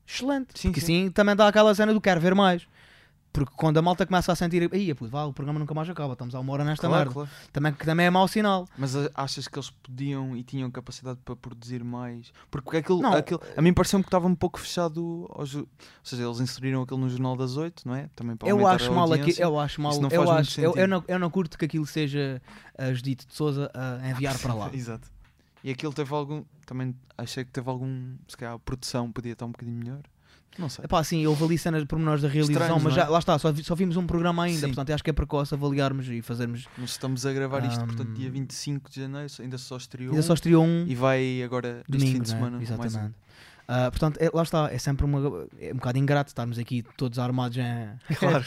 [0.08, 0.60] Excelente.
[0.60, 1.02] Sim, Porque sim.
[1.04, 2.68] assim também dá aquela cena do quero ver mais.
[3.32, 6.14] Porque quando a malta começa a sentir, aí, puto, vá, o programa nunca mais acaba,
[6.14, 7.14] estamos há uma hora nesta Claro, merda.
[7.14, 7.30] claro.
[7.54, 8.68] Também, que também é mau sinal.
[8.78, 12.34] Mas a- achas que eles podiam e tinham capacidade para produzir mais?
[12.50, 13.14] Porque aquilo, Não.
[13.14, 15.28] aquilo a mim pareceu-me que estava um pouco fechado.
[15.32, 15.68] Aos, ou
[16.04, 18.10] seja, eles inseriram aquilo no Jornal das Oito, não é?
[18.16, 21.04] Também para Eu acho a mal aqui, eu acho mal, eu, acho, eu, eu, não,
[21.08, 22.42] eu não curto que aquilo seja
[22.78, 24.70] a Judite de Souza a enviar para lá.
[24.74, 25.08] Exato.
[25.64, 26.44] E aquilo teve algum.
[26.66, 28.16] Também achei que teve algum.
[28.28, 30.02] Se calhar a produção podia estar um bocadinho melhor.
[30.58, 30.84] Não sei.
[30.86, 32.96] Epá, sim, houve ali cenas de pormenores da realização, Estranhos, mas é?
[32.98, 34.68] já, lá está, só, vi- só vimos um programa ainda, Sim.
[34.68, 36.68] portanto acho que é precoce avaliarmos e fazermos.
[36.78, 38.32] Nós estamos a gravar isto, portanto, dia Ahm.
[38.34, 40.10] 25 de janeiro, ainda só estreou.
[40.12, 42.36] Ainda um, só estreou um E vai agora, este domingo, fim de né?
[42.38, 42.62] semana, um.
[42.62, 43.14] exatamente.
[43.72, 47.20] Ah, portanto, é- lá está, é sempre uma, é um bocado ingrato estarmos aqui todos
[47.20, 47.90] armados em.
[48.18, 48.44] Claro.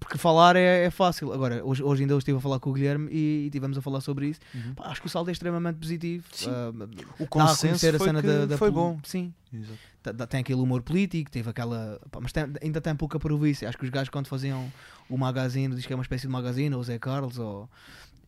[0.00, 1.34] Porque falar é, é fácil.
[1.34, 4.28] Agora, hoje, hoje ainda estive a falar com o Guilherme e, estivemos a falar sobre
[4.28, 4.40] isso.
[4.54, 4.72] Uhum.
[4.74, 6.24] Pá, acho que o saldo é extremamente positivo.
[6.32, 6.48] Sim.
[6.50, 6.72] Ah,
[7.18, 8.98] O a consenso a foi cena que da, da foi bom.
[9.04, 9.78] Sim, Exato.
[10.02, 12.00] Tá- tá- tem aquele humor político, teve aquela.
[12.10, 13.68] pá, mas tem- ainda tem pouca província.
[13.68, 14.72] Acho que os gajos, quando faziam
[15.10, 17.68] o magazine, diz que é uma espécie de magazine, ou Zé Carlos, ou.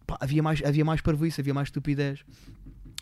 [0.07, 2.23] pá, havia mais, havia mais parvoíce, havia mais estupidez.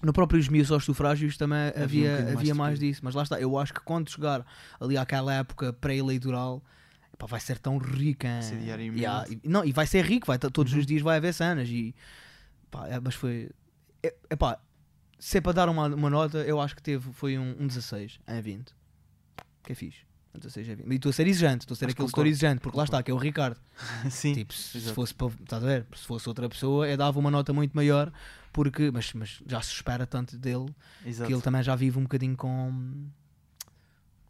[0.02, 3.00] No próprio Os Miúdos aos Sufrágios também um havia, bocadinho havia, mais mais, disso.
[3.04, 4.44] Mas lá está, eu acho que quando chegar
[4.80, 6.62] ali àquela época pré-eleitoral.
[7.28, 8.26] Vai ser tão rica.
[8.28, 9.00] Vai ser diariamente.
[9.00, 10.80] Yeah, e- não, e vai ser rico, vai, todos Uhum.
[10.80, 11.68] os dias vai haver cenas.
[11.68, 11.94] E,
[12.68, 13.48] pá, é, mas foi.
[14.02, 14.12] É,
[15.20, 18.18] se é para dar uma, uma nota, eu acho que teve, foi um, um 16
[18.26, 18.74] em 20.
[19.62, 19.98] Que é fixe.
[20.34, 20.90] Um 16 em 20.
[20.90, 23.00] E estou a ser exigente, estou a ser Mas aquele concordo, exigente, porque lá está,
[23.04, 23.56] que é o Ricardo.
[24.10, 24.32] Sim.
[24.34, 25.86] Tipo, se, se fosse para, estás a ver?
[25.94, 28.10] Se fosse outra pessoa, eu dava uma nota muito maior,
[28.52, 30.66] porque, mas, mas já se espera tanto dele
[31.04, 31.26] Exato.
[31.26, 33.06] que ele também já vive um bocadinho com.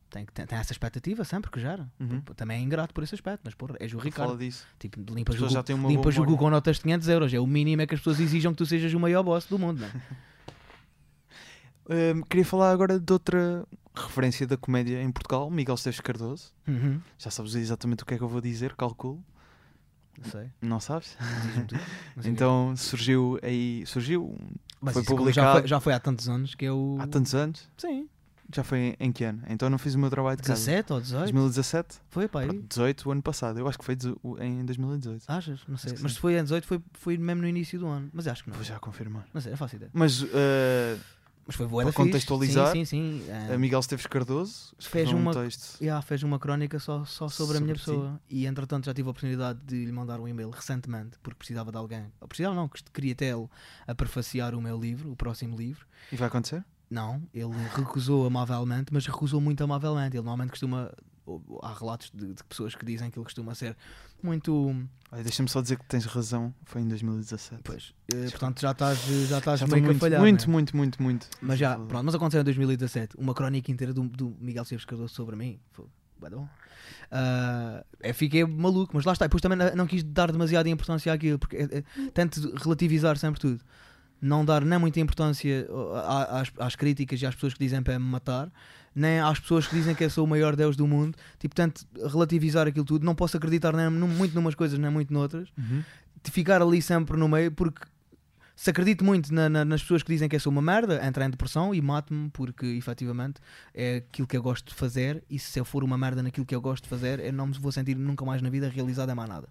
[0.09, 1.91] Tem, tem, tem essa expectativa sempre que gera.
[1.99, 2.20] Uhum.
[2.37, 4.39] Também é ingrato por esse aspecto, mas porra, és o Fala Ricardo.
[4.39, 4.66] disso.
[4.79, 6.25] Tipo, As limpas, o, já limpas o.
[6.25, 7.35] Google notas de 500 euros.
[7.35, 9.59] É o mínimo é que as pessoas exijam que tu sejas o maior boss do
[9.59, 9.93] mundo, não é?
[11.91, 16.53] Hum, queria falar agora de outra referência da comédia em Portugal, Miguel Esteves Cardoso.
[16.66, 17.01] Uhum.
[17.18, 19.23] Já sabes exatamente o que é que eu vou dizer, calculo.
[20.19, 20.51] Não sei.
[20.61, 21.17] Não sabes?
[22.17, 23.85] Não Então surgiu aí.
[23.87, 24.37] Surgiu.
[24.81, 26.97] Mas foi como Já publicado- foi, já foi há tantos anos que eu.
[27.01, 27.69] há tantos anos.
[27.79, 28.09] Sim.
[28.55, 29.43] Já foi em, em que ano?
[29.49, 30.61] Então eu não fiz o meu trabalho de casa.
[30.61, 31.21] 17 ou 18?
[31.23, 31.99] 2017?
[32.11, 32.43] Foi, pá.
[32.43, 33.59] Pronto, 18 o ano passado.
[33.59, 33.97] Eu acho que foi
[34.41, 35.25] em 2018.
[35.27, 35.61] Achas?
[35.67, 35.95] Não sei.
[36.01, 38.11] Mas se foi em 18, foi, foi mesmo no início do ano.
[38.13, 38.57] Mas acho que não.
[38.57, 39.25] Vou já confirmar.
[39.33, 39.91] Não sei, não faço ideia.
[39.95, 40.29] Mas uh,
[41.47, 43.30] Mas foi boa Para contextualizar, Sim, sim, sim.
[43.32, 45.80] A eh, Miguel Esteves Cardoso Fez escreveu um uma- texto.
[45.82, 48.01] Yeah, fez uma crónica só, só sobre, a minha Sobre ti.
[48.01, 48.20] pessoa.
[48.30, 51.78] E entretanto já tive a oportunidade de lhe mandar um e-mail recentemente, porque precisava de
[51.78, 52.12] alguém.
[52.20, 53.51] Ou precisava não, que queria tê-lo
[53.86, 55.84] a prefaciar o meu livro, o próximo livro.
[56.12, 56.64] E vai acontecer?
[56.88, 60.16] Não, ele recusou amavelmente, mas recusou muito amavelmente.
[60.16, 60.93] Ele normalmente costuma.
[61.62, 63.76] Há relatos de, de pessoas que dizem que ele costuma ser
[64.25, 64.75] muito.
[65.23, 66.55] Deixa-me só dizer que tens razão.
[66.64, 67.61] Foi em 2017.
[67.62, 68.99] Pois, eh, portanto já estás,
[69.29, 70.20] já estás Já meio que a muito, falhar.
[70.20, 70.53] muito, né?
[70.53, 71.29] muito, muito, muito.
[71.41, 73.16] Mas já, pronto, mas aconteceu em 2017.
[73.18, 75.61] Uma crónica inteira do, do Miguel Silves Cardoso sobre mim.
[75.73, 75.85] Foi
[76.31, 76.49] bom.
[78.03, 79.27] Eu fiquei maluco, mas lá está.
[79.27, 81.83] Depois também não, quis dar demasiada importância àquilo, porque é, é,
[82.14, 83.61] tento relativizar sempre tudo.
[84.20, 85.66] Não dar nem muita importância
[86.31, 88.51] às, às críticas e às pessoas que dizem para me matar,
[88.95, 91.16] nem às pessoas que dizem que eu sou o maior Deus do mundo.
[91.38, 93.05] Tipo, tento relativizar aquilo tudo.
[93.05, 95.82] Não posso acreditar nem, muito numas coisas, nem muito noutras Uhum.
[96.22, 97.82] de ficar ali sempre no meio, porque
[98.55, 101.22] se acredito muito na- na- nas pessoas que dizem que eu sou uma merda, entro
[101.24, 103.40] em depressão e mato-me, porque efetivamente
[103.74, 105.24] é aquilo que eu gosto de fazer.
[105.28, 107.59] E se eu for uma merda naquilo que eu gosto de fazer, eu não me
[107.59, 109.49] vou sentir nunca mais na vida realizado em mais nada.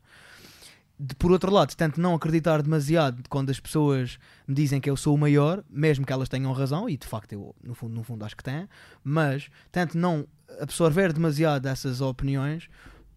[1.03, 4.95] De- por outro lado, tento não acreditar demasiado quando as pessoas me dizem que eu
[4.95, 8.03] sou o maior, mesmo que elas tenham razão, e de facto eu, no fundo, no
[8.03, 8.67] fundo acho que têm,
[9.03, 10.27] mas tento não
[10.59, 12.69] absorver demasiado essas opiniões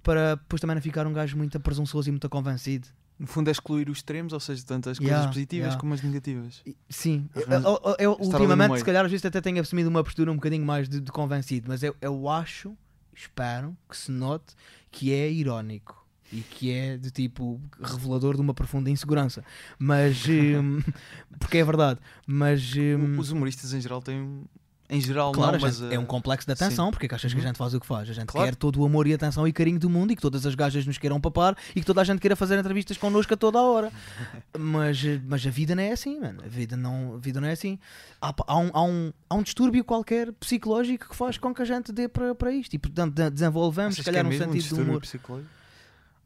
[0.03, 2.89] para depois também não ficar um gajo muito presunçoso e muito convencido.
[3.19, 5.81] No fundo é excluir os extremos, ou seja, tanto as Yeah, coisas positivas yeah.
[5.81, 6.63] como as negativas.
[6.67, 10.33] E- Sim, eu, eu- eu- ultimamente, se calhar, às vezes até tenho assumido uma postura
[10.33, 12.77] um bocadinho mais de, de convencido, mas eu, eu acho,
[13.15, 14.55] espero que se note
[14.91, 19.45] que é irónico e que é de tipo revelador de uma profunda insegurança,
[19.79, 20.81] mas hum,
[21.39, 24.43] porque é verdade, mas hum, Os humoristas em geral têm.
[24.91, 25.81] Em geral, Claro, não, mas.
[25.81, 27.49] é um uh, complexo de atenção, porque é que achas que a Uhum.
[27.49, 28.09] gente faz o que faz?
[28.11, 28.49] A gente Claro.
[28.51, 30.87] quer todo o amor e atenção e carinho do mundo e que todas as gajas
[30.87, 33.63] nos queiram papar e que toda a gente queira fazer entrevistas connosco a toda a
[33.63, 33.91] hora.
[34.59, 36.43] mas, mas a vida não é assim, mano.
[36.45, 37.79] A vida não, a vida não é assim.
[38.21, 41.65] Há, há um, há, um, há um distúrbio qualquer psicológico que faz com que a
[41.65, 44.53] gente dê para, para isto e, portanto, de- desenvolvemos, se é calhar, um mesmo sentido
[44.59, 45.01] de distúrbio humor.
[45.01, 45.51] psicológico?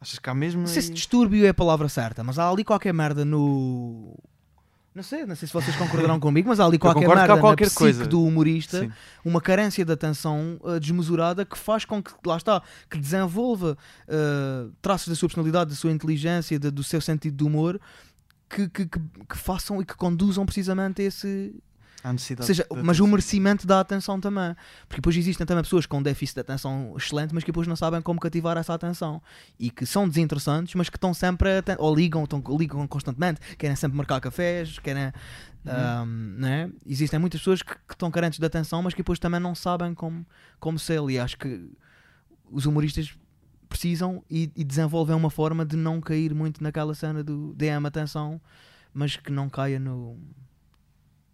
[0.01, 0.61] Achas que há mesmo.
[0.61, 4.17] Não sei se aí- distúrbio é a palavra certa, mas há ali qualquer merda no.
[4.95, 7.39] Não sei, não sei se vocês concordarão comigo, mas há ali qualquer que há merda
[7.39, 8.05] qualquer coisa.
[8.05, 8.91] do humorista Sim.
[9.25, 13.79] uma carência de atenção uh, desmesurada que faz com que, lá está, que desenvolva
[14.09, 17.81] uh, traços da sua personalidade, da sua inteligência, da- do seu sentido de humor
[18.51, 21.55] que, que, que, que façam e que conduzam precisamente a esse.
[22.43, 24.55] Ou seja, mas o merecimento da atenção também.
[24.87, 28.01] Porque depois existem também pessoas com déficit de atenção excelente, mas que depois não sabem
[28.01, 29.21] como cativar essa atenção.
[29.59, 33.97] E que são desinteressantes, mas que estão sempre ou ligam, estão, ligam constantemente, querem sempre
[33.97, 35.13] marcar cafés, querem.
[35.67, 36.71] ahm, né?
[36.87, 39.95] Existem muitas pessoas que, que estão carentes de atenção, mas que depois também não sabem
[39.95, 40.25] como,
[40.61, 41.01] como ser.
[41.11, 41.69] E acho que
[42.51, 43.15] os humoristas
[43.69, 48.41] precisam e, e desenvolvem uma forma de não cair muito naquela cena do DM atenção,
[48.93, 50.19] mas que não caia no.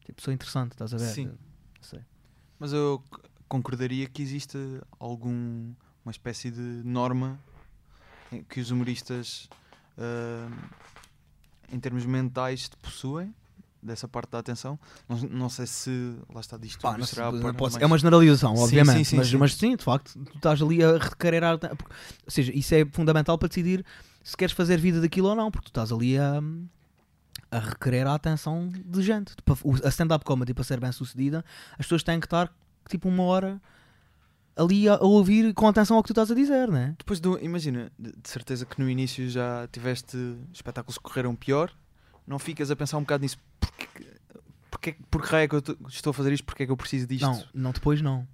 [0.05, 1.07] Tipo, sou interessante, estás a ver?
[1.07, 1.27] Sim.
[1.27, 1.37] Não
[1.83, 2.01] sei.
[2.59, 3.03] Mas eu
[3.49, 4.59] concordaria que existe
[4.99, 5.73] algum
[6.05, 7.39] uma espécie de norma
[8.49, 9.49] que os humoristas
[9.99, 10.49] ah,
[11.73, 13.35] em termos mentais te possuem
[13.83, 14.79] dessa parte da atenção.
[15.09, 17.21] Não, não sei se lá está disto Pá, não pode ser-
[17.53, 19.37] mais- É uma generalização, Sim, obviamente, sim, sim, mas, sim.
[19.37, 21.45] mas sim, de facto, tu estás ali a requerer.
[21.45, 21.59] a Ou
[22.29, 23.85] seja, isso é fundamental para decidir
[24.23, 26.41] se queres fazer vida daquilo ou não, porque tu estás ali a,
[27.55, 29.35] a requerer a atenção de gente.
[29.45, 32.53] Para- o- A stand-up comedy, para ser bem sucedida, as pessoas têm que estar
[32.89, 33.61] tipo uma hora
[34.57, 36.95] ali a, a ouvir com atenção ao que tu estás a dizer, não é?
[36.99, 40.17] Depois do, imagina, de, certeza que no início já tiveste
[40.53, 41.71] espetáculos que correram pior,
[42.27, 43.39] não ficas a pensar um bocado nisso.
[43.61, 43.89] Porque,
[44.71, 46.45] porque, porque é que eu estou a fazer isto?
[46.45, 47.25] Porque é que eu preciso disto?
[47.27, 48.27] Não, não depois não.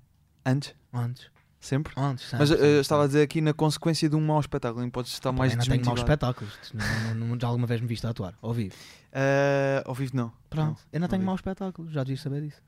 [0.44, 0.74] Antes?
[0.92, 1.26] Antes.
[1.60, 1.92] Sempre?
[1.96, 3.08] Antes, sempre, Mas eh, sempre, eu estava a sempre.
[3.18, 5.84] dizer aqui na consequência de um mau espetáculo, que podes estar mais Eu não tenho
[5.84, 6.54] maus espetáculos.
[6.72, 8.74] Não, não- não- já alguma vez me viste a atuar, ao vivo.
[9.12, 10.32] Eh, ao vivo não.
[10.48, 12.62] Pronto, Não, eu não tenho maus espetáculos, já devias saber disso.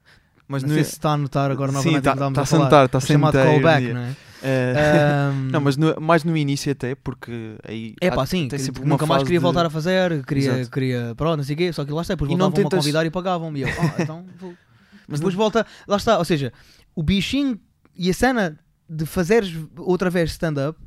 [0.47, 2.47] Mas não sei se está a notar agora novamente tá- que estávamos tá a a
[2.47, 4.17] sentar, tá a O chamado sentar, callback, não é?
[4.43, 4.75] eh,
[5.31, 9.07] Ahm, não, mas no- mais no início até, porque aí É pá, sim, que- nunca
[9.07, 10.71] mais queria de- voltar a fazer, queria, Exato.
[10.71, 12.79] queria pronto, não sei o quê, só que lá está, depois não voltavam a tentas-
[12.85, 13.61] convidar e pagavam-me.
[13.61, 14.53] E eu, ah, então vou.
[15.09, 16.53] Mas depois não- volta, lá está, ou seja,
[16.95, 17.59] o bichinho
[17.97, 18.59] e a cena
[18.95, 20.79] de fazeres outra vez stand-up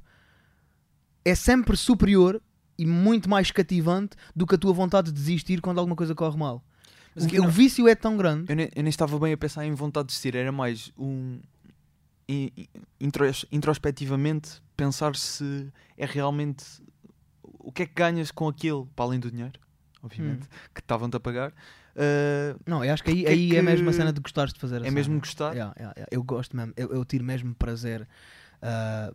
[1.23, 2.41] é sempre superior
[2.77, 6.37] e muito mais cativante do que a tua vontade de desistir quando alguma coisa corre
[6.37, 6.63] mal.
[7.15, 8.51] Mas o, o não- vício é tão grande.
[8.51, 11.39] Eu nem, eu nem estava bem a pensar em vontade de desistir, era mais um.
[12.27, 12.67] in- in-
[12.99, 16.65] intros- introspectivamente pensar se é realmente
[17.43, 19.59] o que é que ganhas com aquilo, para além do dinheiro,
[20.03, 20.49] obviamente, Hum.
[20.73, 21.53] que estavam-te a pagar.
[21.95, 24.53] Uh, Não, eu acho que aí, é aí é mesmo a que- cena de gostares
[24.53, 24.91] de fazer a é cena.
[24.91, 25.53] mesmo gostar.
[25.53, 26.09] Yeah, yeah, yeah.
[26.11, 28.07] Eu gosto mesmo, eu, eu tiro mesmo prazer,
[28.61, 29.13] ah,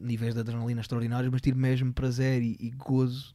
[0.00, 3.34] níveis de adrenalina extraordinários, mas tiro mesmo prazer e, e gozo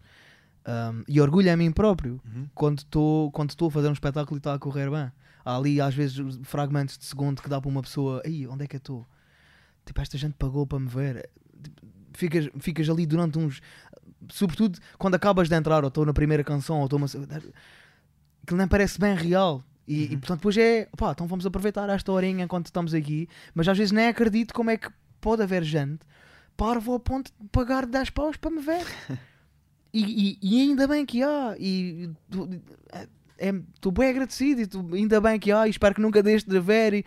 [0.67, 2.47] Um, e orgulho a mim próprio Uhum.
[2.53, 5.09] quando estou quando a fazer um espetáculo e está a correr bem.
[5.43, 8.65] Há ali às vezes os fragmentos de segundo que dá para uma pessoa, aí, onde
[8.65, 9.07] é que eu estou?
[9.85, 11.29] Tipo, esta gente pagou para me ver.
[11.63, 11.81] Tipo,
[12.13, 13.61] Ficas, ficas ali durante uns.
[14.29, 17.07] Sobretudo quando acabas de entrar, ou estou na primeira canção, ou estou uma.
[18.49, 19.63] Aquilo nem parece bem real.
[19.87, 20.19] E, e, Uhum.
[20.19, 23.91] portanto, depois é, pá, então vamos aproveitar esta horinha enquanto estamos aqui, mas às vezes
[23.91, 24.89] nem acredito como é que
[25.21, 25.99] pode haver gente
[26.57, 28.85] parvo ao ponto de pagar 10 paus para me ver.
[29.91, 30.03] E,
[30.33, 31.55] e- e ainda bem que há.
[31.57, 32.11] E
[33.75, 34.61] estou bem agradecido.
[34.61, 35.65] E tu- ainda bem que há.
[35.67, 36.93] E espero que nunca deixe de haver.
[36.93, 37.05] e-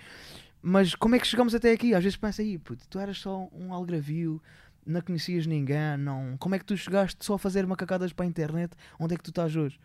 [0.60, 1.94] mas como é que chegamos até aqui?
[1.94, 4.40] Às vezes pensa aí, puto, tu eras só um algravio,
[4.86, 5.97] não conhecias ninguém.
[5.98, 6.36] Não.
[6.39, 8.73] Como é que tu chegaste só a fazer macacadas para a internet?
[8.98, 9.78] Onde é que tu estás hoje?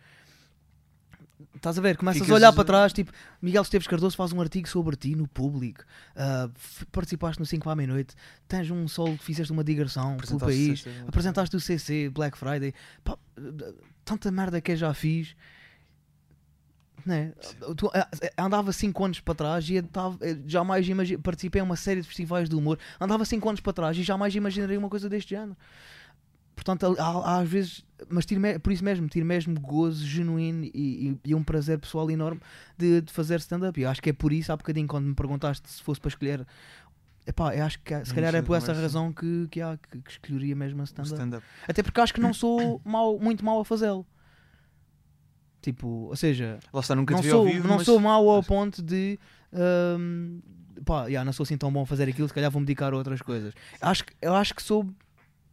[1.54, 1.96] Estás a ver?
[1.96, 5.14] Começas Ficas- a olhar para trás, tipo, Miguel Esteves Cardoso faz um artigo sobre ti
[5.14, 5.84] no público,
[6.56, 8.14] f- participaste no 5 para a meia-noite,
[8.48, 12.74] tens um solo que fizeste uma digressão pelo país, sexta- apresentaste o CC, Black Friday,
[13.04, 13.16] pá,
[14.04, 15.36] tanta merda que eu já fiz.
[17.06, 17.32] Né?
[17.76, 17.90] Tu,
[18.36, 20.84] andava 5 anos para trás e tava- jamais
[21.22, 22.78] participei em uma série de festivais de humor.
[23.00, 25.56] Andava 5 anos para trás e jamais imaginaria uma coisa deste género.
[26.58, 30.70] Portanto, há, às vezes, mas tiro me- por isso mesmo, tiro mesmo gozo genuíno e,
[30.74, 32.40] e- e um prazer pessoal enorme
[32.76, 33.80] de, de fazer stand-up.
[33.80, 36.46] E acho que é por isso, há bocadinho, quando me perguntaste se fosse para escolher,
[37.26, 38.82] epá, eu acho que se Não calhar é por essa conversa.
[38.82, 41.14] razão que, que, há, que, que escolheria mesmo a stand-up.
[41.14, 41.46] stand-up.
[41.68, 44.04] Até porque acho que não sou mau, muito mau a fazê-lo.
[45.60, 49.18] Tipo, ou seja, está, não sou, vivo, não sou mau ao ponto de.
[49.52, 50.40] hum,
[50.84, 52.96] pá, já, não sou assim tão bom a fazer aquilo, se calhar vou-me dedicar a
[52.96, 53.52] outras coisas.
[53.80, 54.88] Acho, eu acho que sou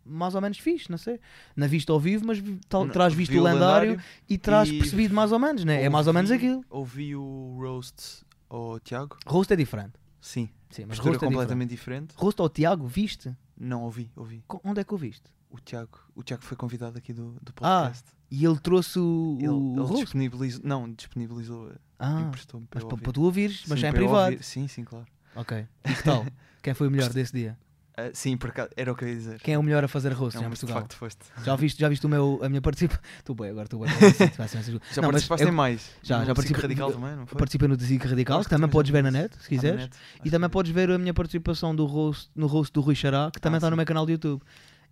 [0.06, 1.20] mais ou menos fixe, não sei.
[1.56, 4.00] Na vista ao vivo, mas tal, Não, traz visto vi o lendário,
[4.30, 5.84] e traz e percebido mais ou menos, né?
[5.84, 6.66] É mais ou menos ouvi- aquilo.
[6.70, 9.18] Ouvi o roast ao Tiago.
[9.26, 9.94] Rosto é diferente.
[10.22, 11.34] Sim, Sim, mas rosto é diferente.
[11.34, 12.14] completamente diferente.
[12.16, 13.36] Rosto ao Tiago, viste?
[13.58, 14.44] Não, ouvi, ouvi.
[14.48, 15.24] Co- Onde é que o viste?
[15.50, 18.06] O Tiago, o Tiago foi convidado aqui do, do Ah, podcast.
[18.30, 20.04] E ele trouxe o, ele o ele rosto.
[20.04, 23.92] disponibilizou, não, disponibilizou, Ah, emprestou-me para mas para, para tu ouvires, mas Sim, já em
[23.92, 24.32] eu privado.
[24.34, 24.44] ouvir.
[24.44, 25.06] Sim, sim, claro.
[25.36, 25.66] Ok.
[25.86, 26.26] E que tal?
[26.62, 27.58] Quem foi o melhor desse dia?
[27.98, 29.40] Ah, sim, por acaso, era o que eu ia dizer.
[29.42, 30.82] Quem é o melhor a fazer rosto já em mas de Portugal?
[30.82, 31.20] facto foste.
[31.46, 33.02] Já viste, já viste o meu, a minha participação?
[33.20, 33.90] Estou bem, agora estou bem.
[34.92, 35.92] Já Não, participaste em mais.
[36.04, 37.38] já- No já Psico participe- Radical também, não foi?
[37.40, 39.78] Participei no Desigo Radical, que também podes ver na net, se quiseres.
[39.84, 39.98] net?
[40.26, 43.40] E também podes ver a minha participação do roast, no roast do Rui Xará, que
[43.40, 44.42] também Ah, está no meu canal do YouTube.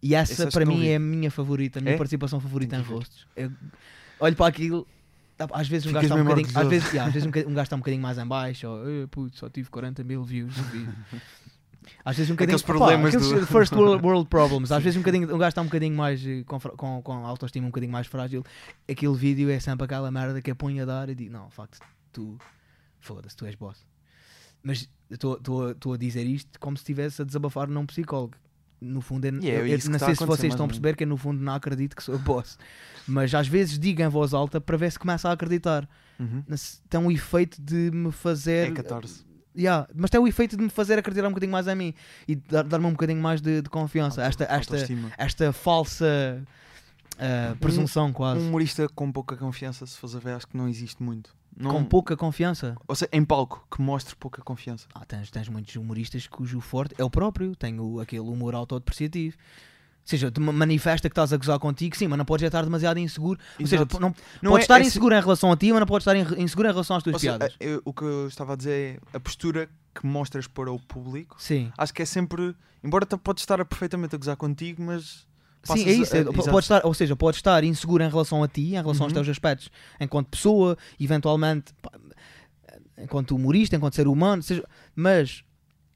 [0.01, 1.97] E essa, para mim, é a minha favorita, a minha É?
[1.97, 3.27] participação favorita em roastos.
[3.35, 3.51] Eu
[4.19, 4.87] olho para aquilo,
[5.51, 7.63] às vezes um gajo está um bocadinho, às vezes, yeah, às vezes um, um gajo
[7.63, 10.63] está um bocadinho mais em baixo, ou "Eh, putz, só tive 40 mil views no
[10.65, 10.93] vídeo.
[12.05, 14.71] Às vezes um bocadinho Aqueles problemas aqueles do- first world, world problems.
[14.71, 17.65] Às vezes um, bocadinho, um gajo está um bocadinho mais eh, com, com, com autoestima
[17.67, 18.43] um bocadinho mais frágil.
[18.89, 21.79] Aquele vídeo é sempre aquela merda que ponho a dar e digo: Não, facto,
[22.11, 22.37] tu
[22.99, 23.85] foda-se, tu és boss.
[24.61, 28.35] Mas estou a dizer isto como se estivesse a desabafar num psicólogo.
[28.79, 31.05] No fundo, eu, E é eu- não está sei se vocês estão a perceber que
[31.05, 32.57] eu, no fundo, não acredito que sou boss.
[33.07, 35.87] Mas às vezes digo em voz alta para ver se começa a acreditar.
[36.19, 36.43] Uhum.
[36.89, 38.67] Tem um efeito de me fazer.
[38.67, 39.25] É 14.
[39.55, 41.93] Yeah, mas tem o efeito de me fazer acreditar um bocadinho mais a mim
[42.27, 44.23] e dar- dar-me um bocadinho mais de, de confiança.
[44.23, 45.11] Esta, esta, Autoestima.
[45.17, 46.43] esta falsa
[47.19, 48.41] ah, presunção, quase.
[48.41, 51.35] Um humorista com pouca confiança, se fores a ver, acho que não existe muito.
[51.55, 52.75] Não, Com pouca confiança.
[52.87, 54.87] Ou seja, em palco, que mostre pouca confiança.
[54.95, 57.55] Ah, tens, tens muitos humoristas cujo forte é o próprio.
[57.55, 59.37] Tem o, aquele humor autodepreciativo.
[60.03, 62.47] Ou seja, tu ma- manifesta que estás a gozar contigo, sim, mas não podes já
[62.47, 63.39] estar demasiado inseguro.
[63.59, 65.79] Ou seja, não, Não podes é- estar é se- inseguro em relação a ti, mas
[65.79, 67.55] não podes estar in- inseguro em relação às tuas Ou seja, piadas.
[67.59, 71.35] eu- o que eu estava a dizer é a postura que mostras para o público.
[71.39, 71.71] Sim.
[71.77, 72.53] Acho que é sempre.
[72.83, 75.25] Embora tu podes estar perfeitamente a gozar contigo, mas.
[75.63, 76.13] Sim, é isso.
[76.13, 78.71] a- é, a- pode estar, ou seja, pode estar inseguro em relação a ti, em
[78.71, 79.13] relação aos Uhum.
[79.13, 79.69] teus aspectos,
[80.01, 81.89] enquanto pessoa, eventualmente, pá,
[82.97, 84.63] enquanto humorista, enquanto ser humano, seja,
[84.93, 85.43] mas,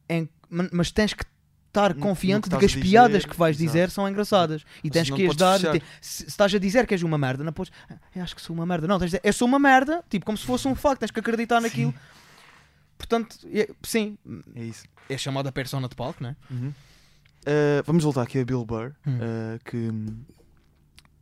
[0.10, 1.26] em- ma- mas tens que
[1.78, 3.68] estar No- confiante de que as a piadas dizer, que vais exato.
[3.72, 5.60] dizer são engraçadas e tens que não as dar.
[5.60, 7.72] te- Se, se estás a dizer que és uma merda, não podes.
[7.90, 8.88] "Ah, acho que sou uma merda.
[8.88, 11.12] Não, tens de dizer, eu sou uma merda, tipo, como se fosse um facto, tens
[11.12, 11.94] que acreditar naquilo.
[12.98, 14.18] Portanto, é- sim,
[14.56, 14.84] É isso.
[15.10, 16.36] é chamada persona de palco, não é?
[16.50, 16.70] Uhum.
[16.70, 19.18] Uh, vamos voltar aqui a Bill Burr, Hum.
[19.20, 19.92] uh, que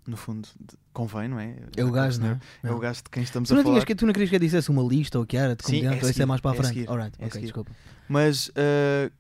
[0.08, 0.48] no fundo
[0.94, 1.56] convém, não é?
[1.76, 2.40] É o gajo, não é?
[2.64, 3.86] É o gajo de quem estamos Tu a não, falar.
[3.86, 5.78] que- tu não querias que eu dissesse uma lista ou o que era de Sim,
[5.78, 6.90] é comediante, ou isso é mais para a é frente?
[6.90, 7.72] Alright, é ok, desculpa.
[8.08, 9.12] Mas uh,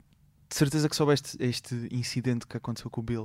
[0.49, 3.23] de certeza que soubeste este incidente que aconteceu com o Bill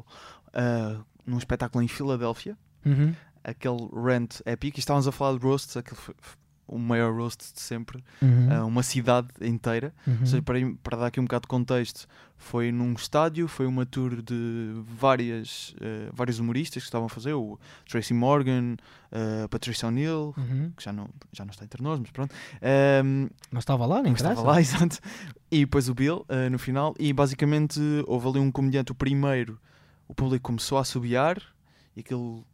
[0.49, 3.15] uh, num espetáculo em Filadélfia, Uhum.
[3.45, 6.37] aquele rant épico, e estávamos a falar de roasts, aquele foi, foi
[6.71, 8.49] o maior roast de sempre, Uhum.
[8.63, 9.93] uh, uma cidade inteira.
[10.07, 10.17] Uhum.
[10.21, 12.07] Ou seja, para, para dar aqui um bocado de contexto,
[12.39, 17.35] foi num estádio, foi uma tour de várias, uh, vários humoristas que estavam a fazer,
[17.35, 18.77] o Tracy Morgan,
[19.13, 20.73] uh, Patricia O'Neill, Uhum.
[20.77, 22.35] que já não, já não está entre nós, mas pronto.
[23.05, 24.99] Um, Mas estava lá, nem estava lá, exato.
[25.51, 29.59] E depois o Bill, uh, no final, e basicamente houve ali um comediante, o primeiro,
[30.09, 31.37] o público começou a assobiar,
[31.97, 32.45] e aquilo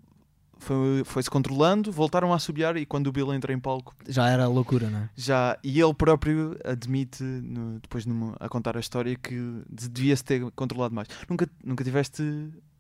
[0.59, 4.47] foi- foi-se controlando, voltaram a assobiar e quando o Bill entra em palco, Já era
[4.49, 5.11] loucura, não é?
[5.15, 5.59] já.
[5.63, 9.35] E ele próprio admite, no- depois numa- a contar a história, que
[9.69, 11.09] de- devia-se ter controlado mais.
[11.29, 12.23] Nunca, nunca tiveste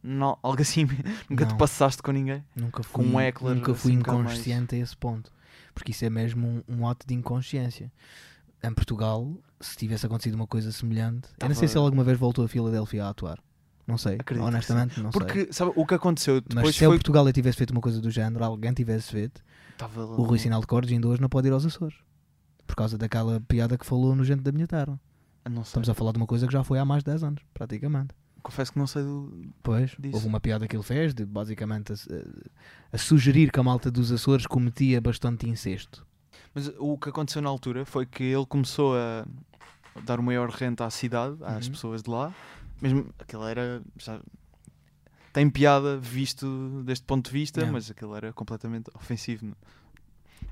[0.02, 0.86] não, algo assim?
[1.28, 1.56] nunca te Não.
[1.56, 2.44] passaste com ninguém?
[2.54, 5.32] Nunca Com fui, um heckler, nunca fui assim, um bocado mais- inconsciente a esse ponto.
[5.74, 7.92] Porque isso é mesmo um, um ato de inconsciência.
[8.64, 9.30] Em Portugal,
[9.60, 12.44] se tivesse acontecido uma coisa semelhante, eu não sei Tava- se ele alguma vez voltou
[12.44, 13.38] a Filadélfia a atuar.
[13.86, 15.20] Não sei, Acredito honestamente, não sei.
[15.20, 16.98] Porque, sabe, o que aconteceu Mas depois se eu foi.
[16.98, 19.40] Portugal eu tivesse feito uma coisa do género, alguém tivesse feito,
[19.78, 21.96] Tava o Rui Sinal de Cordes ainda hoje não pode ir aos Açores.
[22.66, 24.98] Por causa daquela piada que falou no Gente da Minha Terra.
[25.62, 28.12] Estamos a falar de uma coisa que já foi há mais de 10 anos, praticamente.
[28.42, 29.52] Confesso que não sei do.
[29.62, 30.16] Pois, Disso.
[30.16, 31.96] houve uma piada que ele fez de basicamente a,
[32.92, 36.04] a sugerir que a malta dos Açores cometia bastante incesto.
[36.54, 39.24] Mas o que aconteceu na altura foi que ele começou a
[40.04, 41.72] dar o maior renta à cidade, às Uhum.
[41.72, 42.32] pessoas de lá.
[42.80, 43.82] Mesmo aquilo era.
[43.98, 44.20] já-
[45.32, 47.72] tem piada visto deste ponto de vista, Yeah.
[47.72, 49.54] mas aquilo era completamente ofensivo.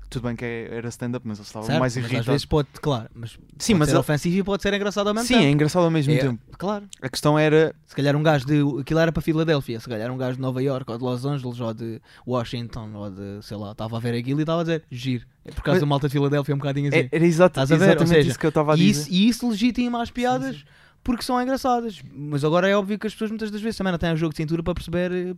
[0.09, 1.79] Tudo bem que é- era stand-up, mas ele estava Certo?
[1.79, 2.19] mais mas irritado.
[2.21, 3.39] às vezes pode, claro, mas Sim,
[3.73, 5.51] pode mas ser ele- ofensivo e pode ser engraçado ao mesmo Sim, é tempo.
[5.53, 6.39] engraçado ao mesmo É, tempo.
[6.57, 6.87] Claro.
[7.01, 7.75] A questão era.
[7.87, 8.61] Se calhar um gajo de.
[8.81, 11.59] Aquilo era para Filadélfia, se calhar um gajo de Nova York ou de Los Angeles
[11.59, 13.39] ou de Washington ou de.
[13.43, 15.25] sei lá, estava a ver aquilo e estava a dizer giro.
[15.43, 16.97] É por causa Mas- da malta de Filadélfia um bocadinho assim.
[16.99, 17.81] é- Era exato, Estás a ver?
[17.83, 19.01] Ou exatamente seja, isso que eu estava a e, dizer.
[19.01, 20.63] isso, e isso legitima as piadas
[21.05, 22.01] porque são engraçadas.
[22.13, 24.33] Mas agora é óbvio que as pessoas muitas das vezes também não têm o jogo
[24.33, 25.11] de cintura para perceber.
[25.13, 25.35] eh,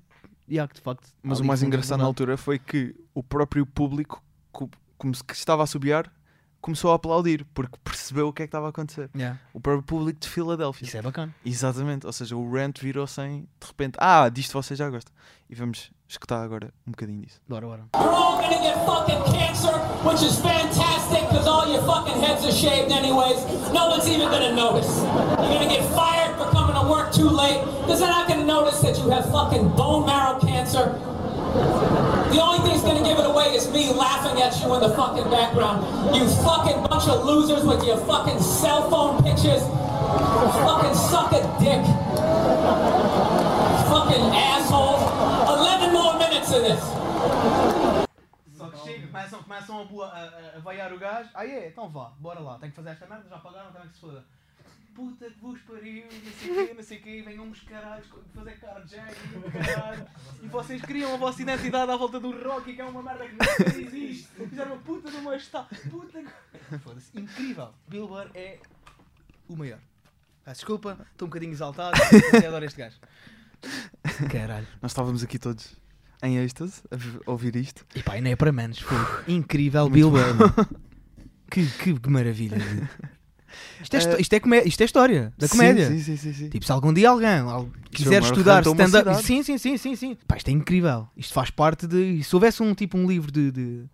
[0.50, 1.08] yeah, que de facto.
[1.22, 2.08] Mas o mais engraçado na verdade.
[2.08, 6.12] altura foi que o próprio público, co- como se que estava a subiar,
[6.62, 9.10] começou a aplaudir, porque percebeu o que é que estava a acontecer.
[9.16, 9.40] Yeah.
[9.54, 10.86] O próprio público de Filadélfia.
[10.86, 11.34] Isso é bacana.
[11.46, 15.12] Exatamente, ou seja, o rant virou-se em, de repente, ah, disto você já gosta.
[15.50, 17.40] E vamos escutar agora um bocadinho disso.
[17.48, 17.86] Bora, bora.
[17.96, 19.74] You're all gonna get fucking cancer,
[20.04, 23.40] which is fantastic because all your fucking heads are shaved anyways.
[23.72, 25.02] No one's even gonna notice.
[25.40, 28.82] You're gonna get fired for coming to work too late because they're not gonna notice
[28.82, 30.96] that you have fucking bone marrow cancer.
[32.32, 34.90] The only thing that's gonna give it away is me laughing at you in the
[34.90, 36.16] fucking background.
[36.16, 39.64] You fucking bunch of losers with your fucking cell phone pictures.
[40.68, 41.84] Fucking suck a dick.
[43.88, 45.04] Fucking assholes.
[45.60, 46.84] 11 more minutes of this.
[49.18, 51.30] Começam, começam a, a, a-.
[51.34, 51.68] Ah, é?
[51.68, 52.60] Então vá, bora lá.
[52.60, 54.24] Que fazer esta merda, já pagaram, que se foda.
[54.98, 58.08] Puta que vos pariu, não sei o quê, não sei o quê, venham uns caralhos
[58.34, 60.08] fazer carjacking, caralho.
[60.42, 63.36] E vocês criam a vossa identidade à volta do Rocky, que é uma merda que
[63.36, 64.28] não existe.
[64.50, 65.68] Fizeram uma puta de uma está.
[65.92, 66.80] Puta que.
[66.80, 67.76] Foda-se, incrível.
[67.88, 68.60] Bill Burr é
[69.48, 69.78] o maior.
[70.44, 71.96] Peço desculpa, estou um bocadinho exaltado,
[72.32, 72.98] mas eu adoro este gajo.
[74.32, 74.68] Caralho.
[74.82, 75.76] Nós estávamos aqui todos
[76.24, 77.86] em êxtase a ouvir isto.
[77.94, 78.98] E pá, e não é para menos, foi
[79.28, 80.36] incrível Bill Burr.
[80.36, 80.50] meu.
[81.52, 82.58] que, que, que maravilha.
[83.82, 85.88] Isto é, Eh, isto, é comé- isto é história da comédia.
[85.90, 86.34] Sim, sim, sim.
[86.34, 86.50] sim.
[86.50, 89.24] Tipo, se algum dia alguém al- quiser é estudar stand-up.
[89.24, 90.18] Sim, sim, sim, sim, sim.
[90.28, 91.08] Pá, isto é incrível.
[91.16, 92.24] Isto faz parte de.
[92.24, 93.52] Se houvesse um tipo um livro de.
[93.52, 93.90] de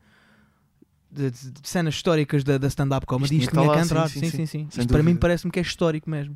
[1.12, 1.32] de,
[1.64, 4.10] cenas históricas da, da stand-up comedy, Isto isto tinha que entrar.
[4.10, 4.68] sim, Sim, sim, sim, sim.
[4.82, 5.20] Isto para mim dúvida.
[5.20, 6.36] parece-me que é histórico mesmo.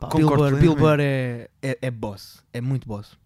[0.00, 0.74] Pá, Bill Burr, Bill.
[0.74, 2.42] Burr é, é, é boss.
[2.52, 3.16] É muito boss.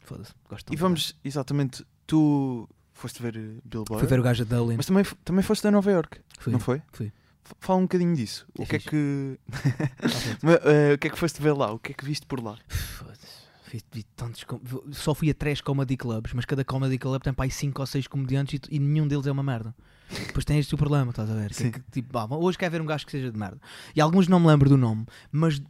[0.00, 0.32] Foda-se.
[0.48, 3.32] Gosto E vamos, exatamente, tu foste ver
[3.64, 3.84] Bill.
[3.84, 4.76] Burr, Fui ver o gajo da Dublin.
[4.76, 6.82] mas também, também foste a Nova York, não foi?
[6.92, 7.10] Fui.
[7.60, 8.46] Fala um bocadinho disso.
[8.58, 8.90] O É que é fixe.
[8.90, 9.38] que...
[10.00, 10.40] Tá certo.
[10.46, 11.72] Mas, eh, o que é que foste ver lá?
[11.72, 12.56] O que é que viste por lá?
[12.68, 13.44] Foda-se.
[13.92, 14.60] Vi, tantos com-
[14.92, 17.86] Só fui a três comedy clubs, mas cada comedy club tem para aí 5 ou
[17.86, 19.74] 6 comediantes e, e nenhum deles é uma merda.
[20.26, 21.52] Depois tem este o problema, estás a ver?
[21.52, 23.60] Que é que, tipo, ah, hoje quer ver um gajo que seja de merda.
[23.96, 25.60] E alguns não me lembro do nome, mas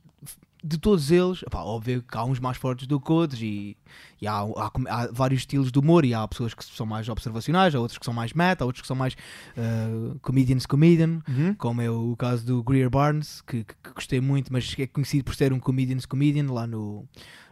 [0.67, 3.77] de todos eles, pá, óbvio que há uns mais fortes do que outros e,
[4.23, 7.75] e há, há há vários estilos de humor e há pessoas que são mais observacionais,
[7.75, 9.15] há outros que são mais meta, há outros que são mais
[9.59, 11.21] uh, comedians comedian,
[11.59, 15.25] como é o caso do Greer Barnes, que, que- que gostei muito, mas é conhecido
[15.25, 17.07] por ser um comedian's comedian lá no,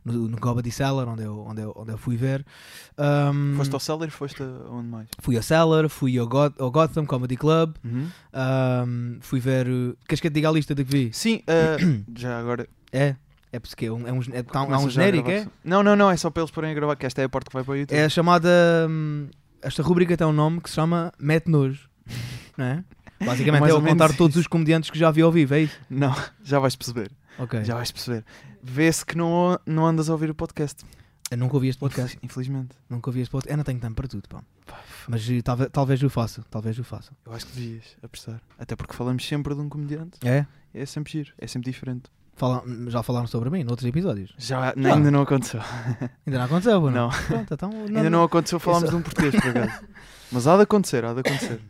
[0.04, 2.44] no, no Comedy Cellar, onde eu, onde eu, onde eu fui ver.
[2.98, 5.08] Um, Foste ao Cellar e foste a onde mais?
[5.18, 8.08] Fui ao Cellar, fui ao, Goth- ao Gotham Comedy Club, Uhum.
[8.34, 9.68] um, fui ver.
[9.68, 11.10] uh, Queres que eu te diga a lista de que vi?
[11.12, 11.76] Sim, eh,
[12.16, 12.66] já agora...
[12.92, 13.16] É,
[13.50, 15.46] é porque é um, é um, é, tá- há um a genérico, é?
[15.64, 17.48] Não, não, não, é só para eles porem a gravar, que esta é a parte
[17.48, 17.96] que vai para o YouTube.
[17.96, 18.48] É a chamada.
[18.88, 19.28] hum,
[19.62, 21.88] esta rubrica tem um nome que se chama Mete Nojo.
[22.56, 22.84] Não é?
[23.24, 24.40] Basicamente é ou eu contar menos todos isso.
[24.40, 25.78] os comediantes que já vi ao vivo, é isso?
[25.88, 27.10] Não, já vais perceber.
[27.38, 27.64] Ok.
[27.64, 28.24] Já vais perceber.
[28.62, 30.84] Vê-se que não, não andas a ouvir o podcast.
[31.30, 32.16] Eu nunca ouvi este podcast.
[32.16, 32.76] Infeliz- Infelizmente.
[32.90, 33.50] Nunca ouvi este podcast.
[33.52, 34.42] Eu não tenho tempo para tudo, pá.
[35.08, 36.44] Mas eh, talvez, talvez o faça.
[36.50, 37.12] Talvez o faça.
[37.24, 38.40] Eu acho que devias apostar.
[38.58, 40.18] Até porque falamos sempre de um comediante.
[40.24, 40.44] É?
[40.74, 42.04] É sempre giro, é sempre diferente.
[42.34, 44.32] Fala, já falaram sobre mim noutros episódios.
[44.38, 44.94] Já, Já.
[44.94, 45.60] ainda não aconteceu.
[46.26, 47.10] Ainda não aconteceu, Não.
[47.10, 47.70] Pronto, então.
[47.70, 49.84] ainda não aconteceu falarmos Isso- de um português, por acaso.
[50.32, 51.60] Mas há de acontecer, há de acontecer.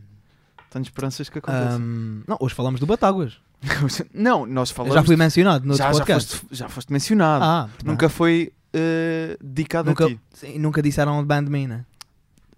[0.69, 1.75] Tenho esperanças que aconteça.
[1.75, 3.39] Ahm, não, hoje falamos do Batáguas.
[4.13, 4.95] não, nós falamos.
[4.95, 6.35] já fui mencionado no já, já, podcast.
[6.37, 7.43] foste, já foste mencionado.
[7.43, 10.19] Ah, Nunca foi eh, dedicado Nunca, a ti.
[10.33, 11.85] sim, nunca disseram Band Me, né?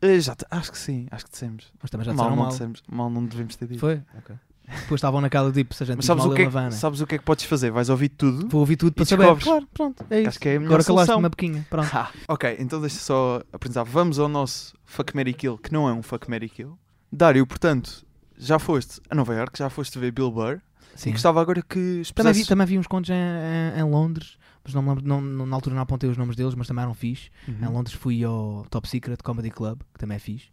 [0.01, 1.73] Eh, já te- acho que sim, acho que dissemos.
[1.81, 2.51] Mas também já mal, disseram não mal.
[2.51, 3.79] dissemos, mal não devemos ter dito.
[3.79, 4.01] Foi?
[4.17, 4.35] Ok.
[4.67, 7.07] Depois estavam naquela tipo, se a gente Mas sabes o, que é que, sabes o
[7.07, 7.71] que é que podes fazer?
[7.71, 8.47] Vais ouvir tudo.
[8.49, 9.23] Vou ouvir tudo para saber.
[9.23, 9.43] descobres.
[9.45, 10.29] Claro, pronto, é isso.
[10.29, 11.19] Acho que é a melhor Agora calaste solução.
[11.19, 11.65] uma boquinha.
[11.69, 11.89] Pronto.
[11.93, 13.83] Ah, ok, então deixa só apresentar.
[13.83, 16.77] Vamos ao nosso Fuck Mary Kill, que não é um Fuck Mary Kill.
[17.11, 18.05] Dário, portanto,
[18.37, 20.59] já foste a Nova York, já foste ver Bill Burr.
[20.95, 21.09] Sim.
[21.09, 22.47] E gostava agora que Também vi, expusesses...
[22.47, 25.75] também vi uns contos em, em- em Londres, mas não me lembro, não, na altura
[25.75, 27.29] não apontei os nomes deles, mas também eram fixe.
[27.61, 30.49] Em Uhum, Londres fui ao Top Secret Comedy Club, que também é fixe.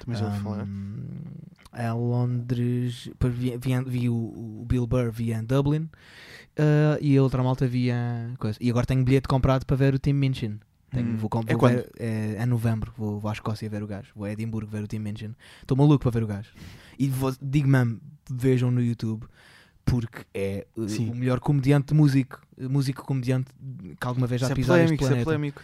[0.00, 0.64] Também já ouvi falar.
[0.64, 1.22] Um,
[1.78, 5.88] em Londres, depois vi, vi, vi o, o Bill Burr via em Dublin
[6.58, 8.58] uh, e a outra malta via coisa.
[8.60, 10.58] E agora tenho bilhete comprado para ver o Tim Minchin.
[10.90, 11.16] Tenho, Hum.
[11.16, 11.76] vou, É vou quando?
[11.76, 14.82] ver, é, é novembro, vou, vou à Escócia ver o gajo, vou a Edimburgo ver
[14.82, 15.34] o Tim Minchin.
[15.62, 16.50] Estou maluco para ver o gajo.
[16.98, 17.98] E vou- digo mesmo,
[18.30, 19.24] vejam no YouTube,
[19.84, 21.10] porque é uh, Sim.
[21.10, 23.46] o melhor comediante de músico, músico comediante
[24.00, 25.24] que alguma vez já Isso é pisou este polémico, é planeta.
[25.24, 25.62] polémico.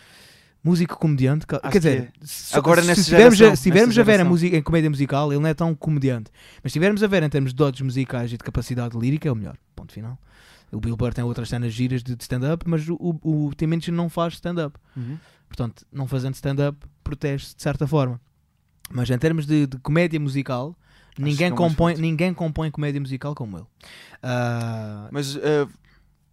[0.62, 2.27] Músico comediante, que- quer que dizer, é.
[2.27, 5.32] se- Agora se geração, a, se estivermos nessa a ver a música, em comédia musical,
[5.32, 6.31] ele não é tão comediante.
[6.57, 9.32] Mas se estivermos a ver em termos de dotes musicais e de capacidade lírica, é
[9.32, 9.57] o melhor.
[9.77, 10.19] Ponto final.
[10.73, 13.93] O Bill Burr tem outras cenas giras de stand-up, mas o, o, o Tim Minchin
[13.93, 14.77] não faz stand-up.
[14.97, 15.16] Uhum.
[15.49, 18.20] Portanto, não fazendo stand-up, protege-se de certa forma.
[18.90, 20.74] Mas em termos de, de comédia musical,
[21.19, 23.66] ninguém é compõe, ninguém compõe comédia musical como ele.
[24.23, 25.66] Ah, Mas, eh,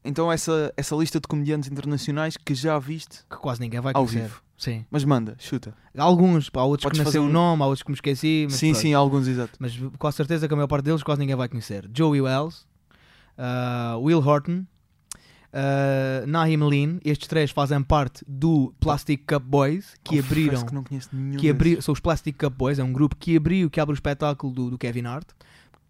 [0.03, 4.05] então essa, essa lista de comediantes internacionais que já viste que quase ninguém vai ao
[4.05, 4.23] conhecer.
[4.27, 4.41] vivo.
[4.57, 4.85] Sim.
[4.89, 5.73] Mas manda, chuta.
[5.97, 7.95] Alguns, há outros Podes que não sei fazer o um- nome, há outros que me
[7.95, 8.45] esqueci.
[8.49, 8.81] Mas sim, pronto.
[8.81, 9.53] sim, alguns, exato.
[9.59, 11.89] mas com a certeza que a maior parte deles quase ninguém vai conhecer.
[11.93, 12.65] Joey Wells,
[13.37, 14.65] uh, Will Horton,
[15.55, 20.73] uh, Naheem Lean, estes três fazem parte do Plastic Cup Boys, que Confesso abriram, que
[20.73, 23.69] não conheço nenhum que abri, são os Plastic Cup Boys, é um grupo que abriu,
[23.69, 25.29] que abre o espetáculo do, do Kevin Hart,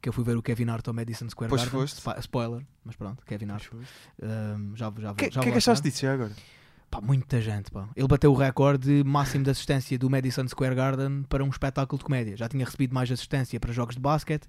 [0.01, 2.19] que eu fui ver o Kevin Hart ao Madison Square Pois Garden, foste.
[2.19, 5.83] Spoiler, mas pronto, Kevin Hart, um, já, já, O que, já que é que achaste
[5.83, 6.31] disso já agora?
[6.91, 7.89] Pá, muita gente, pá.
[7.95, 12.05] Ele bateu o recorde máximo de assistência do Madison Square Garden para um espetáculo de
[12.05, 12.37] comédia.
[12.37, 14.47] Já tinha recebido mais assistência para jogos de basquete,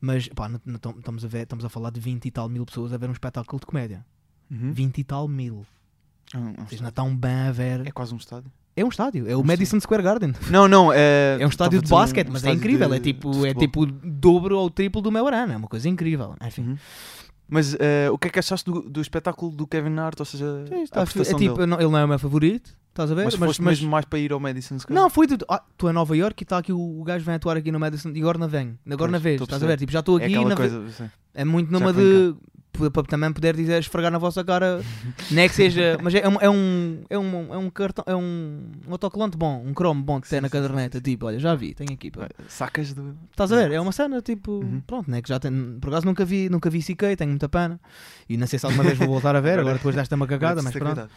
[0.00, 0.48] mas pá,
[0.96, 3.12] estamos, a ver, estamos a falar de 20 e tal mil pessoas a ver um
[3.12, 4.06] espetáculo de comédia.
[4.52, 4.72] Uhum.
[4.72, 5.64] 20 e tal mil.
[6.34, 6.82] Ah, um Vocês estádio.
[6.82, 7.86] não estão bem a ver.
[7.86, 8.50] É quase um estádio.
[8.76, 10.32] É um estádio, é o Um Madison Square Garden.
[10.50, 11.36] Não, não, é.
[11.40, 12.88] É um estádio de a basquete, um mas é estádio incrível.
[12.88, 15.52] de- é tipo, é tipo o dobro ou triplo do meu arana.
[15.54, 16.34] É uma coisa incrível.
[16.42, 16.62] Enfim.
[16.62, 16.76] Uhum.
[17.48, 20.18] Mas eh, o que é que achaste do, do espetáculo do Kevin Hart?
[20.20, 22.74] Ou seja, Sim, a está a- é tipo, não- ele não é o meu favorito.
[22.88, 23.24] Estás a ver?
[23.24, 24.94] Mas, foste mesmo mais para ir ao Madison Square?
[24.98, 25.36] Não, fui de.
[25.48, 27.78] Ah, estou em Nova York e está aqui o, o gajo vem atuar aqui no
[27.80, 28.78] Madison e agora não vem.
[28.86, 29.34] Agora Pois, na vez.
[29.40, 29.78] estou a Estás a ver?
[29.78, 30.90] Tipo, já estou é aqui ve- coisa.
[30.90, 31.10] sim.
[31.34, 32.00] É muito numa de.
[32.00, 32.36] p-
[32.90, 34.82] Para também poder dizer esfregar na vossa cara.
[35.30, 35.98] não é que seja.
[36.02, 37.04] Mas é, um, é um.
[37.10, 38.04] É um, é um cartão.
[38.06, 39.62] É um, um autocolante bom.
[39.64, 41.00] Um cromo bom que tem na caderneta.
[41.00, 41.74] Tipo, olha, já vi.
[41.74, 42.10] Tenho aqui.
[42.10, 42.28] pá.
[42.48, 43.16] Sacas do.
[43.30, 43.72] Estás a ver?
[43.72, 44.52] É uma cena tipo.
[44.52, 44.82] Uhum.
[44.86, 45.22] Pronto, né?
[45.22, 45.78] Que já tem.
[45.80, 47.16] Por acaso nunca vi, nunca vi CK.
[47.16, 47.80] Tenho muita pena.
[48.28, 49.58] E não sei se alguma vez vou voltar a ver.
[49.60, 50.60] Agora depois desta macacada.
[50.60, 51.10] Agora Mas pronto.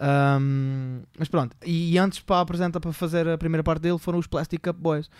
[0.00, 4.26] Um, mas pronto, e, antes para apresentar para fazer a primeira parte dele foram os
[4.26, 5.10] Plastic Cup Boys.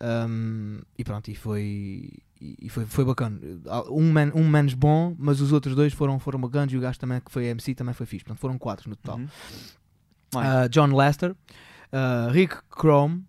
[0.00, 3.38] Um, e pronto, e foi, e foi, foi bacana.
[3.90, 6.98] Um, man, um menos bom, mas os outros dois foram, foram bacanas e o gajo
[6.98, 8.24] também que foi MC também foi fixe.
[8.24, 9.18] Portanto, foram quatro no total.
[9.18, 9.26] Uhum.
[10.34, 13.24] Uh, John Lester, uh, Rick Chrome,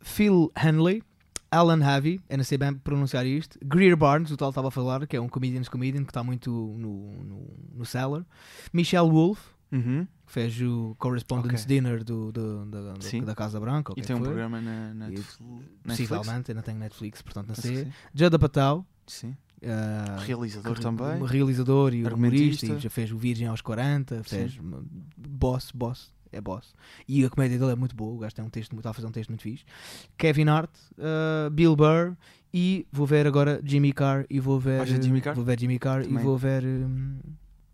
[0.00, 1.02] Phil Henley,
[1.50, 5.06] Alan Havey, eu não sei bem pronunciar isto, Greer Barnes, o tal estava a falar,
[5.06, 8.24] que é um comedian's comedian que está muito no, no, no cellar,
[8.72, 10.06] Michelle Wolf, Uhum.
[10.32, 11.76] Que fez o Correspondence Ok.
[11.76, 13.22] Dinner do, do- da- da- Sim.
[13.22, 13.92] da Casa Branca.
[13.96, 14.28] E que tem é um foi.
[14.28, 15.38] programa na, na Netflix?
[15.84, 17.84] Possivelmente, ainda tenho Netflix, portanto não sei.
[17.84, 17.92] sim.
[18.14, 19.36] Judd Apatow, Sim.
[19.62, 21.22] uh, Realizador que- também.
[21.26, 24.58] realizador e humorista, e já fez o Virgem aos 40, fez
[25.18, 26.74] boss, boss, é boss.
[27.06, 29.06] E a comédia dele é muito boa, o gajo tem um texto, está a fazer
[29.06, 29.64] um texto muito fixe.
[30.16, 32.16] Kevin Hart, uh, Bill Burr
[32.54, 35.34] e vou ver agora Jimmy Carr e vou ver Jimmy Carr?
[35.34, 36.20] vou ver Jimmy Carr Também.
[36.20, 37.18] e vou ver um,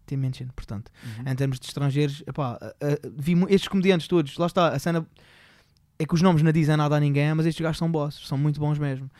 [0.08, 0.90] Tim Minchin, portanto.
[1.04, 1.30] Uhum.
[1.32, 5.06] Em termos de estrangeiros, epá, a- a- vi estes comediantes todos, lá está, a cena
[5.98, 8.38] é que os nomes não dizem nada a ninguém, mas estes gajos são bosses, são
[8.38, 9.10] muito bons mesmo.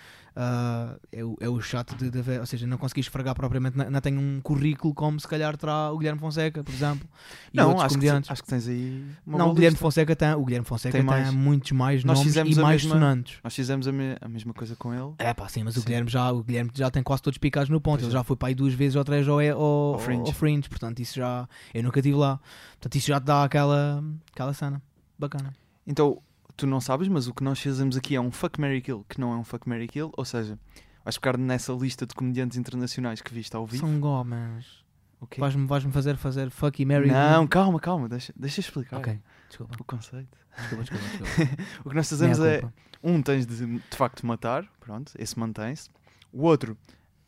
[0.40, 3.76] Ah, é, o, é o chato de, de ver, ou seja, não consegui esfregar propriamente,
[3.76, 7.08] não, não tenho um currículo como se calhar terá o Guilherme Fonseca, por exemplo,
[7.52, 9.04] Não, acho que, acho que tens aí.
[9.26, 9.76] Não, o Guilherme.
[9.76, 11.34] Fonseca tem, o Guilherme Fonseca Tem tem, mais.
[11.34, 13.38] muitos mais Nós nomes e mais mesma- sonantes.
[13.42, 15.12] Nós fizemos a, me- a mesma coisa com ele.
[15.18, 15.86] É pá, sim, mas o Sim.
[15.86, 17.94] Guilherme, já, o Guilherme já tem quase todos picados no ponto.
[17.98, 18.18] Pois Ele é.
[18.18, 20.20] já foi para aí duas vezes ou três ao, ao, Ao Fringe.
[20.28, 21.48] ao Fringe, portanto, isso já.
[21.74, 22.38] Eu nunca estive lá.
[22.78, 24.80] Portanto, isso já te dá aquela, aquela cena
[25.18, 25.52] bacana.
[25.84, 26.22] Então,
[26.58, 29.18] tu não sabes, mas o que nós fazemos aqui é um fuck Mary Kill, que
[29.20, 30.58] não é um fuck Mary Kill, ou seja,
[31.04, 33.86] vais ficar nessa lista de comediantes internacionais que viste ao vivo.
[33.86, 34.84] São gomas.
[35.20, 35.40] O quê?
[35.40, 37.10] Vais-me vais-me fazer fazer fuck e Mary.
[37.10, 39.18] Não, calma, calma, deixa, deixa explicar Ok,
[39.48, 39.76] desculpa.
[39.80, 40.36] o conceito.
[40.56, 41.04] Desculpa, desculpa.
[41.24, 41.62] desculpa.
[41.84, 42.62] O que nós fazemos é,
[43.02, 45.88] um tens de de facto matar, pronto, esse mantém-se.
[46.32, 46.76] O outro,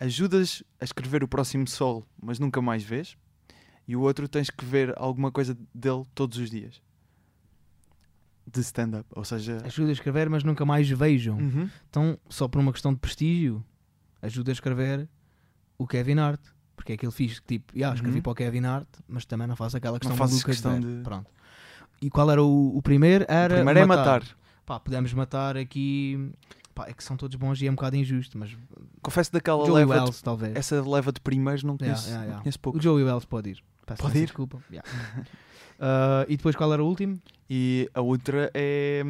[0.01, 3.16] ajudas a escrever o próximo solo, mas nunca mais vês.
[3.86, 6.81] E o outro tens que ver alguma coisa dele todos os dias.
[8.53, 9.07] De stand-up.
[9.15, 9.59] Ou seja.
[9.65, 11.37] Ajuda a escrever, mas nunca mais vejam.
[11.39, 11.69] Uhum.
[11.89, 13.65] Então, só por uma questão de prestígio,
[14.23, 15.09] ajuda a escrever
[15.79, 16.41] o Kevin Hart.
[16.77, 18.23] Porque é aquele fixe que tipo, yeah, escrevi Uhum.
[18.23, 20.97] para o Kevin Hart, mas também não faço aquela questão fazes maluca questão ver.
[20.99, 21.31] de- Pronto.
[22.01, 23.27] E qual era o, o primeiro?
[23.29, 24.23] Era o primeiro é matar.
[24.65, 26.33] Pá, podemos matar aqui.
[26.75, 28.57] Pá, é que são todos bons e é um bocado injusto, mas
[29.03, 29.95] Confesso daquela Joey leva.
[30.05, 30.53] Wells, talvez.
[30.55, 32.35] De, essa leva de primeiros não Yeah, conheço, yeah, yeah.
[32.37, 32.81] não conheço O pouco.
[32.81, 33.63] Joey Wells pode ir.
[33.91, 34.27] Peço Pode ir?
[34.27, 34.62] Desculpa.
[34.71, 34.89] Yeah.
[35.79, 37.21] Ah, e depois qual era o último?
[37.49, 39.03] E a outra é.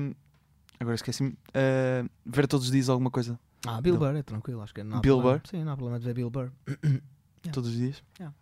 [0.78, 1.36] Agora esqueci-me.
[1.54, 3.38] eh, ver todos os dias alguma coisa.
[3.66, 3.98] Ah, Bill.
[3.98, 4.62] Burr, é tranquilo.
[4.62, 5.38] Acho que não há Bill problema.
[5.38, 5.48] Burr?
[5.50, 6.50] Sim, não há problema de ver Bill Burr.
[7.42, 7.54] Yeah.
[7.54, 8.02] Todos os dias.
[8.18, 8.36] Yeah.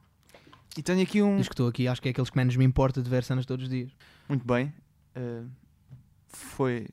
[0.76, 1.36] E tenho aqui um.
[1.36, 3.46] Diz que estou aqui, acho que é aqueles que menos me importa de ver cenas
[3.46, 3.92] todos os dias.
[4.28, 4.74] Muito bem.
[5.14, 5.44] eh,
[6.26, 6.88] foi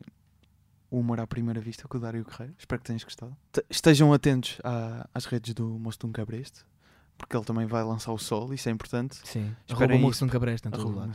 [0.91, 2.53] o humor à primeira vista com o Dário Guerreiro.
[2.59, 3.35] Espero que tenhas gostado.
[3.51, 6.63] Te- Estejam atentos à- às redes do Moço de um Cabreste,
[7.17, 9.17] porque ele também vai lançar o sol, isso é importante.
[9.23, 9.51] Sim.
[9.69, 9.97] Arroba.
[9.97, 11.11] Moço nunca presta em todo Arroba lado.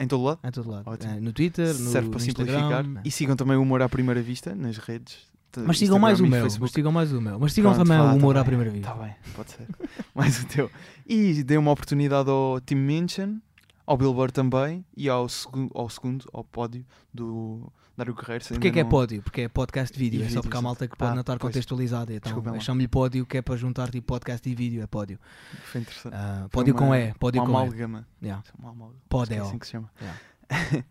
[0.00, 0.40] Em todo lado?
[0.44, 0.88] Em todo lado.
[0.88, 1.12] Ótimo.
[1.12, 2.62] Eh, no Twitter, no, Serve para simplificar.
[2.62, 3.00] Instagram.
[3.04, 5.18] E sigam também o humor à primeira vista nas redes.
[5.52, 6.46] de Mas sigam mais o meu.
[6.60, 7.38] Mas sigam mais o meu.
[7.38, 8.92] Mas sigam Pronto, também vá, o humor tá à bem, primeira vista.
[8.92, 9.66] Tá bem, pode ser.
[10.14, 10.70] mais o teu.
[11.06, 13.40] E dê uma oportunidade ao Tim Minchin,
[13.86, 18.44] ao Bill Burr também e ao, segu ao segundo, ao pódio do Dário Guerreiro.
[18.46, 19.22] Porquê que é não- pódio?
[19.22, 20.20] Porque é podcast de vídeo.
[20.20, 21.50] E é só vídeo, porque há malta que pode Ah, não estar pois.
[21.52, 22.12] contextualizada.
[22.12, 24.82] Então chamo-lhe pódio que é para juntar tipo podcast e vídeo.
[24.82, 25.18] É pódio.
[25.64, 26.14] Foi interessante.
[26.14, 27.14] Foi pódio uma- com E.
[27.14, 27.56] Pódio uma com E.
[27.62, 28.06] amálgama.
[28.22, 28.42] Yeah.
[28.58, 29.00] Uma amálgama.
[29.08, 29.34] Pódio.
[29.36, 29.90] É assim que se chama.
[30.00, 30.20] Yeah.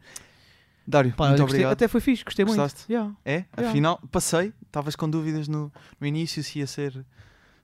[0.88, 1.72] Dário, Pá, muito gostei- obrigado.
[1.73, 2.60] Até foi fixe, gostei muito.
[2.60, 2.91] Gostaste?
[2.91, 3.11] Yeah.
[3.26, 3.32] É?
[3.57, 3.69] Yeah.
[3.69, 4.53] Afinal, passei.
[4.65, 7.03] Estavas com dúvidas no, no início se ia ser.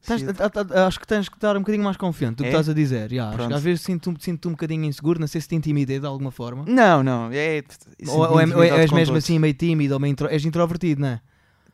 [0.06, 2.52] Tens- a- a- acho que tens que estar um bocadinho mais confiante do que É?
[2.52, 3.11] estás a dizer.
[3.11, 3.36] yeah.
[3.36, 6.32] Acho às vezes sinto-me sinto um bocadinho inseguro, não sei se te intimidei de alguma
[6.32, 6.65] forma.
[6.68, 7.30] Não, não.
[7.32, 7.64] É,
[8.07, 9.23] Ou, ou, é- ou é- és mesmo todos.
[9.23, 11.22] assim meio tímido ou meio intro, és introvertido, não é?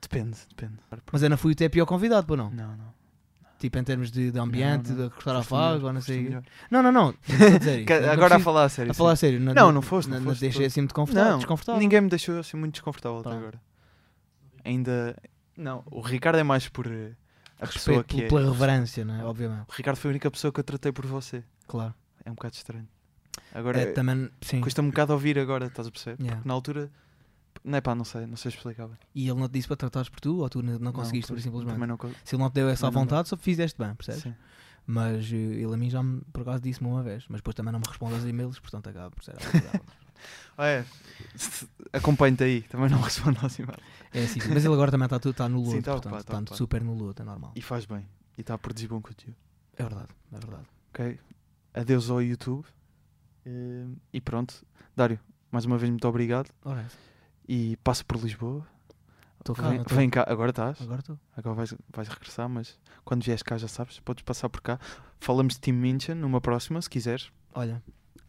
[0.01, 0.73] Depende, depende.
[1.11, 2.49] Mas eu não fui até pior convidado, pô, não?
[2.51, 2.97] Não, não.
[3.59, 5.07] Tipo em termos de, de ambiente, Não, não.
[5.09, 6.29] de gostar a faz, ou não sei.
[6.69, 7.13] Não, não, não.
[7.27, 8.91] Não Agora a falar a sério.
[8.91, 9.39] A falar a sério.
[9.39, 11.79] Não, não foste, não foste deixei assim muito confortável, Não, desconfortável.
[11.81, 13.59] ninguém me deixou assim muito desconfortável até agora.
[14.63, 15.15] Ainda.
[15.57, 17.13] Não, o Ricardo é mais por eh,
[17.59, 18.27] a pessoa Respeito que é.
[18.27, 19.23] pela reverência, não é?
[19.25, 19.65] Obviamente.
[19.69, 21.43] O Ricardo foi a única pessoa que eu tratei por você.
[21.67, 21.93] Claro.
[22.23, 22.87] É um bocado estranho.
[23.53, 24.61] Agora, É, também, sim.
[24.61, 26.17] custa-me um bocado ouvir agora, estás a perceber?
[26.21, 26.35] Yeah.
[26.37, 26.91] Porque na altura.
[27.63, 28.97] Não é pá, não sei, não sei explicar bem.
[29.15, 31.41] E ele não te disse para tratares por tu ou tu não, não conseguiste, por
[31.41, 31.77] simplesmente?
[31.85, 34.21] não Se ele não te deu essa à vontade, só fizeste bem, percebes?
[34.23, 34.35] Sim.
[34.85, 37.73] Mas eh, ele a mim já me, por acaso disse-me uma vez, mas depois também
[37.73, 39.35] não me responde aos e-mails, portanto acaba por ser
[40.57, 40.85] é.
[41.93, 43.81] Acompanho-te aí, também não respondo aos e-mails.
[44.13, 46.23] É assim, mas ele agora também está tudo está no Sim, lodo, tá portanto ocupado,
[46.23, 46.57] tá está ocupado.
[46.57, 47.51] super no lodo, é normal.
[47.55, 48.05] E faz bem.
[48.37, 49.35] E está a produzir bom conteúdo.
[49.75, 50.65] É verdade, é verdade.
[50.93, 51.19] Ok?
[51.73, 52.65] Adeus ao YouTube.
[53.45, 54.65] Eh, E pronto.
[54.95, 55.19] Dário,
[55.51, 56.49] mais uma vez muito obrigado.
[56.63, 56.85] Ora,
[57.47, 58.65] E passa por Lisboa.
[59.39, 59.95] estou cá, Vem, tô?
[59.95, 60.81] vem cá, agora estás.
[60.81, 61.19] agora estou.
[61.35, 64.79] Agora vais, vais regressar, mas quando vieres cá já sabes, podes passar por cá.
[65.19, 67.31] Falamos de Team Minchin numa próxima, se quiseres.
[67.53, 67.81] Olha,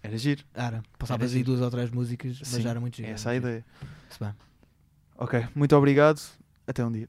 [0.02, 0.44] Era giro.
[0.54, 3.08] era, passavas aí duas ou três músicas, mas Sim, já era muito giro.
[3.08, 3.64] Essa é a ideia.
[4.10, 4.34] Se bem.
[5.16, 6.20] Ok, muito obrigado.
[6.66, 7.08] Até um dia.